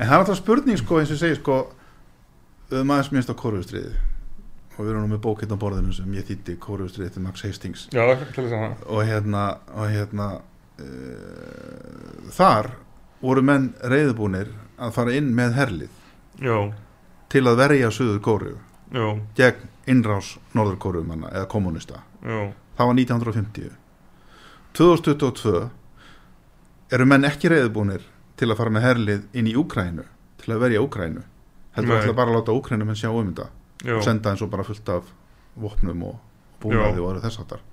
En 0.00 0.08
það 0.08 0.14
er 0.14 0.22
náttúrulega 0.22 0.40
spurning 0.40 0.80
sko 0.80 1.02
eins 1.02 1.12
og 1.12 1.18
ég 1.18 1.24
segi 1.26 1.40
sko 1.42 1.58
um 2.70 2.94
aðeins 2.94 3.12
minnst 3.12 3.34
á 3.34 3.36
kóruðustriði 3.36 3.92
og 4.80 4.86
við 4.86 4.94
erum 4.94 5.04
nú 5.04 5.12
með 5.12 5.24
bókitt 5.26 5.50
á 5.52 5.60
borðinu 5.60 5.92
sem 5.92 6.12
ég 6.16 6.24
þýtti 6.24 6.54
kóruðustriði 6.64 7.12
til 7.12 7.24
Max 7.26 7.42
Hastings. 7.44 7.82
Já, 7.92 8.00
að 8.00 8.22
og 8.88 9.02
hérna, 9.04 9.42
og 9.76 9.90
hérna 9.92 10.28
uh, 10.80 12.30
þar 12.32 12.70
voru 13.20 13.42
menn 13.44 13.70
reyðbúnir 13.84 14.48
að 14.80 14.94
fara 14.96 15.16
inn 15.16 15.34
með 15.36 15.58
herlið 15.58 15.98
Já, 16.40 16.56
til 17.32 17.44
að 17.48 17.60
verja 17.60 17.90
Suður 17.92 18.22
Kóru 18.24 18.54
já, 18.94 19.04
gegn 19.36 19.68
innrás 19.90 20.32
Norður 20.56 20.78
Kóru 20.80 21.04
eða 21.04 21.44
kommunista 21.52 22.00
já, 22.24 22.48
það 22.78 22.90
var 22.90 22.96
1950 23.02 23.76
2022 24.78 25.68
eru 26.96 27.06
menn 27.06 27.28
ekki 27.28 27.52
reyðbúnir 27.52 28.06
til 28.40 28.48
að 28.48 28.62
fara 28.62 28.72
með 28.72 28.86
herlið 28.88 29.28
inn 29.36 29.50
í 29.50 29.56
Úkrænu 29.60 30.06
til 30.40 30.54
að 30.54 30.64
verja 30.64 30.84
Úkrænu 30.86 31.26
heldur 31.76 31.92
Nei. 31.92 32.00
ætla 32.00 32.16
bara 32.16 32.32
að 32.32 32.40
láta 32.40 32.56
Úkrænu 32.56 32.88
menn 32.88 32.98
sjá 32.98 33.10
um 33.12 33.28
þetta 33.28 33.50
og 33.88 34.04
senda 34.04 34.32
eins 34.32 34.44
og 34.44 34.52
bara 34.52 34.66
fullt 34.66 34.88
af 34.92 35.10
vopnum 35.60 36.06
og 36.10 36.16
búnaði 36.62 37.00
og 37.00 37.12
öðru 37.14 37.24
þess 37.24 37.42
áttar 37.42 37.64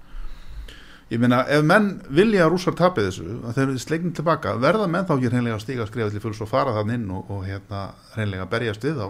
ég 1.12 1.22
meina 1.24 1.44
ef 1.52 1.64
menn 1.64 1.94
vilja 2.12 2.46
að 2.46 2.54
rússar 2.54 2.76
tapið 2.76 3.10
þessu 3.10 3.28
að 3.38 3.54
þeir 3.56 3.66
eru 3.68 3.82
slegnum 3.84 4.16
tilbaka 4.16 4.56
verða 4.60 4.90
menn 4.92 5.08
þá 5.08 5.16
ekki 5.16 5.32
hreinlega 5.32 5.60
að 5.60 5.64
stíga 5.64 5.88
skrifa 5.88 6.12
til 6.12 6.24
fulls 6.24 6.42
og 6.44 6.52
fara 6.52 6.76
þann 6.76 6.94
inn 6.98 7.08
og, 7.16 7.32
og 7.32 7.46
hérna 7.48 7.88
hreinlega 8.16 8.48
berjast 8.52 8.84
við 8.84 9.00
þá 9.00 9.08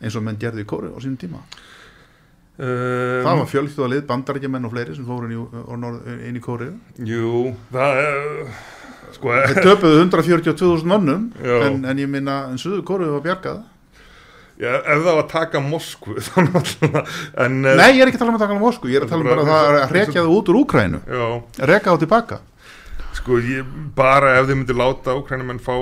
eins 0.00 0.16
og 0.16 0.24
menn 0.24 0.40
gerði 0.40 0.64
í 0.64 0.68
kóru 0.68 0.94
á 0.96 0.98
sínum 1.00 1.20
tíma? 1.20 1.42
Um, 2.60 3.24
það 3.24 3.38
var 3.38 3.46
fjölþjóða 3.48 3.88
lið, 3.88 4.02
bandarækjumenn 4.08 4.66
og 4.68 4.72
fleiri 4.74 4.96
sem 4.96 5.06
fóru 5.08 5.28
inn 5.30 6.36
í, 6.36 6.42
kóru 6.44 6.74
Jú, 7.08 7.54
það 7.72 8.00
er 8.04 8.24
Sko, 9.10 9.32
þeir 9.32 9.64
töpuðu 9.64 10.02
142.000 10.04 10.86
mönnum 10.88 11.22
Já. 11.40 11.54
en, 11.66 11.80
en 11.88 12.00
ég 12.00 12.10
minna 12.10 12.42
en 12.50 12.60
suðu 12.60 12.82
kóru 12.86 13.08
var 13.16 13.24
bjargað 13.24 13.62
já, 14.60 14.70
ef 14.78 15.00
það 15.00 15.08
var 15.08 15.22
að 15.22 15.32
taka 15.32 15.64
Moskvu 15.64 16.16
En 17.44 17.58
eh, 17.64 17.80
nei 17.80 17.88
ég 17.96 18.04
er 18.04 18.10
ekki 18.10 18.20
að 18.20 18.22
tala 18.22 18.34
um 18.34 18.38
að 18.38 18.44
taka 18.44 18.60
Moskú 18.60 18.92
ég 18.92 19.00
er 19.00 19.08
að 19.08 19.14
tala 19.14 19.24
um 19.24 19.32
bara 19.32 19.44
að 19.46 19.50
það 19.50 19.70
er 19.70 19.80
að 19.80 19.96
rekja 19.96 20.20
það 20.20 20.36
út 20.36 20.52
úr 20.52 20.60
Úkrænu 20.60 21.02
rekja 21.58 21.90
það 21.90 22.00
tilbaka. 22.04 22.40
Sko, 23.20 23.40
ég, 23.42 23.66
bara 23.96 24.36
ef 24.38 24.46
þið 24.48 24.60
myndir 24.60 24.78
láta 24.78 25.16
Úkrænumenn 25.18 25.60
fá 25.62 25.74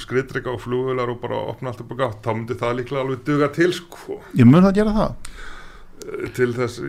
skriðdrega 0.00 0.52
og 0.54 0.62
flugvelar 0.62 1.10
og 1.12 1.18
bara 1.20 1.40
opna 1.50 1.72
allt 1.72 1.82
upp 1.82 1.92
á 1.92 1.96
gátt 1.98 2.20
þá 2.22 2.30
myndi 2.32 2.56
það 2.60 2.76
líklega 2.78 3.02
alveg 3.02 3.24
duga 3.26 3.48
til 3.56 3.72
sko. 3.74 4.20
Ég 4.38 4.48
mun 4.48 4.64
það 4.64 4.78
gera 4.78 4.94
það. 4.96 5.32
Til 6.36 6.48
þess 6.54 6.84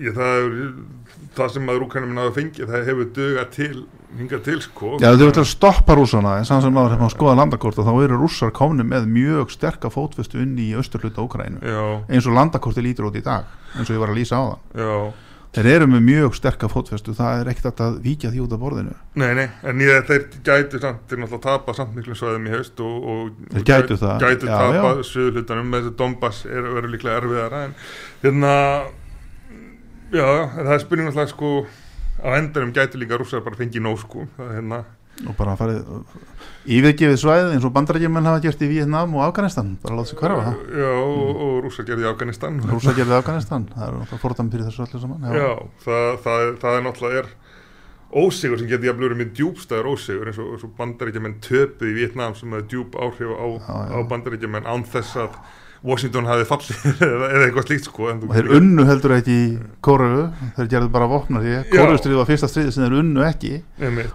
ég, 0.00 0.14
það, 0.16 0.38
er, 0.38 0.70
það 1.36 1.52
sem 1.56 1.68
að 1.74 1.84
Úkrænumenn 1.86 2.22
hafa 2.22 2.34
fengið 2.38 2.72
það 2.72 2.88
hefur 2.88 3.10
duga 3.18 3.46
til 3.52 3.84
hingað 4.18 4.44
til 4.46 4.58
sko. 4.64 4.92
Já, 5.02 5.10
þau 5.16 5.28
að 5.30 5.48
stoppa 5.48 5.96
rússana 5.98 6.36
en 6.40 6.46
samt 6.48 6.66
sem 6.66 6.74
náður 6.74 6.96
hefum 6.96 7.08
að 7.08 7.14
skoða 7.16 7.38
landakorta 7.40 7.86
þá 7.86 7.92
eru 8.04 8.20
rússar 8.20 8.54
komni 8.54 8.86
með 8.86 9.08
mjög 9.10 9.52
sterka 9.54 9.90
fótvestu 9.92 10.42
inn 10.42 10.54
í 10.60 10.72
austurhluta 10.78 11.24
Úkrænu 11.24 11.62
Já, 11.62 11.82
eins 12.12 12.28
og 12.28 12.36
landakorti 12.36 12.84
lítur 12.84 13.10
út 13.10 13.18
í 13.18 13.24
dag 13.24 13.48
eins 13.76 13.88
og 13.88 13.96
ég 13.96 14.02
var 14.02 14.12
að 14.12 14.20
lýsa 14.20 14.40
á 14.40 14.44
það 14.44 14.82
já. 14.84 14.96
Þeir 15.52 15.66
eru 15.68 15.86
með 15.92 16.04
mjög 16.06 16.36
sterka 16.38 16.68
fótvestu 16.72 17.12
það 17.12 17.42
er 17.42 17.48
ekkert 17.52 17.80
að 17.84 17.96
víkja 18.00 18.30
því 18.32 18.38
út 18.40 18.52
af 18.56 18.60
borðinu. 18.62 18.94
Nei, 19.20 19.34
nei, 19.36 19.44
en 19.68 19.82
ég, 19.84 19.98
þeir 20.08 20.22
gætu 20.46 20.80
samt, 20.80 21.02
þeir 21.10 21.20
náttúrulega 21.20 21.42
tapa 21.44 21.74
samt 21.76 21.92
miklu 21.92 22.16
svæðum 22.16 22.46
í 22.48 22.54
haust 22.54 22.80
og, 22.80 22.94
og, 23.12 23.42
og 23.52 23.66
gætu 23.68 23.98
það, 24.00 24.24
gætu 24.24 24.48
já, 24.48 24.54
tapa 24.54 24.94
já. 24.96 25.02
suðulutanum 25.10 25.68
með 25.68 25.84
þessu 25.84 25.96
Donbass 25.98 26.46
er 26.48 26.70
verið 26.78 26.94
líklega 26.94 27.20
erfiðara 27.20 27.60
en 27.66 27.76
hérna 28.22 28.54
já, 30.08 30.24
en 30.24 30.62
það 30.62 30.74
er 30.78 30.84
spurning 30.86 31.10
náttúrulega 31.10 31.34
sko 31.34 31.52
á 32.22 32.28
endanum 32.38 32.72
gætu 32.74 32.98
líka 33.02 33.18
rússar 33.20 33.42
bara 33.44 33.58
fengið 33.58 33.82
nóg 33.84 33.98
sko. 34.02 34.26
Hérna, 34.38 34.84
og 35.28 35.34
bara 35.36 35.52
farið 35.60 35.82
yfirgefið 36.72 37.18
svæðið 37.20 37.50
eins 37.56 37.66
og 37.68 37.72
bandarækjumenn 37.76 38.26
hafa 38.30 38.40
gert 38.46 38.62
í 38.64 38.68
Vietnam 38.70 39.12
og 39.18 39.24
Afganistan. 39.26 39.74
Bara 39.82 39.98
láta 39.98 40.08
sig 40.12 40.18
hverfa 40.22 40.54
já, 40.72 40.90
og, 41.02 41.42
og 41.46 41.54
rússar 41.66 41.86
gerði 41.88 42.08
Afganistan. 42.08 42.60
Rússar 42.70 42.96
gerði 42.96 43.18
Afganistan, 43.18 43.66
það 43.74 43.86
er 43.88 43.96
náttúrulega 43.98 44.22
fordæmi 44.24 44.54
fyrir 44.54 44.68
þessu 44.70 44.86
öllu 44.86 45.02
saman 45.02 45.26
já, 45.36 45.50
það, 45.84 46.08
það, 46.24 46.44
það 46.62 46.78
er 46.78 46.86
náttúrulega 46.88 47.24
er 47.24 47.32
ósigur 48.22 48.60
sem 48.60 48.68
getur 48.68 48.88
jafnlega 48.90 49.08
verið 49.08 49.20
með 49.22 49.30
djúbstæður 49.38 49.86
ósigur 49.92 50.28
eins 50.28 50.40
og, 50.42 50.48
og 50.66 50.72
bandaríkjumenn 50.80 51.36
töpuð 51.44 51.88
í 51.92 51.94
Vietnam 51.96 52.34
sem 52.36 52.52
hefði 52.52 52.66
djúb 52.74 52.96
áhrif 53.00 53.30
á, 53.32 53.46
Já, 53.56 53.76
já. 53.88 53.94
á 53.96 53.98
bandaríkjumenn 54.10 54.68
án 54.68 54.84
þess 54.92 55.16
að 55.22 55.38
Washington 55.82 56.28
hafi 56.30 56.44
fallið 56.46 56.84
eða, 57.08 57.28
eitthvað 57.42 57.66
slíkt 57.66 57.88
sko 57.88 58.06
og 58.12 58.28
þeir 58.36 58.50
unnu 58.58 58.84
heldur 58.86 59.14
ekki 59.16 59.36
Kóru 59.82 60.10
þeir 60.56 60.68
gerðu 60.70 60.90
bara 60.94 61.08
vopna 61.10 61.42
því 61.42 61.54
Já. 61.56 61.62
Kórustrið 61.72 62.20
var 62.20 62.28
fyrsta 62.28 62.50
stríði 62.50 62.74
sem 62.76 62.84
þeir 62.86 62.98
unnu 63.00 63.24
ekki. 63.26 63.52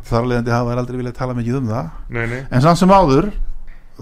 Þar 0.07 0.29
leðandi 0.31 0.55
hafa 0.55 0.71
þeir 0.71 0.81
aldrei 0.83 0.99
viljað 1.01 1.17
tala 1.19 1.35
mikið 1.37 1.59
um 1.59 1.71
það. 1.73 1.89
Nei, 2.15 2.25
nei, 2.31 2.39
En 2.47 2.63
samt 2.63 2.79
sem 2.79 2.93
áður, 2.95 3.31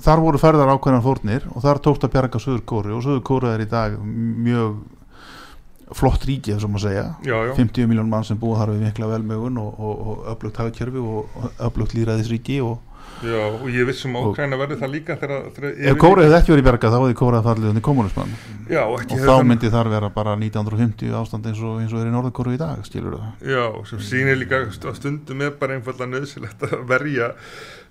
þar 0.06 0.22
voru 0.28 0.42
ferðar 0.42 0.74
ákveðnar 0.76 1.06
fórnir 1.06 1.48
og 1.54 1.66
þar 1.66 1.82
tókst 1.88 2.06
að 2.06 2.14
bjarga 2.18 2.44
Suður 2.44 2.66
Kóru 2.70 2.98
og 3.00 3.06
Suður 3.06 3.24
Kóru 3.26 3.50
er 3.54 3.66
í 3.66 3.70
dag 3.72 3.98
mjög 4.06 4.84
flott 5.96 6.24
ríki, 6.26 6.54
þess 6.56 6.66
að 6.66 6.82
segja. 6.82 7.06
já, 7.26 7.36
já. 7.46 7.54
50 7.58 7.88
miljón 7.90 8.10
mann 8.10 8.26
sem 8.26 8.38
búa 8.42 8.58
þar 8.58 8.74
við 8.74 8.88
mikla 8.88 9.10
velmögun 9.12 9.60
og, 9.62 10.24
öflugt 10.34 10.58
hagkerfi 10.58 10.98
og, 11.02 11.28
og 11.38 11.62
öflugt 11.68 11.94
líðræðisríki 11.94 12.58
og 12.66 12.80
Já, 13.26 13.40
og 13.48 13.64
ég 13.72 13.86
vissum 13.88 14.14
að 14.20 14.26
Ókræna 14.30 14.58
verði 14.60 14.76
það 14.82 14.92
líka 14.92 15.16
þegar, 15.18 15.46
þegar 15.56 15.78
ef 15.92 15.98
Kóru 16.02 16.22
hefði 16.26 16.36
ekki 16.38 16.52
verið 16.54 16.66
bjargað 16.68 16.92
þá 16.94 16.98
hefði 17.00 17.16
Kóru 17.22 17.38
að 17.40 17.46
fallið 17.48 17.70
undir 17.72 17.86
kommunismann 17.88 18.34
Já, 18.70 18.82
og 18.84 19.06
þá 19.08 19.16
þann- 19.24 19.48
myndi 19.50 19.72
þar 19.72 19.90
vera 19.94 20.10
bara 20.14 20.34
1950 20.36 21.16
ástand 21.22 21.48
eins 21.50 21.62
og, 21.64 21.80
eins 21.82 21.94
og 21.96 22.02
er 22.04 22.10
í 22.10 22.14
Norður 22.14 22.34
Kóru 22.36 22.54
í 22.54 22.60
dag, 22.60 22.82
skilur 22.86 23.16
það. 23.16 23.48
Já, 23.56 23.64
sem 23.90 24.04
sýnir 24.10 24.38
líka 24.42 24.60
st- 24.68 24.90
að 24.92 25.00
stundum 25.00 25.42
er 25.48 25.56
bara 25.62 25.78
einfallega 25.80 26.12
nöðsilegt 26.12 26.68
að 26.68 26.76
verja 26.92 27.32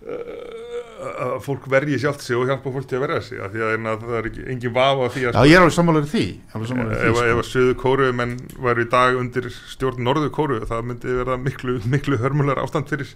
uh, 0.05 1.25
að 1.25 1.35
fólk 1.45 1.67
verji 1.73 1.99
sjálft 2.05 2.23
sig 2.25 2.37
og 2.39 2.47
hjálpa 2.49 2.73
fólk 2.75 2.87
til 2.91 2.99
að 3.01 3.05
verja 3.07 3.23
sig 3.25 3.41
af 3.45 3.53
því 3.55 3.65
að 3.65 3.73
hérna, 3.75 3.97
það 4.05 4.19
er 4.21 4.29
ekki, 4.31 4.45
engin 4.55 4.75
vafa 4.77 5.09
á 5.09 5.13
því 5.15 5.25
að 5.25 5.39
Já, 5.41 5.49
ég 5.51 5.57
er 5.59 5.65
alveg 5.65 5.77
sammálaður 5.79 6.07
í 6.07 6.13
því, 6.13 6.27
alveg 6.53 6.69
í 6.69 6.85
ef, 6.85 7.01
því, 7.01 7.09
ef 7.09 7.17
sko. 7.17 7.41
að 7.41 7.51
söðu 7.55 7.75
kóru 7.83 8.13
menn 8.21 8.37
væru 8.69 8.85
í 8.87 8.91
dag 8.93 9.19
undir 9.21 9.49
stjórn 9.73 10.05
norðu 10.07 10.31
kóru 10.37 10.61
það 10.69 10.87
myndi 10.91 11.19
vera 11.23 11.37
miklu, 11.41 11.79
miklu 11.97 12.21
hörmulegar 12.23 12.63
ástand 12.65 12.89
fyrir, 12.93 13.11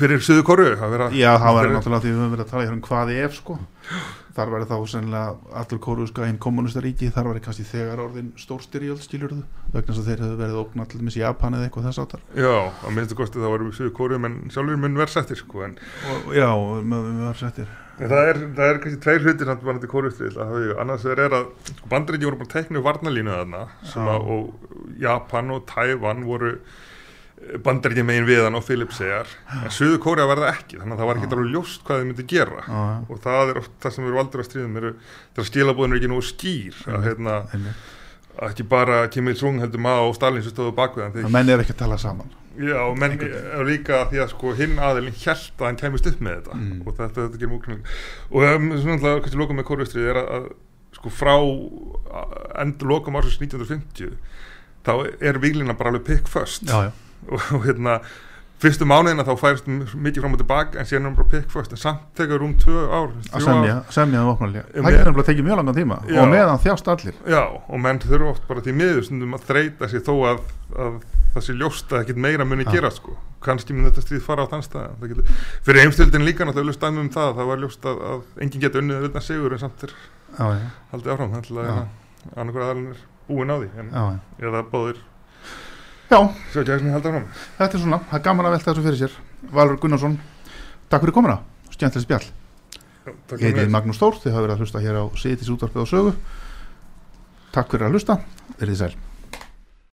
fyrir 0.00 0.18
söðu 0.26 0.42
kóru 0.48 0.66
Já, 1.14 1.30
það 1.38 1.54
fyrir- 1.68 1.76
náttúrulega 1.78 2.02
því 2.04 2.10
við 2.10 2.18
höfum 2.18 2.34
verið 2.34 2.44
að 2.44 2.50
tala 2.50 2.64
hér 2.66 2.74
um 2.74 2.84
hvað 2.88 3.12
ef 3.24 3.34
sko. 3.38 3.58
Þar 4.34 4.50
væri 4.50 4.66
þá 4.66 4.78
sennilega 4.90 5.34
allur 5.60 5.78
kóruðska 5.84 6.24
hinn 6.26 6.38
kommunistaríki, 6.42 7.10
þar 7.14 7.28
væri 7.30 7.42
kannski 7.44 7.62
þegar 7.68 8.00
orðin 8.02 8.32
stórstyrjöld 8.34 8.98
skilurðu 9.04 9.44
vegna 9.70 9.86
þess 9.94 10.00
að 10.02 10.08
þeir 10.10 10.22
hefðu 10.24 10.38
verið 10.40 10.58
ógna 10.58 10.82
allir 10.88 11.04
með 11.06 11.18
Japan 11.20 11.54
eða 11.54 11.68
eitthvað 11.68 11.86
þess 11.86 12.00
áttar 12.02 12.24
Já, 12.34 12.54
að 12.82 12.96
minnstu 12.96 13.14
kosti 13.20 13.38
þá 13.38 13.46
varum 13.52 13.70
söðu 13.78 13.92
kóru 13.94 14.18
menn 14.18 14.40
sjálfur 14.50 14.80
mun 14.82 14.98
verðsættir 14.98 15.38
sko 15.38 15.62
en 15.68 15.76
og, 16.10 16.34
Já, 16.34 16.48
settir. 17.38 17.70
En 18.02 18.10
Það 18.10 18.26
er, 18.32 18.40
það 18.58 18.66
er 18.72 18.80
kannski 18.82 19.00
tveir 19.06 19.22
hlutir 19.22 19.46
samt 19.52 19.62
varandi 19.70 19.86
kórustrið 19.94 20.40
annars 20.82 21.04
er 21.06 21.22
að 21.30 21.46
sko, 21.70 21.86
bandaríki 21.94 22.26
voru 27.44 27.60
bandaríkja 27.64 28.04
megin 28.06 28.26
við 28.28 28.42
hann 28.44 28.56
og 28.58 28.64
Philip 28.66 28.92
segjar 28.94 29.30
en 29.60 29.72
Suður 29.74 30.00
Kórea 30.04 30.28
var 30.28 30.42
það 30.42 30.52
ekki 30.52 30.78
þannig 30.80 30.94
að 30.94 31.02
það 31.02 31.10
var 31.10 31.20
ekki 31.20 31.28
alveg 31.30 31.50
ljóst 31.54 31.84
hvað 31.86 32.00
þið 32.00 32.08
myndi 32.10 32.26
gera. 32.30 32.62
Já. 32.68 32.84
og 33.08 33.20
það 33.24 33.52
er 33.52 33.60
oft 33.60 33.74
það 33.82 33.94
sem 33.94 34.04
við 34.04 34.10
erum 34.12 34.22
aldrei 34.22 34.42
að 34.42 34.48
stríðum 34.48 34.78
eru 34.80 34.94
þegar 35.34 35.50
skilabóðin 35.50 35.94
er 35.94 36.00
ekki 36.00 36.12
nú 36.12 36.22
skýr 36.24 36.80
að, 36.88 37.04
hérna, 37.08 37.36
að 38.38 38.48
ekki 38.48 38.66
bara 38.74 39.02
Kim 39.14 39.30
Il-sung 39.32 39.60
heldur 39.62 39.84
maður 39.84 40.10
og 40.10 40.16
Stalin 40.18 40.46
sem 40.46 40.54
stóðu 40.54 40.74
bakvið 40.78 41.06
hann 41.06 41.14
Það 41.14 41.22
þeir, 41.26 41.36
menn 41.36 41.54
er 41.54 41.64
ekki 41.64 41.76
að 41.76 41.82
tala 41.84 42.00
saman. 42.00 42.34
Já, 42.54 42.80
menn 42.94 43.16
er 43.18 43.64
líka 43.66 44.04
því 44.10 44.20
að 44.22 44.28
sko 44.30 44.52
hinn 44.54 44.76
aðilinn 44.78 45.16
hjælt 45.18 45.58
að 45.58 45.66
hann 45.66 45.80
kæmist 45.80 46.06
upp 46.06 46.20
með 46.22 46.36
þetta. 46.38 46.58
Mm. 46.60 46.76
og 46.84 46.98
þetta, 47.00 47.24
þetta 47.24 47.40
gerir 47.40 47.50
múknum 47.50 47.80
og 48.30 48.46
um, 48.46 48.68
svona 48.78 48.98
alltaf 48.98 49.24
kannski 49.24 49.40
lokum 49.40 49.58
með 49.58 49.68
kórustrið 49.72 50.10
er 50.12 50.20
að, 50.20 50.28
að 50.36 50.46
sko 50.94 51.10
frá 51.10 51.34
endur 52.62 52.92
lokum 52.92 53.18
ársins 53.18 53.40
1950 53.42 54.14
þá 54.86 54.92
er 55.18 55.40
viglina 55.42 55.74
bara 55.74 55.90
alveg 55.90 56.06
pick 56.06 56.30
first. 56.30 56.68
Já, 56.68 56.86
já, 56.86 56.92
og, 57.30 57.64
hérna 57.66 57.98
fyrstu 58.64 58.86
mánuðina 58.88 59.24
þá 59.26 59.32
færist 59.36 59.66
m- 59.68 59.82
mikið 60.06 60.22
fram 60.24 60.34
og 60.36 60.40
tilbaka 60.40 60.78
en 60.80 60.86
síðan 60.88 61.02
er 61.02 61.08
hann 61.10 61.16
bara 61.18 61.28
pick 61.32 61.50
first 61.52 61.72
en 61.74 61.80
samt 61.80 62.04
tekur 62.16 62.38
rúm 62.40 62.54
tvö 62.62 62.84
ár 62.86 63.10
að 63.34 63.42
semja, 63.44 63.74
semja 63.92 64.22
um 64.22 64.30
opnarlega 64.30 64.64
Um, 64.74 64.86
Það 64.86 64.94
getur 64.94 65.10
nefnilega 65.10 65.26
tekið 65.30 65.44
mjög 65.48 65.58
langan 65.60 65.76
tíma. 65.80 65.98
Já. 66.08 66.20
og 66.22 66.30
meðan 66.32 66.62
þjást 66.64 66.88
allir. 66.94 67.18
Já 67.34 67.42
og 67.50 67.82
menn 67.84 68.00
þurfa 68.04 68.30
oft 68.30 68.46
bara 68.48 68.62
til 68.64 68.74
miður 68.78 69.04
stundum 69.08 69.34
að 69.36 69.44
þreita 69.50 69.88
sig 69.92 70.04
þó 70.06 70.14
að, 70.30 70.40
að 70.86 70.96
það 71.34 71.44
sé 71.48 71.56
ljóst 71.60 71.92
að 71.92 72.04
ekkert 72.04 72.22
meira 72.24 72.44
muni 72.48 72.64
gera 72.70 72.90
sko. 72.94 73.16
Kannski 73.44 73.74
mun 73.76 73.90
þetta 73.90 74.04
stríð 74.06 74.22
fara 74.24 74.46
á 74.46 74.50
þann 74.54 74.64
stað. 74.64 74.94
Það 75.02 75.12
getur, 75.12 75.42
fyrir 75.66 75.82
heimstöldin 75.84 76.24
líka 76.24 76.46
náttúrulega 76.48 76.80
dæmi 76.86 77.02
um 77.04 77.10
það 77.12 77.34
það 77.40 77.50
var 77.50 77.60
ljóst 77.66 77.88
að, 77.90 78.04
að 78.14 78.22
enginn 78.46 78.62
geta 78.64 78.80
unnið 78.80 78.96
að 79.00 79.04
vilja 79.08 79.24
sigur 79.26 79.52
en 79.58 79.60
samt 79.66 79.84
er 79.84 79.96
haldið 80.94 81.12
áfram. 81.12 81.34
Þannig 81.34 81.58
að 81.74 82.38
annarkur 82.40 82.64
aðalinn 82.64 82.94
er 82.94 83.02
búin 83.28 83.52
á 83.52 83.56
því 83.60 83.68
en, 83.82 83.90
eða 84.40 84.62
báðir 84.72 85.02
Já, 86.10 86.18
ekki 86.20 86.74
að 86.74 86.90
halda 86.92 87.10
áfram. 87.10 87.28
Þetta 87.58 87.78
er 87.78 87.82
svona, 87.84 88.00
það 88.10 88.18
er 88.18 88.24
gaman 88.28 88.48
að 88.48 88.56
velta 88.56 88.70
þessu 88.70 88.84
fyrir 88.84 89.00
sér. 89.00 89.16
Valur 89.54 89.80
Gunnarsson, 89.82 90.18
takk 90.92 91.06
fyrir 91.06 91.16
komuna. 91.16 91.38
Stjæntlega 91.72 92.04
spjall. 92.04 92.28
Já, 93.04 93.12
takk 93.30 93.40
Ég 93.40 93.56
heiti. 93.56 93.72
Magnús 93.72 94.02
Þór, 94.02 94.20
þið 94.20 94.36
hafa 94.36 94.44
verið 94.46 94.54
að 94.54 94.62
hlusta 94.64 94.84
hér 94.84 95.00
á 95.00 95.04
Sitis 95.18 95.50
útvarpið 95.54 95.84
á 95.84 95.86
sögu. 95.90 96.14
Takk 97.56 97.74
fyrir 97.74 97.88
að 97.88 97.98
hlusta, 97.98 98.20
verið 98.60 98.80
sæl 98.84 98.94